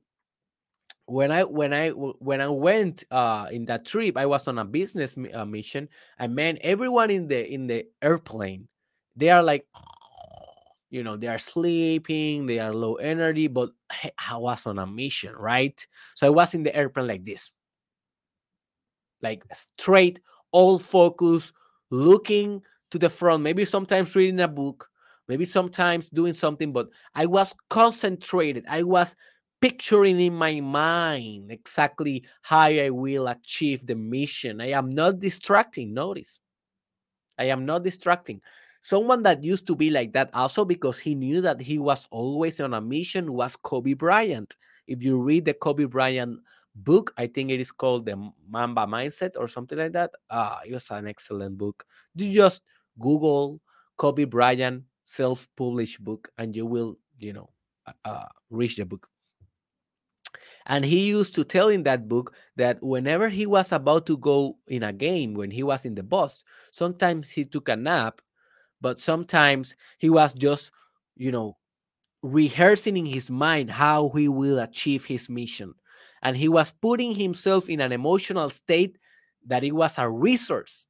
when 1.06 1.30
i 1.30 1.42
when 1.42 1.74
i 1.74 1.90
when 1.90 2.40
i 2.40 2.48
went 2.48 3.04
uh 3.10 3.46
in 3.50 3.64
that 3.66 3.84
trip 3.84 4.16
i 4.16 4.24
was 4.24 4.48
on 4.48 4.58
a 4.58 4.64
business 4.64 5.16
uh, 5.34 5.44
mission 5.44 5.88
I 6.18 6.28
met 6.28 6.58
everyone 6.62 7.10
in 7.10 7.28
the 7.28 7.52
in 7.52 7.66
the 7.66 7.86
airplane 8.00 8.68
they 9.16 9.30
are 9.30 9.42
like 9.42 9.66
you 10.94 11.02
know 11.02 11.16
they 11.16 11.26
are 11.26 11.38
sleeping 11.38 12.46
they 12.46 12.58
are 12.58 12.72
low 12.72 12.94
energy 12.94 13.48
but 13.48 13.70
i 14.30 14.36
was 14.36 14.66
on 14.66 14.78
a 14.78 14.86
mission 14.86 15.34
right 15.36 15.86
so 16.14 16.26
i 16.26 16.30
was 16.30 16.54
in 16.54 16.62
the 16.62 16.74
airplane 16.74 17.06
like 17.06 17.24
this 17.24 17.50
like 19.22 19.42
straight 19.52 20.20
all 20.52 20.78
focus 20.78 21.52
looking 21.90 22.62
to 22.90 22.98
the 22.98 23.10
front 23.10 23.42
maybe 23.42 23.64
sometimes 23.64 24.14
reading 24.14 24.40
a 24.40 24.48
book 24.48 24.88
maybe 25.28 25.44
sometimes 25.44 26.08
doing 26.08 26.34
something, 26.34 26.72
but 26.72 26.88
I 27.14 27.26
was 27.26 27.54
concentrated. 27.70 28.64
I 28.68 28.82
was 28.82 29.16
picturing 29.60 30.20
in 30.20 30.34
my 30.34 30.60
mind 30.60 31.50
exactly 31.50 32.24
how 32.42 32.66
I 32.66 32.90
will 32.90 33.28
achieve 33.28 33.86
the 33.86 33.94
mission. 33.94 34.60
I 34.60 34.70
am 34.70 34.90
not 34.90 35.20
distracting. 35.20 35.94
Notice, 35.94 36.40
I 37.38 37.44
am 37.44 37.64
not 37.64 37.84
distracting. 37.84 38.40
Someone 38.84 39.22
that 39.22 39.42
used 39.42 39.66
to 39.68 39.74
be 39.74 39.88
like 39.88 40.12
that 40.12 40.28
also 40.34 40.62
because 40.62 40.98
he 40.98 41.14
knew 41.14 41.40
that 41.40 41.58
he 41.58 41.78
was 41.78 42.06
always 42.10 42.60
on 42.60 42.74
a 42.74 42.82
mission 42.82 43.32
was 43.32 43.56
Kobe 43.56 43.94
Bryant. 43.94 44.58
If 44.86 45.02
you 45.02 45.22
read 45.22 45.46
the 45.46 45.54
Kobe 45.54 45.86
Bryant 45.86 46.40
book, 46.74 47.14
I 47.16 47.26
think 47.26 47.50
it 47.50 47.60
is 47.60 47.72
called 47.72 48.04
the 48.04 48.30
Mamba 48.46 48.84
Mindset 48.84 49.36
or 49.38 49.48
something 49.48 49.78
like 49.78 49.92
that. 49.92 50.10
Ah, 50.28 50.60
it 50.66 50.74
was 50.74 50.90
an 50.90 51.08
excellent 51.08 51.56
book. 51.56 51.86
You 52.14 52.30
just 52.30 52.60
Google 53.00 53.62
Kobe 53.96 54.24
Bryant 54.24 54.84
self-published 55.06 56.04
book 56.04 56.28
and 56.36 56.54
you 56.54 56.66
will 56.66 56.98
you 57.18 57.32
know 57.32 57.48
uh, 57.86 57.92
uh, 58.04 58.28
reach 58.50 58.76
the 58.76 58.84
book 58.84 59.08
and 60.66 60.84
he 60.84 61.06
used 61.06 61.34
to 61.34 61.44
tell 61.44 61.68
in 61.68 61.82
that 61.82 62.08
book 62.08 62.34
that 62.56 62.82
whenever 62.82 63.28
he 63.28 63.46
was 63.46 63.72
about 63.72 64.06
to 64.06 64.16
go 64.16 64.56
in 64.66 64.82
a 64.82 64.92
game 64.92 65.34
when 65.34 65.50
he 65.50 65.62
was 65.62 65.84
in 65.84 65.94
the 65.94 66.02
bus 66.02 66.42
sometimes 66.72 67.30
he 67.30 67.44
took 67.44 67.68
a 67.68 67.76
nap 67.76 68.20
but 68.84 69.00
sometimes 69.00 69.74
he 69.98 70.10
was 70.10 70.34
just 70.34 70.70
you 71.16 71.32
know 71.32 71.56
rehearsing 72.22 72.96
in 72.98 73.06
his 73.06 73.30
mind 73.30 73.70
how 73.70 74.10
he 74.10 74.28
will 74.28 74.58
achieve 74.60 75.06
his 75.06 75.30
mission 75.30 75.74
and 76.22 76.36
he 76.36 76.48
was 76.48 76.72
putting 76.82 77.14
himself 77.14 77.68
in 77.68 77.80
an 77.80 77.92
emotional 77.92 78.50
state 78.50 78.98
that 79.46 79.62
it 79.62 79.72
was 79.72 79.98
a 79.98 80.08
resource. 80.08 80.86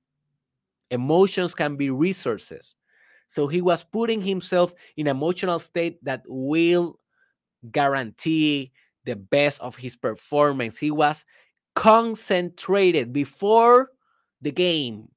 Emotions 0.90 1.54
can 1.54 1.76
be 1.76 1.90
resources. 1.90 2.76
So 3.26 3.48
he 3.48 3.60
was 3.60 3.82
putting 3.82 4.22
himself 4.22 4.74
in 4.96 5.08
emotional 5.08 5.58
state 5.58 6.02
that 6.04 6.22
will 6.26 7.00
guarantee 7.72 8.72
the 9.04 9.16
best 9.16 9.60
of 9.60 9.76
his 9.76 9.96
performance. 9.96 10.76
He 10.76 10.92
was 10.92 11.24
concentrated 11.74 13.12
before 13.12 13.90
the 14.40 14.52
game. 14.52 15.08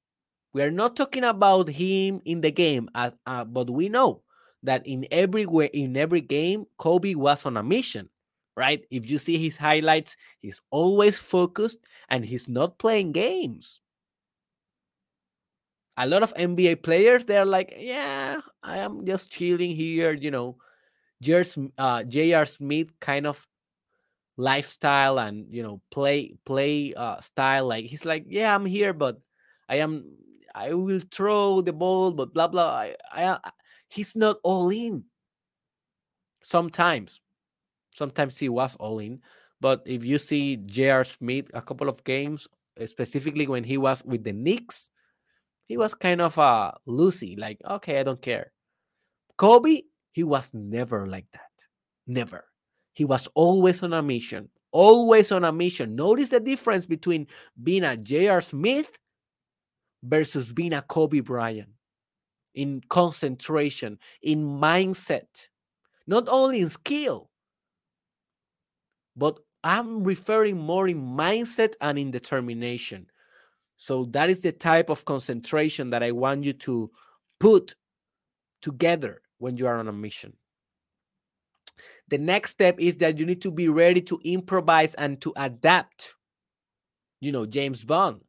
We 0.57 0.63
are 0.63 0.71
not 0.71 0.95
talking 0.95 1.23
about 1.23 1.69
him 1.69 2.19
in 2.25 2.41
the 2.41 2.49
game, 2.49 2.89
uh, 2.95 3.11
but 3.45 3.69
we 3.69 3.89
know 3.89 4.23
that 4.63 4.87
in 4.87 5.05
every 5.11 5.45
way, 5.45 5.69
in 5.71 5.95
every 5.95 6.21
game, 6.21 6.65
Kobe 6.79 7.13
was 7.13 7.45
on 7.45 7.57
a 7.57 7.61
mission, 7.61 8.09
right? 8.55 8.83
If 8.89 9.07
you 9.07 9.19
see 9.19 9.37
his 9.37 9.55
highlights, 9.55 10.17
he's 10.39 10.59
always 10.71 11.19
focused 11.19 11.77
and 12.09 12.25
he's 12.25 12.47
not 12.47 12.79
playing 12.79 13.11
games. 13.11 13.81
A 15.95 16.07
lot 16.07 16.23
of 16.23 16.33
NBA 16.33 16.81
players, 16.81 17.25
they're 17.25 17.45
like, 17.45 17.75
yeah, 17.77 18.41
I 18.63 18.79
am 18.79 19.05
just 19.05 19.29
chilling 19.29 19.75
here, 19.75 20.13
you 20.13 20.31
know. 20.31 20.57
J.R. 21.21 21.45
Uh, 21.77 22.45
Smith 22.45 22.99
kind 22.99 23.27
of 23.27 23.47
lifestyle 24.37 25.19
and 25.19 25.45
you 25.51 25.61
know 25.61 25.81
play 25.91 26.33
play 26.45 26.95
uh, 26.95 27.19
style 27.19 27.67
like 27.67 27.85
he's 27.85 28.05
like 28.05 28.25
yeah 28.27 28.53
i'm 28.53 28.65
here 28.65 28.93
but 28.93 29.19
i 29.67 29.77
am 29.77 30.05
i 30.55 30.73
will 30.73 31.01
throw 31.11 31.61
the 31.61 31.73
ball 31.73 32.11
but 32.11 32.33
blah 32.33 32.47
blah 32.47 32.69
i, 32.69 32.95
I 33.11 33.23
uh, 33.23 33.39
he's 33.87 34.15
not 34.15 34.37
all 34.43 34.69
in 34.69 35.03
sometimes 36.41 37.21
sometimes 37.93 38.37
he 38.37 38.49
was 38.49 38.75
all 38.75 38.99
in 38.99 39.21
but 39.59 39.81
if 39.87 40.05
you 40.05 40.19
see 40.19 40.57
J.R. 40.57 41.03
Smith 41.03 41.49
a 41.55 41.63
couple 41.63 41.89
of 41.89 42.03
games 42.03 42.47
specifically 42.85 43.47
when 43.47 43.63
he 43.63 43.79
was 43.79 44.05
with 44.05 44.23
the 44.23 44.33
Knicks 44.33 44.91
he 45.67 45.77
was 45.77 45.95
kind 45.95 46.21
of 46.21 46.37
a 46.37 46.41
uh, 46.41 46.71
Lucy 46.85 47.35
like 47.35 47.59
okay 47.67 47.99
I 47.99 48.03
don't 48.03 48.21
care 48.21 48.51
Kobe 49.35 49.81
he 50.11 50.23
was 50.23 50.51
never 50.53 51.07
like 51.07 51.25
that 51.33 51.51
never 52.05 52.45
he 52.97 53.05
was 53.05 53.27
always 53.35 53.83
on 53.83 53.93
a 53.93 54.01
mission, 54.01 54.49
always 54.71 55.31
on 55.31 55.45
a 55.45 55.51
mission. 55.51 55.95
Notice 55.95 56.29
the 56.29 56.39
difference 56.39 56.87
between 56.87 57.27
being 57.61 57.83
a 57.83 57.95
J.R. 57.95 58.41
Smith 58.41 58.89
versus 60.03 60.53
being 60.53 60.73
a 60.73 60.81
Kobe 60.81 61.19
Bryant 61.19 61.69
in 62.55 62.81
concentration, 62.89 63.99
in 64.21 64.43
mindset, 64.43 65.47
not 66.07 66.27
only 66.27 66.61
in 66.61 66.69
skill, 66.69 67.29
but 69.15 69.39
I'm 69.63 70.03
referring 70.03 70.57
more 70.57 70.87
in 70.87 71.01
mindset 71.01 71.73
and 71.81 71.99
in 71.99 72.11
determination. 72.11 73.07
So 73.75 74.05
that 74.05 74.29
is 74.29 74.41
the 74.41 74.51
type 74.51 74.89
of 74.89 75.05
concentration 75.05 75.91
that 75.91 76.03
I 76.03 76.11
want 76.11 76.43
you 76.43 76.53
to 76.53 76.89
put 77.39 77.75
together 78.61 79.21
when 79.37 79.57
you 79.57 79.67
are 79.67 79.77
on 79.77 79.87
a 79.87 79.93
mission. 79.93 80.33
The 82.07 82.17
next 82.17 82.51
step 82.51 82.79
is 82.79 82.97
that 82.97 83.19
you 83.19 83.25
need 83.25 83.41
to 83.41 83.51
be 83.51 83.67
ready 83.67 84.01
to 84.01 84.19
improvise 84.23 84.95
and 84.95 85.21
to 85.21 85.33
adapt. 85.35 86.15
You 87.19 87.31
know, 87.31 87.45
James 87.45 87.83
Bond. 87.83 88.21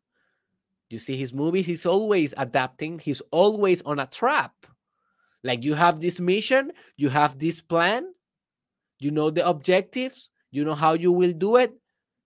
You 0.90 0.98
see 0.98 1.16
his 1.16 1.34
movies, 1.34 1.66
he's 1.66 1.86
always 1.86 2.32
adapting, 2.36 2.98
he's 2.98 3.20
always 3.30 3.82
on 3.82 3.98
a 3.98 4.06
trap. 4.06 4.52
Like 5.44 5.62
you 5.64 5.74
have 5.74 6.00
this 6.00 6.18
mission, 6.18 6.72
you 6.96 7.10
have 7.10 7.38
this 7.38 7.60
plan, 7.60 8.06
you 8.98 9.10
know 9.10 9.30
the 9.30 9.46
objectives, 9.46 10.30
you 10.50 10.64
know 10.64 10.74
how 10.74 10.94
you 10.94 11.12
will 11.12 11.32
do 11.32 11.56
it, 11.56 11.72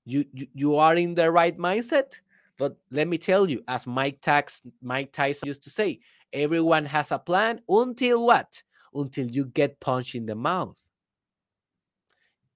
you 0.04 0.24
you, 0.32 0.46
you 0.54 0.76
are 0.76 0.96
in 0.96 1.14
the 1.14 1.30
right 1.30 1.56
mindset. 1.58 2.20
But 2.58 2.76
let 2.90 3.08
me 3.08 3.18
tell 3.18 3.50
you, 3.50 3.64
as 3.66 3.86
Mike 3.86 4.20
Tax, 4.20 4.62
Mike 4.80 5.12
Tyson 5.12 5.48
used 5.48 5.64
to 5.64 5.70
say, 5.70 6.00
everyone 6.32 6.84
has 6.86 7.10
a 7.10 7.18
plan 7.18 7.60
until 7.68 8.24
what? 8.24 8.62
Until 8.94 9.26
you 9.26 9.46
get 9.46 9.80
punched 9.80 10.14
in 10.14 10.26
the 10.26 10.34
mouth. 10.34 10.78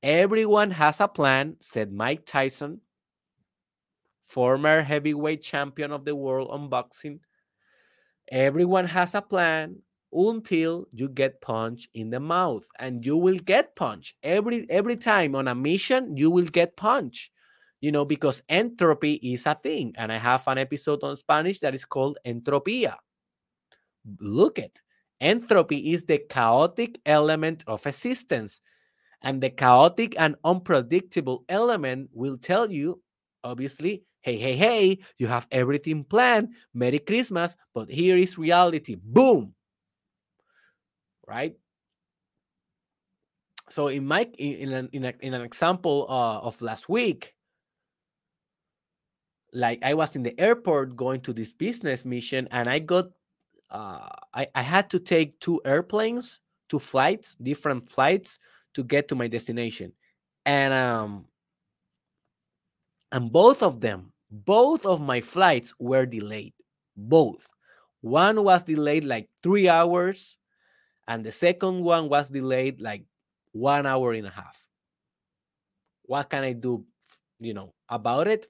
Everyone 0.02 0.70
has 0.70 1.00
a 1.00 1.08
plan, 1.08 1.56
said 1.58 1.92
Mike 1.92 2.24
Tyson, 2.26 2.80
former 4.26 4.82
heavyweight 4.82 5.42
champion 5.42 5.92
of 5.92 6.04
the 6.04 6.14
world 6.14 6.48
on 6.50 6.68
boxing. 6.68 7.20
Everyone 8.30 8.86
has 8.86 9.14
a 9.14 9.22
plan 9.22 9.76
until 10.12 10.86
you 10.92 11.08
get 11.08 11.40
punched 11.40 11.88
in 11.94 12.10
the 12.10 12.20
mouth 12.20 12.64
and 12.78 13.04
you 13.04 13.16
will 13.16 13.38
get 13.38 13.74
punched. 13.76 14.14
Every 14.22 14.68
every 14.70 14.96
time 14.96 15.34
on 15.34 15.48
a 15.48 15.54
mission 15.54 16.16
you 16.16 16.30
will 16.30 16.46
get 16.46 16.76
punched 16.76 17.30
you 17.80 17.92
know 17.92 18.04
because 18.04 18.42
entropy 18.48 19.14
is 19.14 19.46
a 19.46 19.54
thing. 19.54 19.94
And 19.96 20.12
i 20.12 20.18
have 20.18 20.46
an 20.48 20.58
episode 20.58 21.02
on 21.02 21.16
spanish 21.16 21.60
that 21.60 21.74
is 21.74 21.84
called 21.84 22.18
entropia 22.26 22.96
look 24.20 24.58
at 24.58 24.80
entropy 25.20 25.92
is 25.92 26.04
the 26.04 26.18
chaotic 26.28 26.98
element 27.04 27.64
of 27.66 27.86
existence 27.86 28.60
and 29.22 29.42
the 29.42 29.50
chaotic 29.50 30.14
and 30.18 30.36
unpredictable 30.44 31.44
element 31.48 32.10
will 32.12 32.36
tell 32.38 32.70
you, 32.70 33.02
obviously, 33.42 34.04
hey, 34.26 34.38
hey, 34.38 34.56
hey, 34.56 34.98
you 35.18 35.28
have 35.28 35.46
everything 35.52 36.02
planned. 36.02 36.48
Merry 36.74 36.98
Christmas, 36.98 37.56
but 37.72 37.88
here 37.88 38.18
is 38.18 38.36
reality. 38.36 38.96
Boom. 39.00 39.54
Right? 41.28 41.54
So 43.70 43.86
in 43.86 44.04
my 44.04 44.28
in 44.38 44.72
an 44.72 44.88
in, 44.92 45.04
in 45.04 45.34
an 45.34 45.42
example 45.42 46.06
uh, 46.08 46.40
of 46.40 46.60
last 46.60 46.88
week, 46.88 47.34
like 49.52 49.78
I 49.82 49.94
was 49.94 50.16
in 50.16 50.24
the 50.24 50.38
airport 50.40 50.96
going 50.96 51.20
to 51.22 51.32
this 51.32 51.52
business 51.52 52.04
mission, 52.04 52.48
and 52.50 52.68
I 52.68 52.80
got 52.80 53.06
uh, 53.70 54.08
I 54.34 54.48
I 54.54 54.62
had 54.62 54.90
to 54.90 54.98
take 54.98 55.38
two 55.38 55.60
airplanes, 55.64 56.40
two 56.68 56.78
flights, 56.80 57.36
different 57.36 57.88
flights 57.88 58.38
to 58.74 58.82
get 58.82 59.06
to 59.08 59.14
my 59.14 59.28
destination. 59.28 59.92
And 60.44 60.74
um 60.74 61.26
and 63.10 63.30
both 63.30 63.62
of 63.62 63.80
them, 63.80 64.12
both 64.30 64.84
of 64.86 65.00
my 65.00 65.20
flights 65.20 65.72
were 65.78 66.06
delayed. 66.06 66.54
Both. 66.96 67.48
One 68.00 68.42
was 68.44 68.62
delayed 68.62 69.04
like 69.04 69.28
3 69.42 69.68
hours 69.68 70.36
and 71.08 71.24
the 71.24 71.32
second 71.32 71.82
one 71.82 72.08
was 72.08 72.28
delayed 72.28 72.80
like 72.80 73.04
1 73.52 73.86
hour 73.86 74.12
and 74.12 74.26
a 74.26 74.30
half. 74.30 74.66
What 76.02 76.30
can 76.30 76.44
I 76.44 76.52
do, 76.52 76.84
you 77.38 77.54
know, 77.54 77.74
about 77.88 78.28
it? 78.28 78.46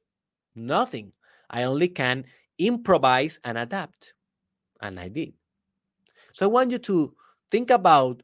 Nothing. 0.55 1.13
I 1.49 1.65
only 1.65 1.89
can 1.89 2.25
improvise 2.59 3.41
and 3.45 3.57
adapt. 3.57 4.15
And 4.81 5.01
I 5.01 5.09
did. 5.09 5.33
So 6.33 6.47
I 6.47 6.49
want 6.49 6.71
you 6.71 6.79
to 6.79 7.15
think 7.51 7.71
about, 7.71 8.23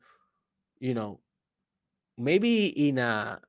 you 0.80 0.92
know, 0.92 1.20
maybe 2.18 2.66
in 2.88 2.98
a 2.98 3.40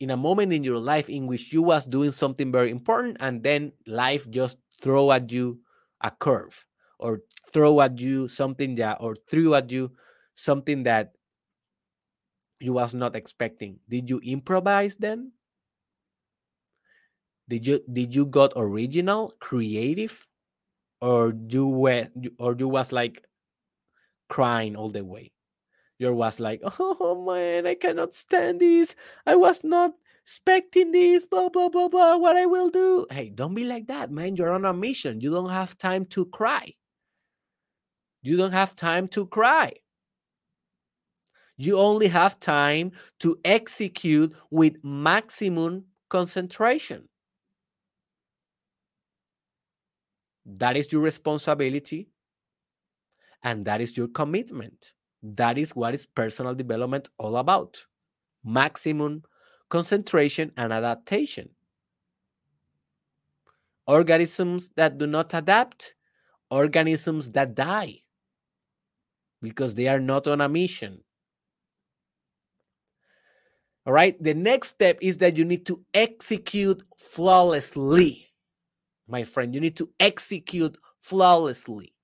in 0.00 0.10
a 0.10 0.16
moment 0.16 0.52
in 0.52 0.62
your 0.62 0.78
life 0.78 1.08
in 1.08 1.26
which 1.26 1.52
you 1.52 1.62
was 1.62 1.86
doing 1.86 2.10
something 2.10 2.52
very 2.52 2.70
important 2.70 3.16
and 3.20 3.42
then 3.42 3.72
life 3.86 4.28
just 4.30 4.58
throw 4.82 5.10
at 5.12 5.32
you 5.32 5.58
a 6.02 6.10
curve 6.10 6.66
or 6.98 7.20
throw 7.52 7.80
at 7.80 7.98
you 7.98 8.28
something 8.28 8.74
that 8.74 8.98
or 9.00 9.14
threw 9.30 9.54
at 9.54 9.70
you 9.70 9.90
something 10.34 10.82
that 10.82 11.12
you 12.60 12.72
was 12.72 12.94
not 12.94 13.16
expecting. 13.16 13.78
Did 13.88 14.08
you 14.08 14.20
improvise 14.20 14.96
then? 14.96 15.32
Did 17.48 17.66
you 17.66 17.80
did 17.92 18.14
you 18.14 18.26
got 18.26 18.52
original 18.56 19.32
creative 19.38 20.26
or 21.00 21.32
you 21.48 21.68
were 21.68 22.08
or 22.38 22.56
you 22.58 22.68
was 22.68 22.92
like 22.92 23.24
crying 24.28 24.74
all 24.74 24.90
the 24.90 25.04
way 25.04 25.30
your 25.98 26.14
was 26.14 26.40
like, 26.40 26.60
oh 26.78 27.24
man, 27.26 27.66
I 27.66 27.74
cannot 27.74 28.14
stand 28.14 28.60
this. 28.60 28.94
I 29.26 29.36
was 29.36 29.64
not 29.64 29.92
expecting 30.22 30.92
this, 30.92 31.24
blah, 31.24 31.48
blah, 31.48 31.68
blah, 31.68 31.88
blah, 31.88 32.16
what 32.16 32.36
I 32.36 32.46
will 32.46 32.68
do. 32.68 33.06
Hey, 33.10 33.30
don't 33.30 33.54
be 33.54 33.64
like 33.64 33.86
that, 33.86 34.10
man. 34.10 34.36
You're 34.36 34.52
on 34.52 34.64
a 34.64 34.72
mission. 34.72 35.20
You 35.20 35.30
don't 35.30 35.50
have 35.50 35.78
time 35.78 36.04
to 36.06 36.26
cry. 36.26 36.74
You 38.22 38.36
don't 38.36 38.52
have 38.52 38.74
time 38.74 39.08
to 39.08 39.26
cry. 39.26 39.72
You 41.56 41.78
only 41.78 42.08
have 42.08 42.38
time 42.38 42.92
to 43.20 43.38
execute 43.44 44.34
with 44.50 44.76
maximum 44.82 45.84
concentration. 46.10 47.08
That 50.44 50.76
is 50.76 50.92
your 50.92 51.02
responsibility 51.02 52.08
and 53.42 53.64
that 53.64 53.80
is 53.80 53.96
your 53.96 54.08
commitment. 54.08 54.92
That 55.34 55.58
is 55.58 55.74
what 55.74 55.92
is 55.94 56.06
personal 56.06 56.54
development 56.54 57.08
all 57.18 57.36
about 57.36 57.84
maximum 58.44 59.24
concentration 59.68 60.52
and 60.56 60.72
adaptation. 60.72 61.48
Organisms 63.88 64.70
that 64.76 64.98
do 64.98 65.06
not 65.06 65.34
adapt, 65.34 65.94
organisms 66.50 67.30
that 67.30 67.56
die 67.56 67.98
because 69.42 69.74
they 69.74 69.88
are 69.88 69.98
not 69.98 70.28
on 70.28 70.40
a 70.40 70.48
mission. 70.48 71.00
All 73.84 73.92
right. 73.92 74.20
The 74.22 74.34
next 74.34 74.68
step 74.68 74.98
is 75.02 75.18
that 75.18 75.36
you 75.36 75.44
need 75.44 75.66
to 75.66 75.84
execute 75.92 76.84
flawlessly. 76.96 78.28
My 79.08 79.24
friend, 79.24 79.52
you 79.54 79.60
need 79.60 79.76
to 79.76 79.90
execute 79.98 80.78
flawlessly. 81.00 81.95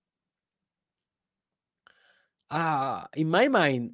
Uh, 2.53 3.05
in 3.17 3.31
my 3.31 3.49
mind, 3.49 3.93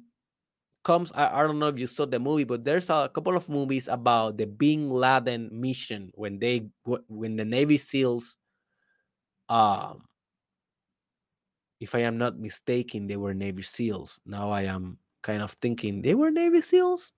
comes 0.83 1.11
I, 1.13 1.39
I, 1.39 1.47
don't 1.47 1.59
know 1.59 1.67
if 1.67 1.77
you 1.79 1.87
saw 1.87 2.05
the 2.05 2.19
movie 2.19 2.45
but 2.45 2.63
there's 2.63 2.89
a 2.89 3.11
couple 3.13 3.35
of 3.35 3.49
movies 3.49 3.87
about 3.87 4.37
the 4.37 4.45
bin 4.45 4.89
laden 4.89 5.49
mission 5.51 6.09
when 6.15 6.39
they 6.39 6.67
when 6.83 7.35
the 7.35 7.43
navy 7.43 7.77
seals 7.77 8.37
um 9.49 10.01
if 11.79 11.95
i 11.95 11.99
am 11.99 12.17
not 12.17 12.39
mistaken 12.39 13.07
they 13.07 13.17
were 13.17 13.33
navy 13.33 13.63
seals. 13.63 14.19
Now 14.25 14.51
i 14.51 14.63
am 14.63 14.97
kind 15.21 15.41
of 15.41 15.51
thinking 15.61 16.01
they 16.01 16.15
were 16.15 16.31
navy 16.31 16.61
seals? 16.61 17.11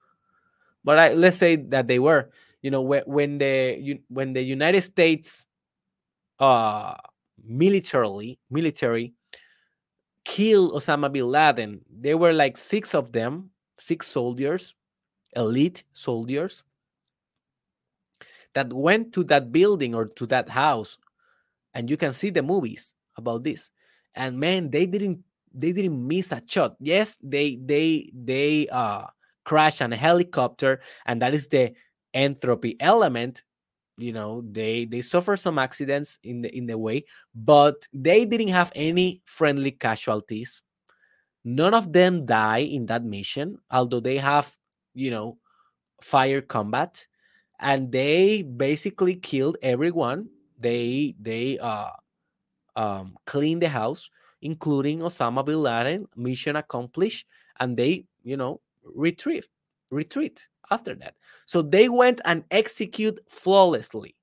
But 0.84 0.98
I, 0.98 1.14
let's 1.14 1.38
say 1.38 1.56
that 1.56 1.88
they 1.88 2.00
were. 2.00 2.32
You 2.62 2.72
know 2.72 2.82
when, 2.82 3.04
when 3.06 3.38
the 3.38 4.00
when 4.10 4.34
the 4.34 4.42
united 4.42 4.82
states 4.82 5.46
uh 6.40 6.94
militarily 7.44 8.40
military 8.50 9.14
killed 10.24 10.74
osama 10.74 11.12
bin 11.12 11.28
laden. 11.28 11.82
There 11.90 12.18
were 12.18 12.34
like 12.34 12.58
six 12.58 12.94
of 12.94 13.12
them 13.12 13.50
six 13.80 14.08
soldiers 14.08 14.76
elite 15.36 15.84
soldiers 15.94 16.64
that 18.54 18.72
went 18.72 19.14
to 19.14 19.24
that 19.24 19.52
building 19.52 19.96
or 19.96 20.06
to 20.06 20.26
that 20.28 20.50
house 20.50 20.98
and 21.74 21.90
you 21.90 21.98
can 21.98 22.12
see 22.12 22.30
the 22.30 22.44
movies 22.44 22.94
about 23.18 23.44
this. 23.44 23.70
And 24.14 24.40
man 24.40 24.70
they 24.70 24.86
didn't 24.86 25.24
they 25.54 25.72
didn't 25.72 26.08
miss 26.08 26.32
a 26.32 26.42
shot. 26.46 26.76
Yes 26.80 27.18
they 27.24 27.58
they 27.64 28.12
they 28.14 28.68
uh 28.70 29.06
crash 29.44 29.82
on 29.82 29.94
a 29.94 29.98
helicopter 29.98 30.82
and 31.06 31.22
that 31.22 31.34
is 31.34 31.48
the 31.48 31.74
entropy 32.14 32.76
element 32.80 33.44
you 33.98 34.14
know 34.14 34.42
they 34.52 34.86
they 34.86 35.02
suffer 35.02 35.36
some 35.38 35.60
accidents 35.60 36.18
in 36.24 36.42
the 36.42 36.56
in 36.56 36.66
the 36.66 36.78
way 36.78 37.04
but 37.36 37.88
they 37.94 38.26
didn't 38.26 38.50
have 38.50 38.72
any 38.76 39.22
friendly 39.26 39.72
casualties. 39.72 40.62
None 41.44 41.74
of 41.74 41.92
them 41.92 42.26
die 42.26 42.60
in 42.60 42.86
that 42.88 43.04
mission 43.04 43.58
although 43.70 44.00
they 44.00 44.18
have 44.18 44.56
you 44.94 45.12
know 45.12 45.38
fire 46.02 46.42
combat 46.42 47.06
and 47.60 47.92
they 47.92 48.42
basically 48.42 49.16
killed 49.16 49.58
everyone. 49.62 50.30
They 50.60 51.16
they 51.20 51.58
uh 51.60 51.90
um 52.76 53.18
cleaned 53.26 53.62
the 53.62 53.70
house 53.70 54.10
including 54.42 55.00
osama 55.00 55.46
bin 55.46 55.62
laden 55.62 56.08
mission 56.16 56.56
accomplished 56.56 57.28
and 57.60 57.78
they 57.78 58.06
you 58.24 58.38
know 58.38 58.62
retrieve 58.96 59.48
retreat 59.92 60.48
after 60.72 60.96
that. 60.96 61.16
So 61.46 61.62
they 61.62 61.90
went 61.90 62.22
and 62.26 62.44
execute 62.50 63.20
flawlessly. 63.30 64.16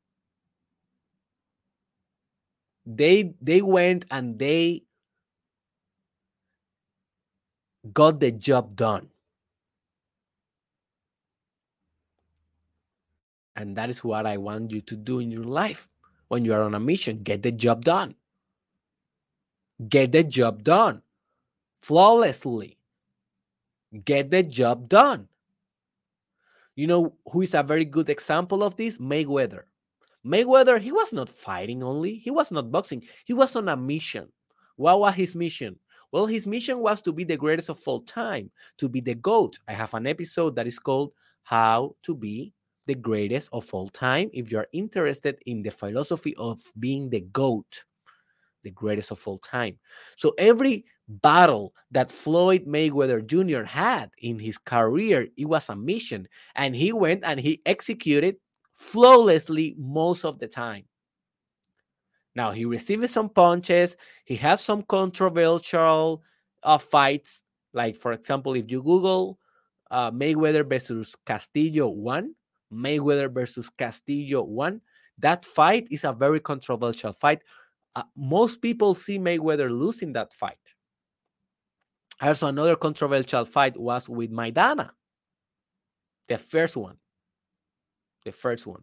They 2.87 3.35
they 3.41 3.61
went 3.61 4.07
and 4.11 4.39
they 4.39 4.85
got 7.93 8.19
the 8.19 8.33
job 8.33 8.75
done. 8.75 9.09
And 13.57 13.77
that 13.77 13.91
is 13.91 14.05
what 14.05 14.25
i 14.25 14.37
want 14.37 14.71
you 14.71 14.81
to 14.83 14.97
do 14.97 15.19
in 15.19 15.31
your 15.33 15.45
life 15.45 15.89
when 16.29 16.45
you 16.45 16.55
are 16.55 16.63
on 16.63 16.75
a 16.75 16.81
mission. 16.81 17.23
Get 17.23 17.43
the 17.43 17.53
job 17.53 17.85
done. 17.85 18.15
Get 19.89 20.13
the 20.13 20.25
job 20.25 20.63
done. 20.63 21.03
Flawlessly. 21.83 22.79
Get 24.05 24.31
the 24.31 24.43
job 24.43 24.89
done. 24.89 25.29
You 26.79 26.87
know 26.87 27.17
who 27.33 27.43
is 27.43 27.55
a 27.55 27.65
very 27.65 27.85
good 27.85 28.09
example 28.09 28.63
of 28.63 28.77
this? 28.77 28.99
Mayweather. 28.99 29.63
Mayweather, 30.25 30.81
he 30.81 30.93
was 30.93 31.13
not 31.13 31.29
fighting 31.29 31.83
only, 31.83 32.15
he 32.15 32.31
was 32.31 32.53
not 32.53 32.71
boxing, 32.71 33.03
he 33.25 33.33
was 33.33 33.57
on 33.57 33.69
a 33.69 33.77
mission. 33.77 34.29
What 34.77 35.01
was 35.01 35.15
his 35.15 35.35
mission? 35.35 35.75
Well, 36.13 36.27
his 36.27 36.47
mission 36.47 36.79
was 36.79 37.03
to 37.03 37.13
be 37.13 37.25
the 37.25 37.37
greatest 37.37 37.69
of 37.69 37.81
all 37.85 38.03
time, 38.03 38.53
to 38.77 38.89
be 38.89 39.01
the 39.01 39.17
GOAT. 39.17 39.59
I 39.67 39.73
have 39.73 39.93
an 39.95 40.07
episode 40.07 40.55
that 40.55 40.69
is 40.69 40.79
called 40.79 41.15
How 41.43 41.97
to 42.05 42.15
Be 42.15 42.53
the 42.87 42.95
Greatest 42.95 43.49
of 43.53 43.69
All 43.75 43.89
Time. 43.89 44.31
If 44.33 44.53
you're 44.53 44.69
interested 44.73 45.37
in 45.47 45.63
the 45.63 45.73
philosophy 45.73 46.37
of 46.37 46.61
being 46.79 47.11
the 47.11 47.23
GOAT, 47.23 47.83
the 48.63 48.71
greatest 48.71 49.11
of 49.11 49.27
all 49.27 49.39
time. 49.39 49.79
So 50.17 50.33
every 50.39 50.85
battle 51.09 51.75
that 51.91 52.11
Floyd 52.11 52.67
Mayweather 52.67 53.25
Jr. 53.25 53.65
had 53.65 54.11
in 54.19 54.39
his 54.39 54.59
career, 54.59 55.29
it 55.37 55.47
was 55.47 55.69
a 55.69 55.77
mission, 55.77 56.29
and 56.55 56.77
he 56.77 56.93
went 56.93 57.25
and 57.25 57.41
he 57.41 57.63
executed 57.65 58.37
flawlessly 58.75 59.75
most 59.79 60.25
of 60.25 60.39
the 60.39 60.47
time. 60.47 60.85
Now 62.35 62.53
he 62.53 62.67
received 62.67 63.09
some 63.11 63.31
punches. 63.31 63.97
He 64.25 64.37
has 64.37 64.61
some 64.61 64.83
controversial 64.83 66.23
uh, 66.63 66.79
fights, 66.79 67.43
like 67.73 67.97
for 67.97 68.13
example, 68.13 68.55
if 68.55 68.71
you 68.71 68.83
Google 68.83 69.39
uh, 69.91 70.13
Mayweather 70.13 70.69
versus 70.69 71.17
Castillo 71.27 71.89
one, 71.89 72.35
Mayweather 72.73 73.33
versus 73.33 73.71
Castillo 73.71 74.43
one, 74.43 74.83
that 75.19 75.45
fight 75.45 75.89
is 75.91 76.05
a 76.05 76.13
very 76.13 76.39
controversial 76.39 77.13
fight. 77.13 77.43
Uh, 77.97 78.05
most 78.15 78.61
people 78.63 78.95
see 78.95 79.19
Mayweather 79.19 79.71
losing 79.71 80.13
that 80.13 80.33
fight 80.33 80.75
also, 82.21 82.49
another 82.49 82.77
controversial 82.77 83.45
fight 83.45 83.79
was 83.79 84.09
with 84.09 84.33
Maidana, 84.33 84.91
the 86.27 86.39
first 86.39 86.77
one. 86.77 86.97
The 88.25 88.33
first 88.33 88.67
one. 88.67 88.83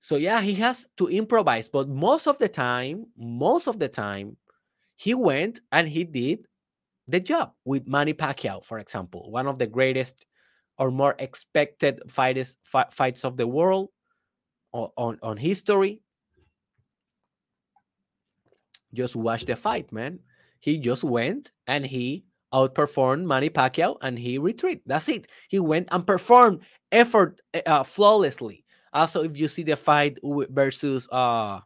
So 0.00 0.16
yeah, 0.16 0.40
he 0.40 0.54
has 0.54 0.88
to 0.96 1.08
improvise, 1.08 1.68
but 1.68 1.88
most 1.88 2.26
of 2.26 2.38
the 2.38 2.48
time, 2.48 3.06
most 3.16 3.66
of 3.66 3.78
the 3.78 3.88
time, 3.88 4.36
he 4.96 5.14
went 5.14 5.60
and 5.70 5.88
he 5.88 6.04
did 6.04 6.46
the 7.06 7.20
job 7.20 7.52
with 7.64 7.86
Manny 7.86 8.14
Pacquiao, 8.14 8.64
for 8.64 8.78
example, 8.78 9.30
one 9.30 9.46
of 9.46 9.58
the 9.58 9.66
greatest 9.66 10.26
or 10.78 10.90
more 10.90 11.14
expected 11.18 12.00
fights 12.08 12.56
fights 12.90 13.24
of 13.24 13.36
the 13.36 13.46
world 13.46 13.90
on, 14.72 14.90
on, 14.96 15.18
on 15.22 15.36
history. 15.36 16.00
Just 18.94 19.16
watch 19.16 19.44
the 19.44 19.56
fight, 19.56 19.92
man. 19.92 20.20
He 20.60 20.78
just 20.78 21.04
went 21.04 21.52
and 21.66 21.86
he 21.86 22.24
outperformed 22.52 23.24
Manny 23.24 23.50
Pacquiao 23.50 23.96
and 24.00 24.18
he 24.18 24.38
retreated. 24.38 24.82
That's 24.86 25.08
it. 25.08 25.28
He 25.48 25.58
went 25.58 25.88
and 25.90 26.06
performed 26.06 26.60
effort 26.90 27.40
eh, 27.54 27.62
uh, 27.66 27.82
flawlessly. 27.82 28.64
Also, 28.92 29.22
if 29.22 29.36
you 29.36 29.48
see 29.48 29.62
the 29.62 29.76
fight 29.76 30.18
versus 30.22 31.06
uh, 31.12 31.60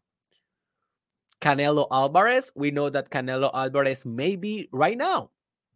Canelo 1.40 1.86
Alvarez, 1.90 2.50
we 2.54 2.70
know 2.70 2.90
that 2.90 3.10
Canelo 3.10 3.50
Alvarez 3.54 4.04
may 4.04 4.36
be 4.36 4.68
right 4.72 4.98
now 4.98 5.30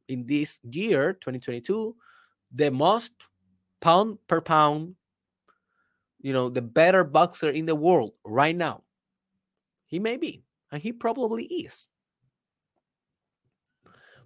in 0.08 0.26
this 0.26 0.58
year, 0.70 1.14
2022, 1.14 1.94
the 2.54 2.70
most 2.70 3.12
pound 3.80 4.18
per 4.26 4.40
pound, 4.40 4.94
you 6.20 6.32
know, 6.32 6.48
the 6.48 6.62
better 6.62 7.04
boxer 7.04 7.48
in 7.48 7.66
the 7.66 7.74
world 7.74 8.12
right 8.24 8.56
now. 8.56 8.82
He 9.86 9.98
may 9.98 10.16
be, 10.16 10.42
and 10.72 10.82
he 10.82 10.92
probably 10.92 11.44
is. 11.44 11.86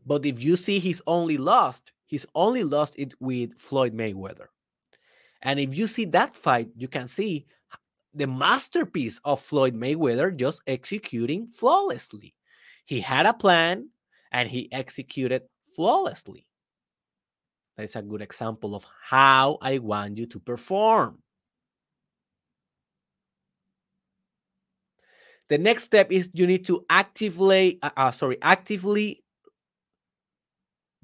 But 0.07 0.25
if 0.25 0.43
you 0.43 0.57
see 0.57 0.79
he's 0.79 1.03
only 1.07 1.37
lost, 1.37 1.93
he's 2.07 2.27
only 2.35 2.65
lost 2.65 2.95
it 2.99 3.15
with 3.21 3.59
Floyd 3.59 3.95
Mayweather. 3.95 4.47
And 5.43 5.59
if 5.59 5.77
you 5.77 5.87
see 5.87 6.05
that 6.07 6.37
fight, 6.37 6.69
you 6.77 6.89
can 6.89 7.09
see 7.09 7.47
the 8.13 8.27
masterpiece 8.27 9.21
of 9.25 9.41
Floyd 9.41 9.75
Mayweather 9.75 10.35
just 10.37 10.63
executing 10.67 11.47
flawlessly. 11.47 12.35
He 12.85 13.01
had 13.01 13.27
a 13.27 13.33
plan 13.33 13.91
and 14.33 14.49
he 14.49 14.71
executed 14.73 15.43
flawlessly. 15.75 16.47
That 17.77 17.85
is 17.85 17.97
a 17.97 18.03
good 18.03 18.21
example 18.21 18.75
of 18.75 18.85
how 19.03 19.59
I 19.63 19.79
want 19.79 20.19
you 20.19 20.27
to 20.27 20.41
perform. 20.41 21.23
The 25.49 25.59
next 25.59 25.85
step 25.85 26.13
is 26.13 26.31
you 26.33 26.47
need 26.47 26.65
to 26.67 26.85
actively, 26.89 27.79
uh, 27.83 27.91
uh, 27.97 28.11
sorry, 28.13 28.39
actively 28.41 29.20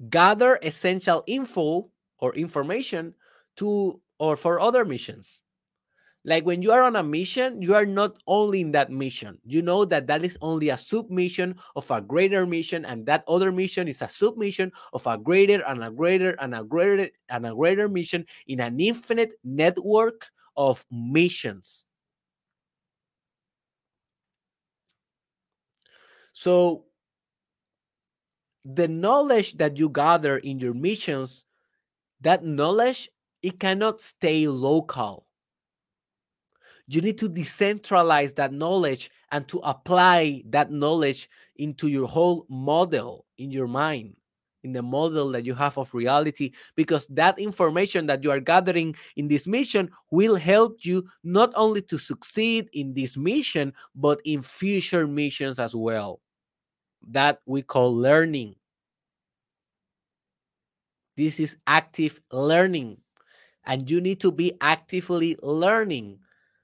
gather 0.09 0.59
essential 0.61 1.23
info 1.27 1.89
or 2.19 2.35
information 2.35 3.13
to 3.57 3.99
or 4.19 4.35
for 4.35 4.59
other 4.59 4.85
missions. 4.85 5.41
Like 6.25 6.45
when 6.45 6.61
you 6.61 6.71
are 6.71 6.81
on 6.81 6.95
a 6.95 7.03
mission 7.03 7.61
you 7.61 7.73
are 7.73 7.85
not 7.85 8.17
only 8.27 8.61
in 8.61 8.71
that 8.71 8.91
mission. 8.91 9.39
You 9.45 9.61
know 9.61 9.85
that 9.85 10.07
that 10.07 10.25
is 10.25 10.37
only 10.41 10.69
a 10.69 10.77
submission 10.77 11.55
of 11.75 11.89
a 11.89 12.01
greater 12.01 12.45
mission 12.45 12.83
and 12.85 13.05
that 13.05 13.23
other 13.27 13.51
mission 13.51 13.87
is 13.87 14.01
a 14.01 14.09
submission 14.09 14.71
of 14.93 15.07
a 15.07 15.17
greater 15.17 15.63
and 15.65 15.83
a 15.83 15.91
greater 15.91 16.35
and 16.39 16.53
a 16.53 16.63
greater 16.63 17.09
and 17.29 17.45
a 17.45 17.55
greater 17.55 17.87
mission 17.87 18.25
in 18.47 18.59
an 18.59 18.79
infinite 18.79 19.33
network 19.43 20.27
of 20.57 20.85
missions. 20.91 21.85
So 26.33 26.86
the 28.73 28.87
knowledge 28.87 29.53
that 29.53 29.77
you 29.77 29.89
gather 29.89 30.37
in 30.39 30.59
your 30.59 30.73
missions 30.73 31.45
that 32.19 32.43
knowledge 32.43 33.09
it 33.41 33.59
cannot 33.59 34.01
stay 34.01 34.47
local. 34.47 35.25
You 36.87 37.01
need 37.01 37.17
to 37.19 37.29
decentralize 37.29 38.35
that 38.35 38.51
knowledge 38.51 39.09
and 39.31 39.47
to 39.49 39.59
apply 39.59 40.43
that 40.49 40.71
knowledge 40.71 41.29
into 41.57 41.87
your 41.87 42.07
whole 42.07 42.45
model 42.49 43.25
in 43.37 43.51
your 43.51 43.67
mind, 43.67 44.15
in 44.63 44.73
the 44.73 44.81
model 44.81 45.31
that 45.31 45.45
you 45.45 45.53
have 45.53 45.77
of 45.77 45.93
reality, 45.93 46.51
because 46.75 47.07
that 47.07 47.39
information 47.39 48.05
that 48.07 48.23
you 48.23 48.31
are 48.31 48.39
gathering 48.39 48.95
in 49.15 49.27
this 49.27 49.47
mission 49.47 49.89
will 50.11 50.35
help 50.35 50.83
you 50.83 51.07
not 51.23 51.51
only 51.55 51.81
to 51.83 51.97
succeed 51.97 52.69
in 52.73 52.93
this 52.93 53.15
mission, 53.15 53.71
but 53.95 54.19
in 54.25 54.41
future 54.41 55.07
missions 55.07 55.59
as 55.59 55.75
well. 55.75 56.19
That 57.01 57.41
we 57.45 57.63
call 57.63 57.93
learning. 57.95 58.55
This 61.17 61.39
is 61.39 61.57
active 61.65 62.21
learning, 62.31 62.97
and 63.65 63.89
you 63.89 64.01
need 64.01 64.21
to 64.21 64.31
be 64.31 64.53
actively 64.61 65.37
learning 65.43 66.19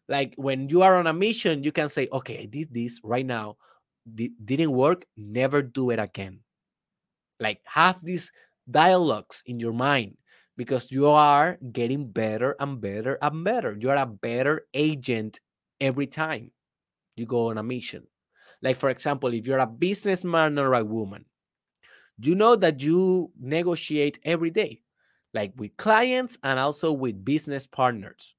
like 0.09 0.35
when 0.37 0.69
you 0.69 0.83
are 0.83 0.97
on 0.97 1.07
a 1.07 1.13
mission, 1.13 1.63
you 1.63 1.71
can 1.71 1.89
say, 1.89 2.09
okay, 2.11 2.39
I 2.41 2.45
did 2.45 2.73
this 2.73 2.99
right 3.03 3.25
now. 3.25 3.57
D- 4.05 4.33
didn't 4.43 4.71
work. 4.73 5.05
Never 5.17 5.61
do 5.63 5.91
it 5.91 5.99
again. 5.99 6.41
Like 7.39 7.61
have 7.65 8.03
these 8.03 8.31
dialogues 8.69 9.43
in 9.45 9.59
your 9.59 9.73
mind 9.73 10.17
because 10.57 10.91
you 10.91 11.07
are 11.09 11.57
getting 11.71 12.09
better 12.11 12.55
and 12.59 12.79
better 12.81 13.17
and 13.21 13.43
better. 13.43 13.77
You 13.79 13.89
are 13.91 13.97
a 13.97 14.05
better 14.05 14.67
agent 14.73 15.39
every 15.81 16.07
time 16.07 16.51
you 17.15 17.25
go 17.25 17.49
on 17.49 17.57
a 17.59 17.63
mission. 17.63 18.07
Like, 18.63 18.77
for 18.77 18.89
example, 18.89 19.33
if 19.33 19.45
you're 19.45 19.59
a 19.59 19.67
businessman 19.67 20.57
or 20.57 20.73
a 20.73 20.83
woman, 20.83 21.25
you 22.17 22.33
know 22.33 22.55
that 22.55 22.81
you 22.81 23.29
negotiate 23.39 24.19
every 24.23 24.49
day, 24.49 24.81
like 25.33 25.51
with 25.57 25.75
clients 25.75 26.37
and 26.43 26.57
also 26.57 26.93
with 26.93 27.25
business 27.25 27.67
partners. 27.67 28.33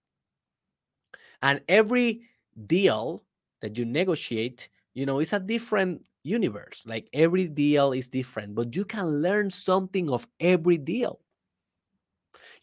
And 1.42 1.60
every 1.68 2.22
deal 2.66 3.22
that 3.60 3.76
you 3.76 3.84
negotiate, 3.84 4.70
you 4.94 5.04
know, 5.04 5.18
it's 5.18 5.34
a 5.34 5.40
different 5.40 6.06
universe. 6.22 6.82
Like 6.86 7.08
every 7.12 7.46
deal 7.46 7.92
is 7.92 8.08
different, 8.08 8.54
but 8.54 8.74
you 8.74 8.86
can 8.86 9.20
learn 9.20 9.50
something 9.50 10.08
of 10.08 10.26
every 10.40 10.78
deal. 10.78 11.20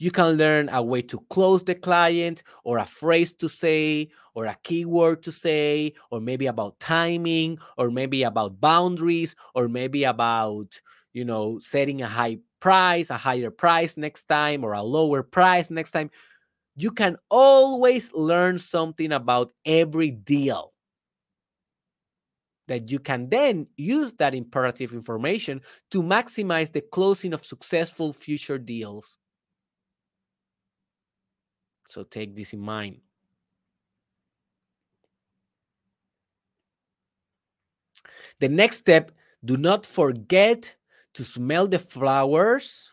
You 0.02 0.10
can 0.10 0.32
learn 0.34 0.68
a 0.70 0.82
way 0.82 1.04
to 1.04 1.20
close 1.30 1.64
the 1.64 1.76
client, 1.76 2.42
or 2.64 2.80
a 2.80 2.86
phrase 2.86 3.34
to 3.36 3.48
say, 3.48 4.10
or 4.34 4.46
a 4.46 4.58
keyword 4.64 5.22
to 5.24 5.32
say, 5.32 5.94
or 6.10 6.20
maybe 6.20 6.48
about 6.48 6.80
timing, 6.80 7.60
or 7.78 7.92
maybe 7.92 8.24
about 8.24 8.60
boundaries, 8.60 9.36
or 9.54 9.68
maybe 9.68 10.04
about, 10.06 10.82
you 11.14 11.24
know, 11.24 11.60
setting 11.60 12.02
a 12.02 12.08
high 12.08 12.40
price, 12.60 13.12
a 13.12 13.18
higher 13.18 13.52
price 13.52 13.96
next 13.96 14.24
time, 14.24 14.64
or 14.64 14.74
a 14.74 14.82
lower 14.82 15.22
price 15.22 15.70
next 15.70 15.92
time 15.92 16.10
you 16.76 16.92
can 16.92 17.18
always 17.30 18.12
learn 18.14 18.58
something 18.58 19.12
about 19.12 19.54
every 19.66 20.10
deal 20.10 20.74
that 22.68 22.90
you 22.90 23.00
can 23.00 23.30
then 23.30 23.68
use 23.76 24.14
that 24.14 24.34
imperative 24.34 24.94
information 24.94 25.62
to 25.92 26.02
maximize 26.02 26.72
the 26.72 26.82
closing 26.82 27.34
of 27.34 27.46
successful 27.46 28.14
future 28.14 28.58
deals. 28.58 29.18
So 31.92 32.04
take 32.04 32.34
this 32.34 32.54
in 32.54 32.62
mind. 32.62 33.02
The 38.40 38.48
next 38.48 38.78
step 38.78 39.12
do 39.44 39.58
not 39.58 39.86
forget 39.86 40.74
to 41.16 41.26
smell 41.26 41.68
the 41.68 41.80
flowers, 41.80 42.90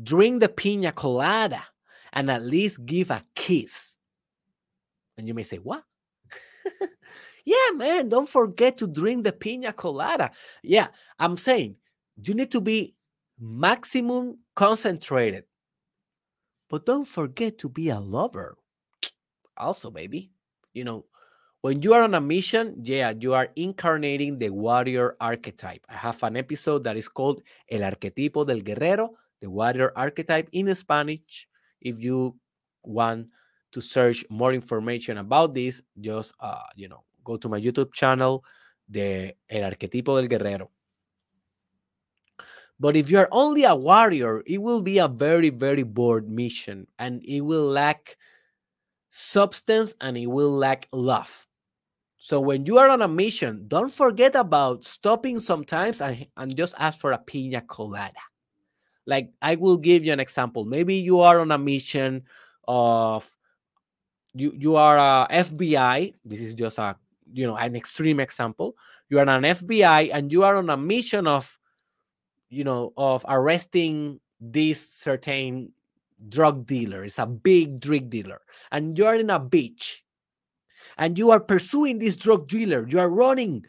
drink 0.00 0.40
the 0.40 0.48
pina 0.48 0.92
colada 0.92 1.64
and 2.12 2.30
at 2.30 2.42
least 2.42 2.86
give 2.86 3.10
a 3.10 3.24
kiss. 3.34 3.96
And 5.18 5.26
you 5.26 5.34
may 5.34 5.42
say, 5.42 5.56
What? 5.56 5.82
yeah, 7.44 7.70
man, 7.74 8.08
don't 8.08 8.28
forget 8.28 8.78
to 8.78 8.86
drink 8.86 9.24
the 9.24 9.32
pina 9.32 9.72
colada. 9.72 10.30
Yeah, 10.62 10.86
I'm 11.18 11.36
saying 11.36 11.76
you 12.22 12.34
need 12.34 12.52
to 12.52 12.60
be 12.60 12.94
maximum 13.40 14.38
concentrated, 14.54 15.44
but 16.68 16.86
don't 16.86 17.06
forget 17.06 17.58
to 17.58 17.68
be 17.68 17.88
a 17.90 18.00
lover. 18.00 18.56
Also, 19.56 19.90
baby, 19.90 20.30
you 20.72 20.84
know, 20.84 21.06
when 21.62 21.82
you 21.82 21.94
are 21.94 22.02
on 22.02 22.14
a 22.14 22.20
mission, 22.20 22.76
yeah, 22.82 23.12
you 23.18 23.34
are 23.34 23.48
incarnating 23.56 24.38
the 24.38 24.50
warrior 24.50 25.16
archetype. 25.20 25.84
I 25.88 25.94
have 25.94 26.22
an 26.22 26.36
episode 26.36 26.84
that 26.84 26.96
is 26.96 27.08
called 27.08 27.42
El 27.70 27.80
Arquetipo 27.80 28.46
del 28.46 28.60
Guerrero, 28.60 29.14
the 29.40 29.50
warrior 29.50 29.92
archetype 29.96 30.48
in 30.52 30.72
Spanish 30.74 31.48
if 31.80 31.98
you 32.00 32.36
want 32.82 33.28
to 33.72 33.80
search 33.80 34.24
more 34.30 34.52
information 34.52 35.18
about 35.18 35.54
this, 35.54 35.82
just 36.00 36.34
uh, 36.40 36.62
you 36.76 36.88
know, 36.88 37.04
go 37.24 37.36
to 37.36 37.48
my 37.48 37.60
YouTube 37.60 37.92
channel, 37.92 38.44
the 38.88 39.34
El 39.48 39.70
Arquetipo 39.70 40.16
del 40.16 40.28
Guerrero. 40.28 40.70
But 42.78 42.96
if 42.96 43.08
you're 43.08 43.28
only 43.32 43.64
a 43.64 43.74
warrior, 43.74 44.42
it 44.46 44.58
will 44.58 44.82
be 44.82 44.98
a 44.98 45.08
very, 45.08 45.48
very 45.48 45.82
bored 45.82 46.28
mission 46.28 46.86
and 46.98 47.22
it 47.24 47.40
will 47.40 47.64
lack 47.64 48.16
substance 49.10 49.94
and 50.00 50.16
it 50.16 50.26
will 50.26 50.50
lack 50.50 50.88
love. 50.92 51.46
So 52.18 52.40
when 52.40 52.66
you 52.66 52.78
are 52.78 52.90
on 52.90 53.02
a 53.02 53.08
mission, 53.08 53.64
don't 53.68 53.92
forget 53.92 54.34
about 54.34 54.84
stopping 54.84 55.38
sometimes 55.38 56.00
and, 56.00 56.26
and 56.36 56.56
just 56.56 56.74
ask 56.78 57.00
for 57.00 57.12
a 57.12 57.18
pina 57.18 57.60
colada. 57.62 58.20
Like 59.06 59.30
i 59.40 59.54
will 59.54 59.76
give 59.78 60.04
you 60.04 60.12
an 60.12 60.20
example. 60.20 60.64
Maybe 60.64 60.96
you 60.96 61.20
are 61.20 61.40
on 61.40 61.52
a 61.52 61.58
mission 61.58 62.24
of 62.66 63.30
you 64.34 64.52
you 64.58 64.74
are 64.74 64.98
a 64.98 65.28
fbi 65.44 66.12
this 66.24 66.40
is 66.40 66.52
just 66.52 66.78
a 66.78 66.96
you 67.32 67.46
know 67.46 67.56
an 67.56 67.76
extreme 67.76 68.18
example. 68.18 68.76
You 69.08 69.20
are 69.20 69.28
an 69.28 69.44
fbi 69.44 70.10
and 70.12 70.32
you 70.32 70.42
are 70.42 70.56
on 70.56 70.68
a 70.68 70.76
mission 70.76 71.28
of 71.28 71.58
you 72.48 72.64
know 72.64 72.92
of 72.96 73.24
arresting 73.28 74.20
this 74.40 74.88
certain 74.88 75.72
drug 76.28 76.66
dealer. 76.66 77.04
It's 77.04 77.18
a 77.18 77.26
big 77.26 77.80
drug 77.80 78.10
dealer. 78.10 78.40
And 78.72 78.96
you 78.96 79.06
are 79.06 79.14
in 79.14 79.30
a 79.30 79.38
beach 79.38 80.04
and 80.98 81.18
you 81.18 81.30
are 81.30 81.40
pursuing 81.40 81.98
this 81.98 82.16
drug 82.16 82.48
dealer. 82.48 82.86
You 82.88 83.00
are 83.00 83.10
running 83.10 83.64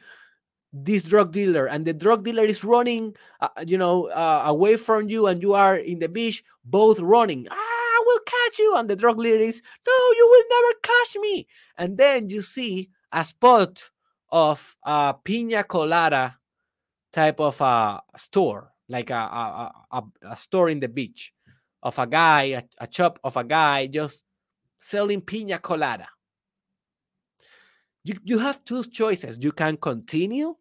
this 0.74 1.04
drug 1.04 1.32
dealer 1.32 1.66
and 1.66 1.86
the 1.86 1.94
drug 1.94 2.24
dealer 2.24 2.44
is 2.44 2.64
running 2.64 3.16
uh, 3.40 3.48
you 3.66 3.78
know 3.78 4.08
uh, 4.10 4.44
away 4.46 4.76
from 4.76 5.10
you 5.10 5.26
and 5.26 5.42
you 5.42 5.54
are 5.54 5.78
in 5.78 6.00
the 6.00 6.10
beach 6.10 6.44
both 6.66 7.00
running. 7.00 7.48
Ah, 7.50 7.56
i 7.56 8.04
will 8.06 8.20
catch 8.26 8.60
you! 8.60 8.76
And 8.76 8.90
the 8.90 8.96
drug 8.96 9.18
dealer 9.22 9.40
is 9.40 9.62
no 9.88 9.94
you 9.94 10.28
will 10.30 10.62
never 10.62 10.80
catch 10.84 11.16
me! 11.22 11.48
And 11.78 11.98
then 11.98 12.30
you 12.30 12.42
see 12.42 12.90
a 13.12 13.24
spot 13.26 13.90
of 14.30 14.76
a 14.84 15.16
pina 15.24 15.64
colada 15.64 16.37
type 17.18 17.40
of 17.40 17.60
a 17.62 18.00
store 18.16 18.72
like 18.88 19.10
a, 19.10 19.24
a, 19.42 19.72
a, 19.92 20.04
a 20.34 20.38
store 20.38 20.70
in 20.70 20.80
the 20.80 20.88
beach 20.88 21.34
of 21.82 21.98
a 21.98 22.06
guy 22.06 22.44
a, 22.60 22.64
a 22.78 22.88
shop 22.92 23.20
of 23.24 23.36
a 23.38 23.44
guy 23.44 23.88
just 23.88 24.24
selling 24.80 25.22
pina 25.22 25.58
colada 25.58 26.08
you, 28.08 28.16
you 28.24 28.40
have 28.40 28.64
two 28.64 28.86
choices. 28.86 29.38
You 29.42 29.52
can 29.52 29.76
continue 29.76 30.56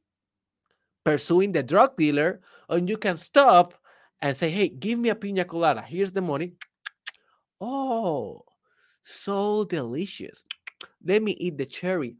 pursuing 1.04 1.52
the 1.52 1.62
drug 1.62 1.96
dealer, 1.96 2.40
or 2.68 2.78
you 2.78 2.96
can 2.96 3.16
stop 3.16 3.74
and 4.20 4.36
say, 4.36 4.50
Hey, 4.50 4.68
give 4.68 4.98
me 4.98 5.10
a 5.10 5.14
pina 5.14 5.44
colada. 5.44 5.82
Here's 5.82 6.10
the 6.10 6.20
money. 6.20 6.54
Oh, 7.60 8.42
so 9.04 9.64
delicious. 9.64 10.42
Let 11.04 11.22
me 11.22 11.32
eat 11.38 11.56
the 11.56 11.66
cherry. 11.66 12.16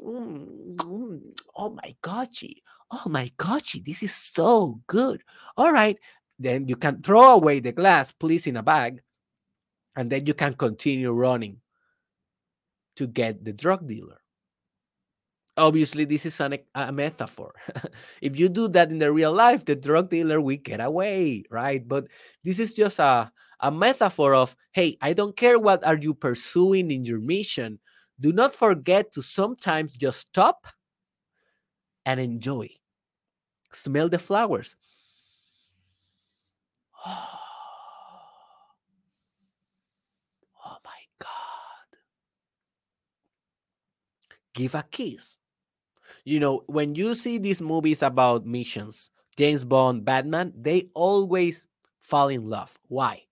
Mm, 0.00 0.76
mm, 0.76 1.20
oh 1.56 1.70
my 1.70 1.94
goshi. 2.02 2.62
Oh 2.90 3.08
my 3.08 3.30
goshi. 3.36 3.80
This 3.80 4.02
is 4.02 4.14
so 4.14 4.80
good. 4.86 5.22
All 5.56 5.72
right. 5.72 5.98
Then 6.38 6.68
you 6.68 6.76
can 6.76 7.02
throw 7.02 7.34
away 7.34 7.60
the 7.60 7.72
glass, 7.72 8.12
please, 8.12 8.46
in 8.46 8.56
a 8.56 8.62
bag. 8.62 9.02
And 9.96 10.10
then 10.10 10.26
you 10.26 10.34
can 10.34 10.54
continue 10.54 11.12
running 11.12 11.60
to 12.96 13.06
get 13.06 13.44
the 13.44 13.52
drug 13.52 13.86
dealer 13.86 14.22
obviously 15.56 16.04
this 16.04 16.24
is 16.24 16.40
an, 16.40 16.58
a 16.74 16.92
metaphor 16.92 17.52
if 18.22 18.38
you 18.38 18.48
do 18.48 18.68
that 18.68 18.90
in 18.90 18.98
the 18.98 19.12
real 19.12 19.32
life 19.32 19.64
the 19.64 19.76
drug 19.76 20.08
dealer 20.08 20.40
will 20.40 20.56
get 20.56 20.80
away 20.80 21.44
right 21.50 21.86
but 21.86 22.06
this 22.42 22.58
is 22.58 22.72
just 22.72 22.98
a, 22.98 23.30
a 23.60 23.70
metaphor 23.70 24.34
of 24.34 24.56
hey 24.72 24.96
i 25.02 25.12
don't 25.12 25.36
care 25.36 25.58
what 25.58 25.84
are 25.84 25.96
you 25.96 26.14
pursuing 26.14 26.90
in 26.90 27.04
your 27.04 27.20
mission 27.20 27.78
do 28.20 28.32
not 28.32 28.54
forget 28.54 29.12
to 29.12 29.22
sometimes 29.22 29.92
just 29.92 30.20
stop 30.20 30.66
and 32.06 32.20
enjoy 32.20 32.68
smell 33.72 34.08
the 34.08 34.18
flowers 34.18 34.74
oh 37.06 37.18
my 40.84 41.00
god 41.18 41.98
give 44.54 44.74
a 44.74 44.84
kiss 44.90 45.38
you 46.24 46.38
know, 46.38 46.62
when 46.66 46.94
you 46.94 47.14
see 47.14 47.38
these 47.38 47.60
movies 47.60 48.02
about 48.02 48.46
missions, 48.46 49.10
James 49.36 49.64
Bond, 49.64 50.04
Batman, 50.04 50.52
they 50.56 50.88
always 50.94 51.66
fall 51.98 52.28
in 52.28 52.48
love. 52.48 52.78
Why? 52.88 53.24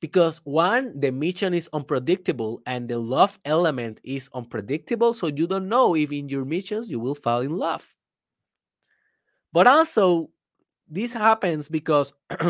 Because 0.00 0.40
one 0.44 0.98
the 0.98 1.12
mission 1.12 1.54
is 1.54 1.68
unpredictable 1.72 2.62
and 2.66 2.88
the 2.88 2.98
love 2.98 3.38
element 3.44 4.00
is 4.02 4.30
unpredictable 4.34 5.12
so 5.12 5.28
you 5.28 5.46
don't 5.46 5.68
know 5.68 5.94
if 5.94 6.10
in 6.10 6.28
your 6.28 6.44
missions 6.44 6.88
you 6.88 6.98
will 6.98 7.14
fall 7.14 7.40
in 7.40 7.56
love. 7.56 7.86
But 9.52 9.66
also 9.66 10.30
this 10.88 11.12
happens 11.12 11.68
because 11.68 12.12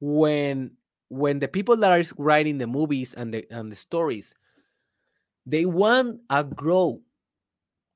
when 0.00 0.70
when 1.08 1.38
the 1.38 1.48
people 1.48 1.76
that 1.76 1.90
are 1.90 2.14
writing 2.18 2.58
the 2.58 2.66
movies 2.66 3.14
and 3.14 3.34
the 3.34 3.46
and 3.50 3.70
the 3.70 3.76
stories 3.76 4.34
they 5.46 5.64
want 5.64 6.20
a 6.30 6.42
growth 6.42 7.00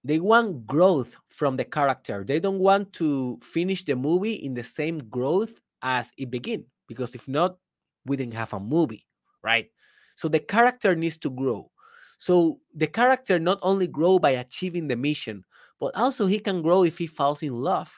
they 0.02 0.18
want 0.18 0.66
growth 0.66 1.18
from 1.28 1.56
the 1.56 1.64
character. 1.64 2.24
They 2.24 2.40
don't 2.40 2.58
want 2.58 2.94
to 2.94 3.38
finish 3.42 3.84
the 3.84 3.96
movie 3.96 4.32
in 4.32 4.54
the 4.54 4.62
same 4.62 4.96
growth 4.96 5.60
as 5.82 6.10
it 6.16 6.30
began 6.30 6.64
because 6.90 7.14
if 7.14 7.28
not 7.28 7.56
we 8.04 8.16
didn't 8.18 8.34
have 8.34 8.52
a 8.52 8.58
movie 8.58 9.06
right? 9.42 9.70
So 10.16 10.28
the 10.28 10.40
character 10.40 10.94
needs 10.94 11.16
to 11.18 11.30
grow. 11.30 11.70
So 12.18 12.60
the 12.74 12.86
character 12.86 13.38
not 13.38 13.58
only 13.62 13.86
grow 13.86 14.18
by 14.18 14.30
achieving 14.30 14.88
the 14.88 14.96
mission 14.96 15.44
but 15.78 15.94
also 15.94 16.26
he 16.26 16.40
can 16.40 16.60
grow 16.60 16.82
if 16.82 16.98
he 16.98 17.06
falls 17.06 17.42
in 17.42 17.54
love 17.54 17.94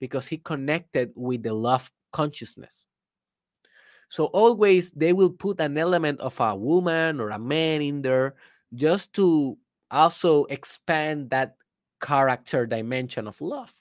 because 0.00 0.26
he 0.26 0.36
connected 0.36 1.12
with 1.14 1.42
the 1.44 1.54
love 1.54 1.90
consciousness. 2.12 2.86
So 4.10 4.26
always 4.26 4.90
they 4.90 5.12
will 5.12 5.30
put 5.30 5.60
an 5.60 5.78
element 5.78 6.20
of 6.20 6.38
a 6.40 6.56
woman 6.56 7.20
or 7.20 7.30
a 7.30 7.38
man 7.38 7.82
in 7.82 8.02
there 8.02 8.34
just 8.74 9.12
to 9.14 9.56
also 9.90 10.44
expand 10.46 11.30
that 11.30 11.56
character 12.00 12.66
dimension 12.66 13.26
of 13.26 13.40
love. 13.40 13.72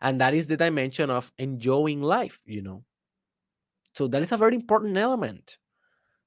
And 0.00 0.20
that 0.20 0.34
is 0.34 0.48
the 0.48 0.56
dimension 0.56 1.10
of 1.10 1.32
enjoying 1.38 2.00
life, 2.00 2.40
you 2.44 2.62
know. 2.62 2.84
So 3.94 4.08
that 4.08 4.22
is 4.22 4.32
a 4.32 4.36
very 4.36 4.54
important 4.54 4.96
element. 4.96 5.58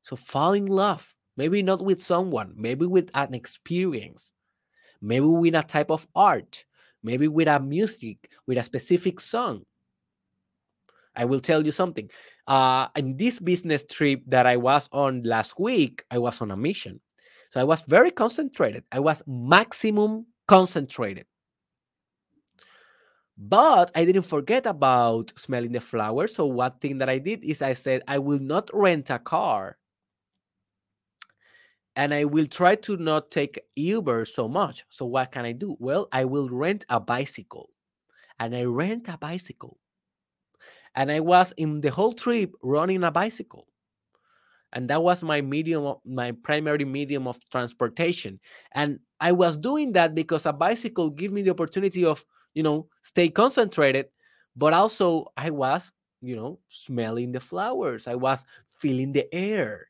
So 0.02 0.16
fall 0.16 0.54
in 0.54 0.68
love, 0.68 1.16
maybe 1.38 1.64
not 1.64 1.84
with 1.84 2.02
someone, 2.02 2.54
maybe 2.56 2.86
with 2.86 3.10
an 3.14 3.34
experience, 3.34 4.32
maybe 5.02 5.26
with 5.26 5.56
a 5.56 5.64
type 5.64 5.90
of 5.90 6.08
art, 6.16 6.66
maybe 7.02 7.28
with 7.28 7.48
a 7.48 7.60
music, 7.60 8.30
with 8.46 8.58
a 8.58 8.64
specific 8.64 9.20
song. 9.20 9.64
I 11.16 11.26
will 11.26 11.40
tell 11.40 11.66
you 11.66 11.72
something. 11.72 12.10
Uh, 12.48 12.88
in 12.96 13.18
this 13.18 13.40
business 13.40 13.86
trip 13.86 14.24
that 14.28 14.46
I 14.46 14.58
was 14.58 14.90
on 14.92 15.24
last 15.24 15.60
week, 15.60 16.04
I 16.12 16.18
was 16.18 16.42
on 16.42 16.52
a 16.52 16.58
mission. 16.58 17.00
So 17.52 17.62
I 17.62 17.64
was 17.64 17.82
very 17.82 18.12
concentrated. 18.12 18.84
I 18.92 19.00
was 19.00 19.24
maximum 19.28 20.26
concentrated. 20.48 21.26
But 23.38 23.92
I 23.96 24.06
didn't 24.06 24.24
forget 24.24 24.66
about 24.66 25.34
smelling 25.36 25.72
the 25.72 25.82
flowers. 25.82 26.36
So 26.36 26.46
one 26.46 26.74
thing 26.80 27.00
that 27.00 27.10
I 27.10 27.18
did 27.18 27.44
is 27.44 27.62
I 27.62 27.74
said, 27.74 28.04
I 28.08 28.20
will 28.20 28.40
not 28.40 28.70
rent 28.74 29.10
a 29.10 29.20
car. 29.20 29.78
And 31.96 32.14
I 32.14 32.26
will 32.26 32.48
try 32.48 32.76
to 32.76 32.98
not 32.98 33.32
take 33.32 33.60
Uber 33.76 34.26
so 34.26 34.48
much. 34.48 34.86
So 34.90 35.06
what 35.06 35.32
can 35.32 35.46
I 35.46 35.52
do? 35.52 35.76
Well, 35.80 36.08
I 36.12 36.26
will 36.26 36.50
rent 36.50 36.86
a 36.90 37.00
bicycle. 37.00 37.70
And 38.40 38.56
I 38.56 38.64
rent 38.64 39.10
a 39.10 39.18
bicycle 39.18 39.78
and 40.96 41.12
I 41.12 41.20
was 41.20 41.54
in 41.58 41.82
the 41.82 41.92
whole 41.92 42.14
trip 42.14 42.54
running 42.62 43.04
a 43.04 43.12
bicycle. 43.12 43.68
And 44.74 44.90
that 44.90 45.04
was 45.04 45.24
my 45.24 45.42
medium, 45.42 45.96
my 46.04 46.32
primary 46.32 46.86
medium 46.86 47.28
of 47.28 47.38
transportation. 47.52 48.40
And 48.74 49.00
I 49.20 49.32
was 49.32 49.56
doing 49.56 49.92
that 49.94 50.16
because 50.16 50.46
a 50.46 50.54
bicycle 50.54 51.12
gave 51.12 51.32
me 51.32 51.44
the 51.44 51.52
opportunity 51.52 52.06
of, 52.06 52.26
you 52.54 52.64
know, 52.64 52.88
stay 53.02 53.30
concentrated, 53.30 54.08
but 54.56 54.74
also 54.74 55.32
I 55.38 55.50
was, 55.50 55.92
you 56.22 56.36
know, 56.36 56.60
smelling 56.68 57.32
the 57.32 57.40
flowers. 57.40 58.08
I 58.08 58.16
was 58.16 58.46
feeling 58.80 59.12
the 59.12 59.34
air 59.34 59.88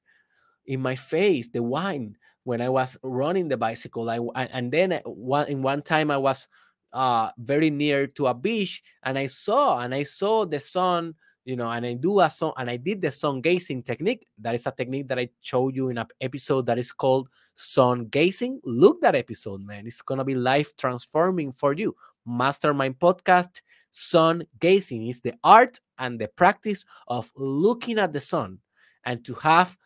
in 0.65 0.81
my 0.81 0.95
face, 0.95 1.49
the 1.49 1.61
wine 1.61 2.17
when 2.43 2.61
I 2.61 2.69
was 2.69 2.97
running 3.03 3.47
the 3.47 3.57
bicycle. 3.57 4.09
I 4.09 4.19
and 4.51 4.71
then 4.71 4.99
one 5.05 5.47
in 5.47 5.61
one 5.61 5.81
time 5.81 6.11
I 6.11 6.17
was 6.17 6.47
uh, 6.91 7.31
very 7.37 7.69
near 7.69 8.07
to 8.07 8.27
a 8.27 8.33
beach, 8.33 8.83
and 9.03 9.17
I 9.17 9.27
saw 9.27 9.79
and 9.79 9.93
I 9.93 10.03
saw 10.03 10.45
the 10.45 10.59
sun. 10.59 11.15
You 11.45 11.57
know, 11.57 11.69
and 11.69 11.85
I 11.85 11.93
do 11.95 12.21
a 12.21 12.29
song, 12.29 12.53
and 12.55 12.69
I 12.69 12.77
did 12.77 13.01
the 13.01 13.11
sun 13.11 13.41
gazing 13.41 13.83
technique. 13.83 14.25
That 14.39 14.55
is 14.55 14.65
a 14.65 14.71
technique 14.71 15.09
that 15.09 15.19
I 15.19 15.27
showed 15.41 15.75
you 15.75 15.89
in 15.89 15.97
an 15.97 16.07
episode 16.21 16.65
that 16.67 16.79
is 16.79 16.93
called 16.93 17.27
sun 17.53 18.05
gazing. 18.05 18.61
Look 18.63 19.01
that 19.01 19.13
episode, 19.13 19.59
man. 19.59 19.85
It's 19.85 20.01
gonna 20.01 20.23
be 20.23 20.35
life 20.35 20.73
transforming 20.77 21.51
for 21.51 21.73
you. 21.73 21.97
Mastermind 22.25 22.99
podcast. 22.99 23.61
Sun 23.91 24.43
gazing 24.59 25.07
is 25.07 25.21
the 25.21 25.33
art 25.43 25.79
and 25.99 26.19
the 26.19 26.27
practice 26.27 26.83
of 27.07 27.31
looking 27.35 27.99
at 27.99 28.11
the 28.11 28.19
sun 28.19 28.57
and 29.05 29.23
to 29.25 29.35
have 29.35 29.77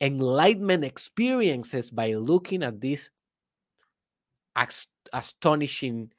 enlightenment 0.00 0.84
experiences 0.84 1.90
by 1.90 2.12
looking 2.12 2.62
at 2.62 2.80
this 2.80 3.10
astonishing 5.12 6.10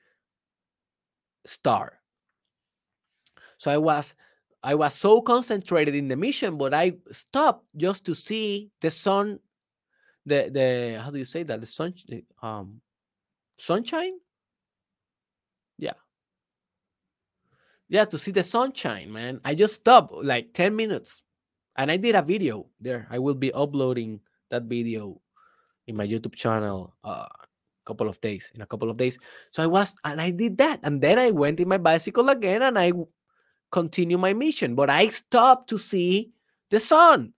star. 1.46 2.00
So 3.58 3.72
I 3.72 3.78
was 3.78 4.16
I 4.64 4.76
was 4.76 4.94
so 4.96 5.22
concentrated 5.22 5.96
in 5.96 6.08
the 6.08 6.16
mission, 6.16 6.58
but 6.58 6.74
I 6.74 6.94
stopped 7.12 7.68
just 7.76 8.06
to 8.06 8.16
see 8.16 8.72
the 8.82 8.92
sun, 8.92 9.40
the 10.26 10.50
the 10.52 11.02
how 11.02 11.12
do 11.12 11.18
you 11.18 11.26
say 11.26 11.44
that 11.44 11.62
the 11.62 11.68
sun 11.68 11.94
um 12.42 12.82
sunshine? 13.58 14.14
Yeah. 15.78 15.94
Yeah, 17.90 18.06
to 18.06 18.18
see 18.18 18.32
the 18.32 18.44
sunshine, 18.44 19.12
man. 19.12 19.40
I 19.46 19.56
just 19.56 19.76
stopped 19.76 20.14
like 20.14 20.54
10 20.54 20.76
minutes 20.76 21.22
and 21.78 21.92
I 21.92 21.98
did 21.98 22.16
a 22.16 22.22
video 22.22 22.68
there. 22.82 23.08
I 23.10 23.20
will 23.20 23.36
be 23.36 23.54
uploading 23.54 24.20
that 24.50 24.64
video 24.64 25.22
in 25.88 25.96
my 25.96 26.06
YouTube 26.06 26.36
channel 26.36 26.94
uh, 27.04 27.28
couple 27.88 28.10
of 28.10 28.20
days 28.20 28.52
in 28.54 28.60
a 28.62 28.66
couple 28.68 28.92
of 28.92 28.98
days 28.98 29.18
so 29.50 29.64
i 29.64 29.66
was 29.66 29.96
and 30.04 30.20
i 30.20 30.30
did 30.30 30.58
that 30.58 30.78
and 30.84 31.00
then 31.00 31.18
i 31.18 31.32
went 31.32 31.62
in 31.62 31.70
my 31.72 31.78
bicycle 31.78 32.28
again 32.28 32.62
and 32.62 32.78
i 32.78 32.92
continue 33.72 34.18
my 34.18 34.34
mission 34.34 34.76
but 34.76 34.90
i 34.90 35.08
stopped 35.08 35.70
to 35.70 35.80
see 35.80 36.32
the 36.70 36.82
sun 36.82 37.32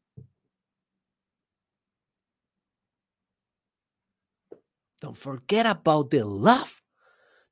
don't 5.01 5.17
forget 5.17 5.69
about 5.69 6.09
the 6.09 6.25
love 6.25 6.81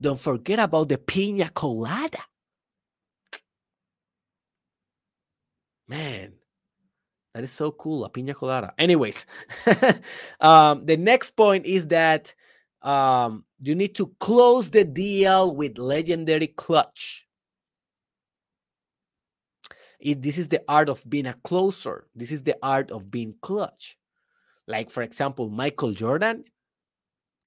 don't 0.02 0.20
forget 0.20 0.58
about 0.58 0.90
the 0.90 0.98
pina 0.98 1.50
colada 1.54 2.26
man 5.88 6.34
that 7.34 7.44
is 7.44 7.52
so 7.52 7.72
cool 7.72 8.06
a 8.06 8.10
pina 8.10 8.34
colada 8.34 8.74
anyways 8.78 9.26
um, 10.42 10.86
the 10.86 10.98
next 10.98 11.32
point 11.32 11.66
is 11.66 11.88
that 11.88 12.34
um, 12.82 13.44
you 13.60 13.76
need 13.76 13.96
to 13.96 14.14
close 14.20 14.70
the 14.70 14.84
deal 14.84 15.56
with 15.56 15.78
legendary 15.78 16.48
clutch. 16.48 17.26
It, 20.00 20.22
this 20.22 20.38
is 20.38 20.48
the 20.48 20.64
art 20.68 20.90
of 20.90 21.04
being 21.10 21.26
a 21.26 21.34
closer. 21.44 22.08
This 22.16 22.32
is 22.32 22.44
the 22.44 22.56
art 22.62 22.92
of 22.92 23.10
being 23.10 23.36
clutch. 23.42 23.98
Like, 24.68 24.92
for 24.92 25.02
example, 25.02 25.50
Michael 25.50 25.92
Jordan, 25.92 26.46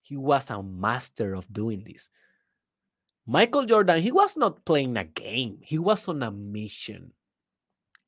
he 0.03 0.16
was 0.16 0.51
a 0.51 0.62
master 0.62 1.34
of 1.34 1.53
doing 1.53 1.84
this. 1.86 2.11
Michael 3.26 3.64
Jordan, 3.64 4.03
he 4.03 4.11
was 4.11 4.36
not 4.36 4.64
playing 4.64 4.97
a 4.97 5.05
game, 5.05 5.59
he 5.62 5.78
was 5.78 6.09
on 6.09 6.22
a 6.22 6.30
mission. 6.30 7.12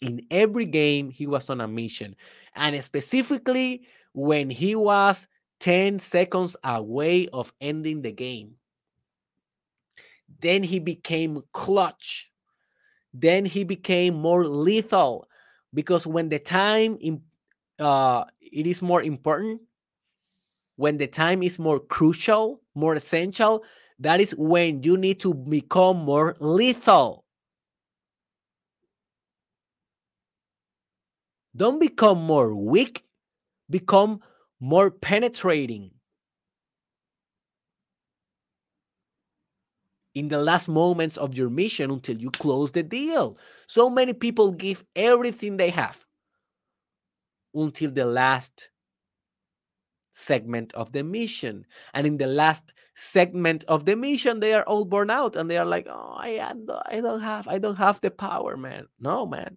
In 0.03 0.26
every 0.30 0.66
game, 0.66 1.11
he 1.11 1.26
was 1.26 1.48
on 1.48 1.61
a 1.61 1.68
mission. 1.68 2.16
And 2.55 2.82
specifically, 2.84 3.86
when 4.12 4.50
he 4.50 4.74
was 4.74 5.28
10 5.61 6.00
seconds 6.00 6.57
away 6.64 7.28
of 7.28 7.53
ending 7.61 8.03
the 8.03 8.11
game. 8.11 8.57
Then 10.40 10.64
he 10.64 10.80
became 10.80 11.42
clutch. 11.53 12.32
Then 13.14 13.44
he 13.44 13.62
became 13.62 14.14
more 14.14 14.44
lethal 14.44 15.28
because 15.72 16.05
when 16.05 16.30
the 16.30 16.40
time 16.40 16.98
in, 17.00 17.22
uh, 17.78 18.24
it 18.40 18.66
is 18.66 18.82
more 18.82 19.03
important, 19.03 19.61
when 20.76 20.96
the 20.96 21.07
time 21.07 21.44
is 21.44 21.61
more 21.61 21.78
crucial, 21.78 22.61
more 22.74 22.94
essential, 22.94 23.62
that 24.00 24.20
is 24.20 24.34
when 24.36 24.82
you 24.82 24.96
need 24.96 25.20
to 25.20 25.32
become 25.32 25.98
more 25.98 26.34
lethal. 26.40 27.22
Don't 31.55 31.78
become 31.78 32.22
more 32.22 32.55
weak, 32.55 33.05
become 33.68 34.20
more 34.61 34.90
penetrating. 34.90 35.90
In 40.14 40.28
the 40.28 40.38
last 40.38 40.68
moments 40.68 41.16
of 41.16 41.34
your 41.34 41.48
mission 41.48 41.90
until 41.90 42.16
you 42.18 42.30
close 42.30 42.72
the 42.72 42.82
deal. 42.82 43.38
So 43.66 43.88
many 43.88 44.12
people 44.12 44.53
give 44.53 44.84
everything 44.94 45.57
they 45.57 45.70
have 45.70 46.07
until 47.55 47.90
the 47.90 48.05
last 48.05 48.68
segment 50.14 50.72
of 50.74 50.92
the 50.92 51.03
mission. 51.03 51.64
And 51.94 52.07
in 52.07 52.18
the 52.18 52.26
last 52.26 52.74
segment 52.94 53.64
of 53.64 53.86
the 53.86 53.96
mission, 53.96 54.40
they 54.40 54.53
are 54.53 54.64
all 54.64 54.84
born 54.84 55.11
out 55.11 55.36
and 55.36 55.50
they 55.50 55.57
are 55.57 55.64
like, 55.64 55.86
oh, 55.88 56.14
I, 56.16 56.55
I 56.86 57.00
don't 57.00 57.20
have, 57.20 57.48
I 57.48 57.59
don't 57.59 57.76
have 57.76 58.00
the 58.00 58.11
power, 58.11 58.57
man. 58.57 58.86
No, 59.00 59.26
man. 59.26 59.57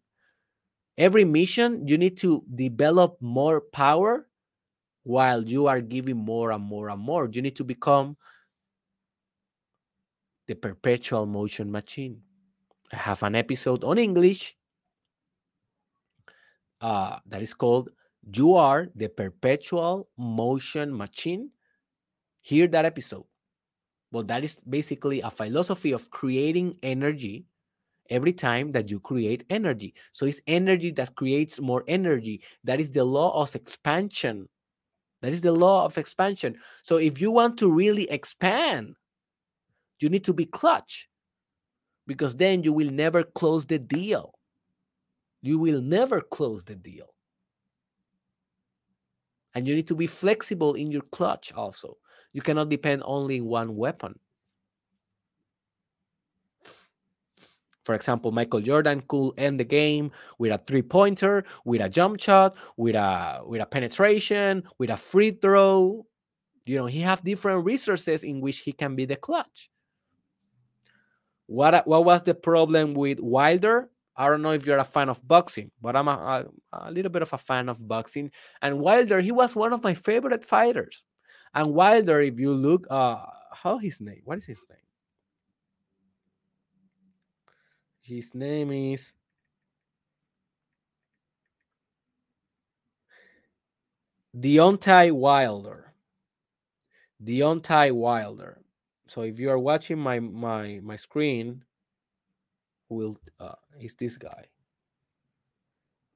Every 0.97 1.25
mission 1.25 1.87
you 1.87 1.97
need 1.97 2.17
to 2.17 2.43
develop 2.53 3.17
more 3.21 3.61
power 3.61 4.27
while 5.03 5.43
you 5.43 5.67
are 5.67 5.81
giving 5.81 6.17
more 6.17 6.51
and 6.51 6.63
more 6.63 6.89
and 6.89 7.01
more. 7.01 7.29
You 7.31 7.41
need 7.41 7.55
to 7.57 7.63
become 7.63 8.17
the 10.47 10.55
perpetual 10.55 11.25
motion 11.25 11.71
machine. 11.71 12.21
I 12.91 12.97
have 12.97 13.23
an 13.23 13.35
episode 13.35 13.83
on 13.83 13.97
english 13.97 14.55
uh, 16.81 17.17
that 17.25 17.41
is 17.41 17.53
called 17.53 17.89
you 18.33 18.53
are 18.55 18.89
the 18.95 19.07
perpetual 19.07 20.09
motion 20.17 20.95
machine. 20.95 21.51
Hear 22.41 22.67
that 22.67 22.85
episode. 22.85 23.25
Well 24.11 24.23
that 24.23 24.43
is 24.43 24.61
basically 24.61 25.21
a 25.21 25.29
philosophy 25.29 25.91
of 25.91 26.09
creating 26.09 26.77
energy 26.83 27.45
every 28.09 28.33
time 28.33 28.71
that 28.71 28.89
you 28.89 28.99
create 28.99 29.43
energy. 29.49 29.93
So 30.11 30.25
it's 30.25 30.41
energy 30.47 30.91
that 30.91 31.15
creates 31.15 31.59
more 31.59 31.83
energy. 31.87 32.41
That 32.63 32.79
is 32.79 32.91
the 32.91 33.03
law 33.03 33.41
of 33.41 33.55
expansion. 33.55 34.47
That 35.21 35.33
is 35.33 35.41
the 35.41 35.51
law 35.51 35.85
of 35.85 35.97
expansion. 35.97 36.57
So 36.83 36.97
if 36.97 37.19
you 37.19 37.31
want 37.31 37.57
to 37.59 37.71
really 37.71 38.09
expand, 38.09 38.95
you 39.99 40.09
need 40.09 40.23
to 40.25 40.33
be 40.33 40.45
clutch 40.45 41.09
because 42.05 42.35
then 42.35 42.63
you 42.63 42.73
will 42.73 42.91
never 42.91 43.23
close 43.23 43.65
the 43.65 43.79
deal. 43.79 44.33
You 45.41 45.57
will 45.57 45.81
never 45.81 46.21
close 46.21 46.63
the 46.63 46.75
deal. 46.75 47.13
And 49.53 49.67
you 49.67 49.73
need 49.73 49.87
to 49.87 49.95
be 49.95 50.07
flexible 50.07 50.73
in 50.73 50.91
your 50.91 51.01
clutch 51.01 51.53
also. 51.53 51.97
You 52.33 52.41
cannot 52.41 52.69
depend 52.69 53.03
only 53.05 53.39
on 53.39 53.45
one 53.45 53.75
weapon. 53.75 54.19
For 57.85 57.93
example, 57.93 58.31
Michael 58.31 58.61
Jordan 58.61 59.03
could 59.07 59.33
end 59.37 59.59
the 59.59 59.63
game 59.63 60.11
with 60.39 60.51
a 60.51 60.57
three-pointer, 60.57 61.45
with 61.63 61.81
a 61.81 61.87
jump 61.87 62.19
shot, 62.19 62.57
with 62.77 62.95
a 62.95 63.41
with 63.45 63.61
a 63.61 63.65
penetration, 63.65 64.63
with 64.79 64.89
a 64.89 64.97
free 64.97 65.31
throw. 65.31 66.05
You 66.65 66.77
know, 66.77 66.87
he 66.87 67.01
have 67.01 67.23
different 67.23 67.63
resources 67.63 68.23
in 68.23 68.41
which 68.41 68.59
he 68.65 68.73
can 68.73 68.95
be 68.95 69.05
the 69.05 69.15
clutch. 69.15 69.69
What 71.45 71.85
what 71.85 72.05
was 72.05 72.23
the 72.23 72.33
problem 72.33 72.95
with 72.95 73.19
Wilder? 73.19 73.91
I 74.17 74.29
don't 74.29 74.41
know 74.41 74.53
if 74.53 74.65
you're 74.65 74.79
a 74.79 74.83
fan 74.83 75.09
of 75.09 75.21
boxing, 75.27 75.69
but 75.79 75.95
I'm 75.95 76.07
a, 76.07 76.45
a, 76.73 76.87
a 76.87 76.91
little 76.91 77.11
bit 77.11 77.21
of 77.21 77.33
a 77.33 77.37
fan 77.37 77.69
of 77.69 77.85
boxing. 77.85 78.31
And 78.61 78.79
Wilder, 78.79 79.19
he 79.21 79.31
was 79.31 79.55
one 79.55 79.73
of 79.73 79.83
my 79.83 79.93
favorite 79.93 80.43
fighters. 80.43 81.03
And 81.53 81.73
Wilder, 81.73 82.21
if 82.21 82.39
you 82.39 82.53
look, 82.53 82.87
uh, 82.89 83.17
how 83.53 83.77
his 83.77 84.01
name? 84.01 84.21
What 84.23 84.39
is 84.39 84.45
his 84.45 84.63
name? 84.69 84.84
His 88.05 88.35
name 88.35 88.71
is 88.71 89.15
Deontay 94.37 95.11
Wilder. 95.11 95.91
Deontay 97.23 97.91
Wilder. 97.91 98.61
So 99.07 99.21
if 99.21 99.39
you 99.39 99.49
are 99.49 99.57
watching 99.57 99.97
my 99.97 100.19
my 100.19 100.79
my 100.83 100.97
screen, 100.97 101.63
will 102.89 103.17
uh, 103.39 103.55
is 103.81 103.95
this 103.95 104.17
guy? 104.17 104.45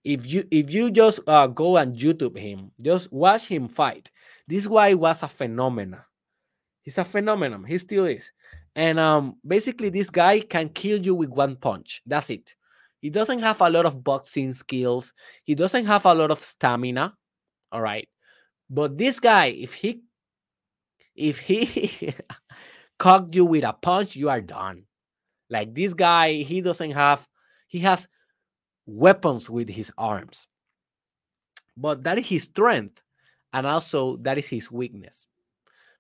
If 0.04 0.32
you 0.32 0.48
if 0.52 0.72
you 0.72 0.92
just 0.92 1.22
uh, 1.26 1.48
go 1.48 1.78
and 1.78 1.96
YouTube 1.96 2.38
him, 2.38 2.70
just 2.80 3.12
watch 3.12 3.48
him 3.48 3.68
fight. 3.68 4.12
This 4.48 4.68
guy 4.68 4.94
was 4.94 5.24
a 5.24 5.28
phenomenon. 5.28 6.02
He's 6.84 7.00
a 7.00 7.04
phenomenon. 7.04 7.64
He 7.64 7.80
still 7.80 8.06
is. 8.06 8.32
And 8.76 9.00
um, 9.00 9.36
basically, 9.46 9.90
this 9.90 10.10
guy 10.10 10.40
can 10.40 10.70
kill 10.70 11.00
you 11.00 11.16
with 11.16 11.30
one 11.30 11.56
punch. 11.56 12.02
That's 12.06 12.30
it. 12.30 12.56
He 13.02 13.10
doesn't 13.10 13.40
have 13.40 13.62
a 13.62 13.70
lot 13.70 13.86
of 13.86 14.04
boxing 14.04 14.54
skills. 14.54 15.14
He 15.44 15.56
doesn't 15.56 15.86
have 15.86 16.06
a 16.06 16.14
lot 16.14 16.32
of 16.32 16.40
stamina. 16.40 17.16
All 17.72 17.82
right. 17.82 18.08
But 18.70 18.98
this 18.98 19.20
guy, 19.20 19.48
if 19.48 19.74
he 19.74 20.02
if 21.16 21.40
he 21.40 22.14
cocked 23.00 23.36
you 23.36 23.46
with 23.46 23.64
a 23.64 23.74
punch, 23.74 24.16
you 24.16 24.30
are 24.30 24.42
done. 24.42 24.84
Like 25.50 25.74
this 25.74 25.94
guy, 25.94 26.34
he 26.44 26.62
doesn't 26.62 26.92
have 26.92 27.28
he 27.68 27.80
has 27.80 28.08
weapons 28.86 29.50
with 29.50 29.70
his 29.70 29.92
arms. 29.98 30.48
But 31.76 32.04
that 32.04 32.20
is 32.20 32.28
his 32.28 32.44
strength. 32.44 33.02
And 33.54 33.66
also 33.66 34.18
that 34.18 34.38
is 34.38 34.48
his 34.48 34.72
weakness 34.72 35.26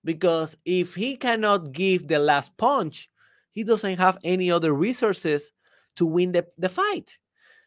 because 0.03 0.57
if 0.65 0.95
he 0.95 1.15
cannot 1.15 1.71
give 1.71 2.07
the 2.07 2.19
last 2.19 2.57
punch, 2.57 3.09
he 3.51 3.63
doesn't 3.63 3.97
have 3.97 4.17
any 4.23 4.51
other 4.51 4.73
resources 4.73 5.51
to 5.95 6.05
win 6.05 6.31
the, 6.31 6.45
the 6.57 6.69
fight. 6.69 7.17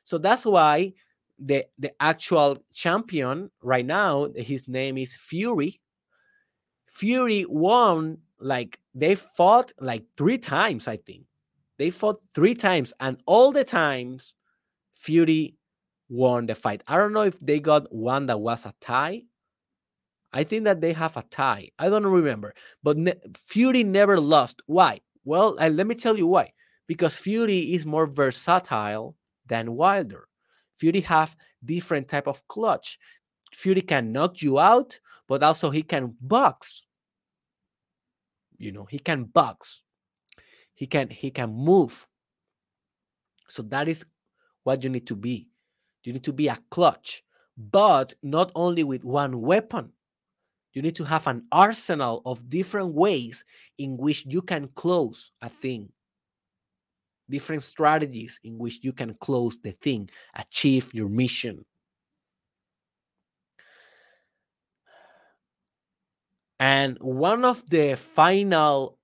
So 0.05 0.19
that's 0.19 0.45
why 0.45 0.95
the 1.39 1.65
the 1.79 1.93
actual 2.01 2.63
champion 2.73 3.51
right 3.63 3.85
now, 3.85 4.29
his 4.37 4.69
name 4.69 4.97
is 4.97 5.15
Fury. 5.15 5.81
Fury 6.87 7.45
won 7.49 8.19
like 8.39 8.79
they 8.95 9.15
fought 9.15 9.73
like 9.81 10.05
three 10.17 10.39
times, 10.39 10.89
I 10.89 10.97
think. 10.97 11.25
They 11.79 11.91
fought 11.91 12.21
three 12.35 12.55
times, 12.55 12.93
and 13.01 13.21
all 13.27 13.51
the 13.51 13.65
times 13.65 14.35
Fury 14.95 15.57
won 16.09 16.47
the 16.47 16.55
fight. 16.55 16.83
I 16.87 16.97
don't 16.97 17.13
know 17.13 17.23
if 17.23 17.39
they 17.41 17.59
got 17.61 17.93
one 17.93 18.27
that 18.27 18.41
was 18.41 18.67
a 18.67 18.75
tie 18.81 19.23
I 20.33 20.45
think 20.45 20.65
that 20.65 20.81
they 20.81 20.93
have 20.93 21.17
a 21.17 21.23
tie. 21.23 21.71
I 21.79 21.89
don't 21.89 22.07
remember, 22.07 22.55
but 22.83 22.97
ne- 22.97 23.21
Fury 23.37 23.85
never 23.85 24.19
lost. 24.19 24.63
Why? 24.67 25.01
Well, 25.25 25.57
uh, 25.61 25.69
let 25.69 25.87
me 25.87 25.95
tell 25.95 26.17
you 26.17 26.27
why. 26.27 26.53
Because 26.87 27.17
Fury 27.17 27.75
is 27.75 27.87
more 27.87 28.07
versatile 28.07 29.15
than 29.47 29.77
Wilder. 29.77 30.29
Fury 30.77 31.01
have 31.03 31.37
different 31.65 32.09
type 32.09 32.27
of 32.27 32.47
clutch. 32.49 32.99
Fury 33.53 33.83
can 33.83 34.13
knock 34.13 34.43
you 34.43 34.59
out, 34.59 34.99
but 35.29 35.43
also 35.43 35.71
he 35.71 35.83
can 35.83 36.17
box. 36.21 36.87
You 38.59 38.73
know, 38.73 38.85
he 38.85 38.99
can 38.99 39.25
box. 39.25 39.83
He 40.75 40.87
can 40.87 41.11
he 41.11 41.31
can 41.31 41.53
move. 41.53 42.07
So 43.49 43.63
that 43.65 43.89
is 43.89 44.05
what 44.65 44.83
you 44.83 44.89
need 44.89 45.07
to 45.09 45.17
be. 45.17 45.49
You 46.05 46.13
need 46.15 46.25
to 46.25 46.33
be 46.33 46.49
a 46.49 46.59
clutch, 46.71 47.23
but 47.57 48.15
not 48.23 48.51
only 48.55 48.83
with 48.83 49.05
one 49.05 49.41
weapon. 49.41 49.93
You 50.73 50.83
need 50.83 50.97
to 50.97 51.05
have 51.05 51.27
an 51.27 51.45
arsenal 51.53 52.23
of 52.25 52.49
different 52.49 52.95
ways 52.95 53.45
in 53.79 53.97
which 53.97 54.25
you 54.27 54.43
can 54.43 54.69
close 54.75 55.31
a 55.43 55.49
thing, 55.49 55.91
different 57.29 57.63
strategies 57.63 58.41
in 58.43 58.59
which 58.59 58.81
you 58.83 58.93
can 58.93 59.15
close 59.15 59.59
the 59.59 59.73
thing, 59.73 60.09
achieve 60.35 60.95
your 60.95 61.09
mission. 61.09 61.65
And 66.59 66.97
one 67.01 67.45
of 67.45 67.69
the 67.69 67.97
final 67.97 68.97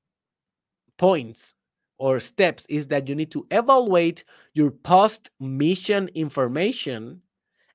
points 0.96 1.54
or 1.98 2.20
steps 2.20 2.64
is 2.68 2.86
that 2.88 3.08
you 3.08 3.14
need 3.14 3.32
to 3.32 3.46
evaluate 3.50 4.24
your 4.54 4.70
post 4.70 5.30
mission 5.40 6.08
information 6.14 7.20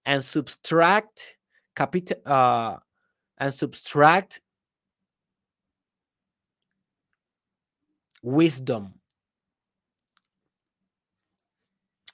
and 0.05 0.23
subtract 0.23 1.37
capital 1.75 2.17
uh, 2.25 2.77
and 3.37 3.53
subtract 3.53 4.41
wisdom. 8.21 8.93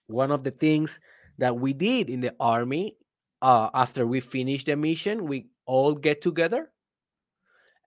One 0.08 0.32
of 0.32 0.44
the 0.44 0.52
things 0.52 1.00
that 1.38 1.58
we 1.58 1.74
did 1.74 2.10
in 2.10 2.22
the 2.22 2.36
army 2.40 2.98
uh, 3.42 3.70
after 3.74 4.06
we 4.06 4.20
finished 4.20 4.66
the 4.66 4.76
mission, 4.76 5.26
we 5.28 5.48
all 5.66 5.94
get 5.94 6.22
together 6.22 6.72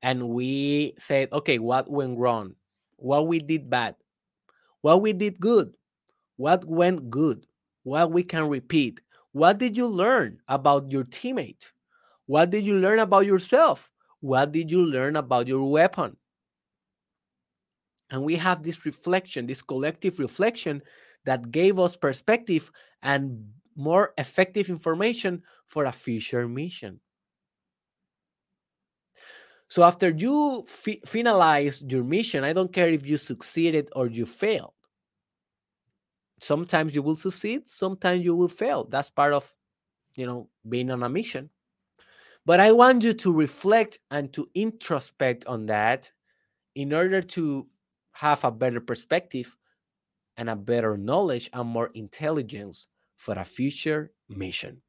and 0.02 0.28
we 0.28 0.94
said, 0.98 1.32
okay, 1.32 1.58
what 1.58 1.90
went 1.90 2.18
wrong? 2.18 2.54
What 2.96 3.26
we 3.26 3.40
did 3.40 3.68
bad? 3.68 3.96
What 4.80 5.02
we 5.02 5.12
did 5.12 5.40
good? 5.40 5.74
What 6.36 6.64
went 6.64 7.10
good? 7.10 7.46
What 7.82 8.12
we 8.12 8.22
can 8.22 8.48
repeat? 8.48 9.00
What 9.32 9.58
did 9.58 9.76
you 9.76 9.86
learn 9.86 10.38
about 10.48 10.90
your 10.90 11.04
teammate? 11.04 11.72
What 12.26 12.50
did 12.50 12.64
you 12.64 12.74
learn 12.74 12.98
about 12.98 13.26
yourself? 13.26 13.90
What 14.20 14.52
did 14.52 14.70
you 14.70 14.84
learn 14.84 15.16
about 15.16 15.48
your 15.48 15.68
weapon? 15.68 16.16
And 18.10 18.22
we 18.24 18.36
have 18.36 18.62
this 18.62 18.84
reflection, 18.84 19.46
this 19.46 19.62
collective 19.62 20.18
reflection 20.18 20.82
that 21.24 21.50
gave 21.50 21.78
us 21.78 21.96
perspective 21.96 22.70
and 23.02 23.52
more 23.74 24.12
effective 24.18 24.68
information 24.68 25.42
for 25.66 25.86
a 25.86 25.92
future 25.92 26.46
mission. 26.46 27.00
So 29.68 29.82
after 29.82 30.10
you 30.10 30.64
fi- 30.66 31.00
finalize 31.06 31.90
your 31.90 32.04
mission, 32.04 32.44
I 32.44 32.52
don't 32.52 32.72
care 32.72 32.88
if 32.88 33.06
you 33.06 33.16
succeeded 33.16 33.88
or 33.96 34.06
you 34.06 34.26
failed. 34.26 34.74
Sometimes 36.40 36.94
you 36.94 37.02
will 37.02 37.16
succeed, 37.16 37.66
sometimes 37.68 38.22
you 38.22 38.36
will 38.36 38.48
fail. 38.48 38.84
That's 38.84 39.08
part 39.08 39.32
of, 39.32 39.50
you 40.14 40.26
know, 40.26 40.50
being 40.68 40.90
on 40.90 41.02
a 41.02 41.08
mission. 41.08 41.48
But 42.44 42.60
I 42.60 42.72
want 42.72 43.04
you 43.04 43.12
to 43.14 43.32
reflect 43.32 43.98
and 44.10 44.32
to 44.32 44.48
introspect 44.54 45.46
on 45.46 45.66
that 45.66 46.10
in 46.74 46.92
order 46.92 47.22
to 47.22 47.68
have 48.12 48.44
a 48.44 48.50
better 48.50 48.80
perspective 48.80 49.56
and 50.36 50.50
a 50.50 50.56
better 50.56 50.96
knowledge 50.96 51.48
and 51.52 51.68
more 51.68 51.90
intelligence 51.94 52.86
for 53.16 53.34
a 53.34 53.44
future 53.44 54.12
mission. 54.28 54.82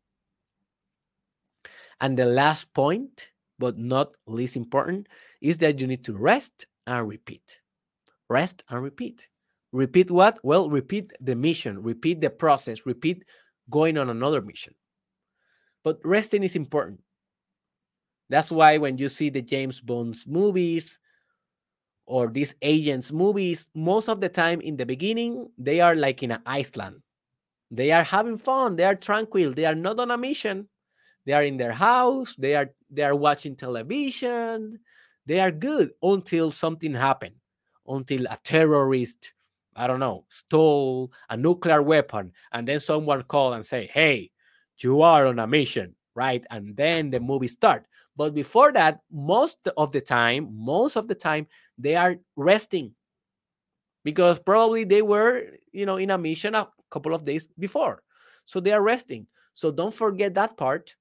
And 2.01 2.17
the 2.17 2.25
last 2.25 2.73
point, 2.73 3.29
but 3.59 3.77
not 3.77 4.15
least 4.25 4.55
important, 4.55 5.07
is 5.41 5.59
that 5.59 5.79
you 5.79 5.87
need 5.87 6.03
to 6.05 6.17
rest 6.17 6.65
and 6.87 7.07
repeat. 7.07 7.61
Rest 8.29 8.63
and 8.69 8.81
repeat. 8.81 9.29
Repeat 9.71 10.09
what? 10.11 10.39
Well, 10.43 10.69
repeat 10.69 11.11
the 11.21 11.35
mission, 11.35 11.81
repeat 11.81 12.19
the 12.19 12.29
process, 12.29 12.85
repeat 12.85 13.25
going 13.69 13.97
on 13.97 14.09
another 14.09 14.41
mission. 14.41 14.73
But 15.83 15.99
resting 16.03 16.43
is 16.43 16.55
important. 16.55 17.01
That's 18.29 18.51
why 18.51 18.77
when 18.77 18.97
you 18.97 19.09
see 19.09 19.29
the 19.29 19.41
James 19.41 19.79
Bond's 19.81 20.25
movies 20.27 20.99
or 22.05 22.27
these 22.27 22.55
agents 22.61 23.11
movies, 23.11 23.69
most 23.73 24.09
of 24.09 24.19
the 24.19 24.29
time 24.29 24.61
in 24.61 24.75
the 24.77 24.85
beginning, 24.85 25.49
they 25.57 25.79
are 25.79 25.95
like 25.95 26.21
in 26.23 26.31
an 26.31 26.41
Iceland. 26.45 27.01
They 27.71 27.91
are 27.91 28.03
having 28.03 28.37
fun, 28.37 28.75
they 28.75 28.85
are 28.85 28.95
tranquil, 28.95 29.53
they 29.53 29.65
are 29.65 29.75
not 29.75 29.99
on 29.99 30.11
a 30.11 30.17
mission. 30.17 30.69
They 31.25 31.33
are 31.33 31.43
in 31.43 31.57
their 31.57 31.73
house, 31.73 32.35
they 32.37 32.55
are 32.55 32.71
they 32.89 33.03
are 33.03 33.15
watching 33.15 33.55
television, 33.55 34.79
they 35.25 35.39
are 35.39 35.51
good 35.51 35.91
until 36.03 36.51
something 36.51 36.93
happened, 36.93 37.35
until 37.87 38.25
a 38.27 38.37
terrorist, 38.43 39.33
I 39.75 39.87
don't 39.87 39.99
know, 39.99 40.25
stole 40.29 41.11
a 41.29 41.37
nuclear 41.37 41.81
weapon, 41.81 42.33
and 42.53 42.67
then 42.67 42.79
someone 42.79 43.23
call 43.23 43.53
and 43.53 43.65
say, 43.65 43.89
"Hey, 43.93 44.31
you 44.79 45.01
are 45.01 45.27
on 45.27 45.39
a 45.39 45.47
mission," 45.47 45.95
right? 46.15 46.45
And 46.51 46.75
then 46.77 47.11
the 47.11 47.19
movie 47.19 47.47
start. 47.47 47.87
But 48.15 48.33
before 48.33 48.71
that, 48.73 48.99
most 49.11 49.57
of 49.75 49.91
the 49.91 50.01
time, 50.01 50.49
most 50.51 50.95
of 50.95 51.07
the 51.07 51.15
time, 51.15 51.47
they 51.77 51.95
are 51.95 52.17
resting 52.35 52.93
because 54.03 54.39
probably 54.39 54.83
they 54.83 55.01
were, 55.01 55.47
you 55.71 55.85
know, 55.85 55.97
in 55.97 56.11
a 56.11 56.17
mission 56.17 56.55
a 56.55 56.67
couple 56.91 57.15
of 57.15 57.25
days 57.25 57.47
before. 57.57 58.03
So 58.45 58.59
they 58.59 58.71
are 58.71 58.81
resting. 58.81 59.27
So 59.55 59.71
don't 59.71 59.93
forget 59.93 60.35
that 60.35 60.57
part. 60.57 60.95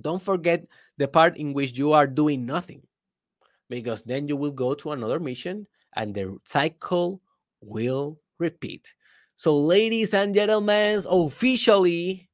Don't 0.00 0.22
forget 0.22 0.66
the 0.98 1.08
part 1.08 1.36
in 1.36 1.52
which 1.52 1.78
you 1.78 1.92
are 1.92 2.06
doing 2.06 2.44
nothing 2.44 2.82
because 3.70 4.02
then 4.02 4.28
you 4.28 4.36
will 4.36 4.52
go 4.52 4.74
to 4.74 4.92
another 4.92 5.20
mission 5.20 5.66
and 5.94 6.14
the 6.14 6.36
cycle 6.44 7.22
will 7.60 8.18
repeat. 8.38 8.92
So, 9.36 9.56
ladies 9.56 10.14
and 10.14 10.34
gentlemen, 10.34 11.02
officially, 11.08 12.28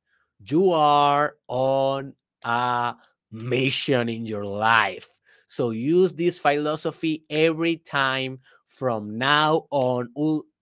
you 0.46 0.72
are 0.72 1.36
on 1.48 2.14
a 2.42 2.94
mission 3.30 4.08
in 4.08 4.26
your 4.26 4.44
life. 4.44 5.08
So, 5.46 5.70
use 5.70 6.14
this 6.14 6.38
philosophy 6.38 7.24
every 7.28 7.76
time 7.76 8.38
from 8.68 9.18
now 9.18 9.66
on. 9.70 10.10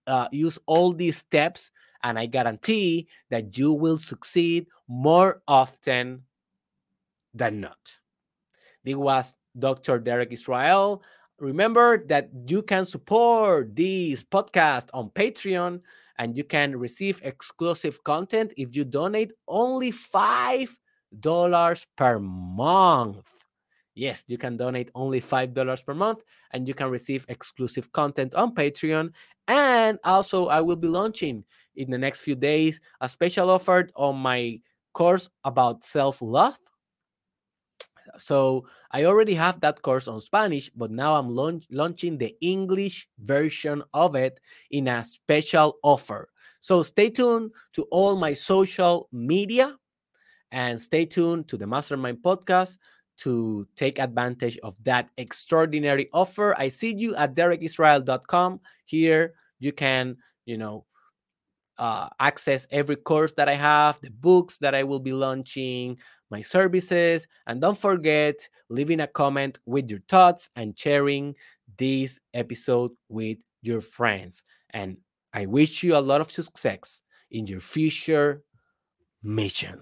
Uh, 0.07 0.27
use 0.31 0.57
all 0.65 0.91
these 0.91 1.17
steps, 1.17 1.69
and 2.03 2.17
I 2.17 2.25
guarantee 2.25 3.07
that 3.29 3.57
you 3.57 3.71
will 3.71 3.99
succeed 3.99 4.65
more 4.87 5.43
often 5.47 6.23
than 7.33 7.61
not. 7.61 7.99
This 8.83 8.95
was 8.95 9.35
Dr. 9.57 9.99
Derek 9.99 10.31
Israel. 10.31 11.03
Remember 11.39 12.05
that 12.07 12.29
you 12.47 12.61
can 12.61 12.85
support 12.85 13.75
this 13.75 14.23
podcast 14.23 14.87
on 14.93 15.09
Patreon 15.11 15.81
and 16.17 16.35
you 16.35 16.43
can 16.43 16.75
receive 16.75 17.21
exclusive 17.23 18.03
content 18.03 18.53
if 18.57 18.75
you 18.75 18.83
donate 18.83 19.31
only 19.47 19.91
$5 21.15 21.85
per 21.95 22.19
month. 22.19 23.45
Yes, 23.95 24.23
you 24.27 24.37
can 24.37 24.55
donate 24.57 24.91
only 24.95 25.19
$5 25.19 25.85
per 25.85 25.93
month 25.93 26.23
and 26.51 26.67
you 26.67 26.73
can 26.73 26.89
receive 26.89 27.25
exclusive 27.27 27.91
content 27.91 28.35
on 28.35 28.55
Patreon. 28.55 29.11
And 29.47 29.99
also, 30.03 30.47
I 30.47 30.61
will 30.61 30.75
be 30.75 30.87
launching 30.87 31.43
in 31.75 31.89
the 31.89 31.97
next 31.97 32.21
few 32.21 32.35
days 32.35 32.79
a 33.01 33.09
special 33.09 33.49
offer 33.49 33.89
on 33.95 34.17
my 34.17 34.61
course 34.93 35.29
about 35.43 35.83
self 35.83 36.21
love 36.21 36.57
so 38.17 38.65
I 38.91 39.05
already 39.05 39.33
have 39.35 39.59
that 39.61 39.81
course 39.81 40.07
on 40.07 40.19
Spanish, 40.19 40.69
but 40.75 40.91
now 40.91 41.15
I'm 41.15 41.29
launch 41.29 41.65
launching 41.69 42.17
the 42.17 42.35
English 42.41 43.07
version 43.19 43.83
of 43.93 44.15
it 44.15 44.39
in 44.71 44.87
a 44.87 45.03
special 45.03 45.77
offer. 45.83 46.29
So 46.59 46.83
stay 46.83 47.09
tuned 47.09 47.51
to 47.73 47.83
all 47.91 48.15
my 48.15 48.33
social 48.33 49.07
media 49.11 49.75
and 50.51 50.79
stay 50.79 51.05
tuned 51.05 51.47
to 51.47 51.57
the 51.57 51.67
Mastermind 51.67 52.19
podcast 52.23 52.77
to 53.19 53.67
take 53.75 53.99
advantage 53.99 54.57
of 54.63 54.81
that 54.83 55.09
extraordinary 55.17 56.09
offer. 56.13 56.55
I 56.57 56.69
see 56.69 56.93
you 56.95 57.15
at 57.15 57.35
derekisrael.com. 57.35 58.61
Here 58.85 59.33
you 59.59 59.73
can, 59.73 60.17
you 60.45 60.57
know, 60.57 60.85
uh, 61.77 62.09
access 62.19 62.67
every 62.71 62.97
course 62.97 63.33
that 63.33 63.47
I 63.47 63.55
have, 63.55 63.99
the 64.01 64.11
books 64.11 64.57
that 64.59 64.75
I 64.75 64.83
will 64.83 64.99
be 64.99 65.13
launching, 65.13 65.97
my 66.29 66.41
services. 66.41 67.27
And 67.47 67.61
don't 67.61 67.77
forget 67.77 68.47
leaving 68.69 68.99
a 68.99 69.07
comment 69.07 69.59
with 69.65 69.89
your 69.89 70.01
thoughts 70.07 70.49
and 70.55 70.77
sharing 70.77 71.35
this 71.77 72.19
episode 72.33 72.91
with 73.07 73.39
your 73.61 73.81
friends. 73.81 74.43
And 74.71 74.97
I 75.33 75.45
wish 75.45 75.83
you 75.83 75.95
a 75.95 75.99
lot 75.99 76.21
of 76.21 76.31
success 76.31 77.01
in 77.31 77.47
your 77.47 77.61
future 77.61 78.43
mission. 79.23 79.77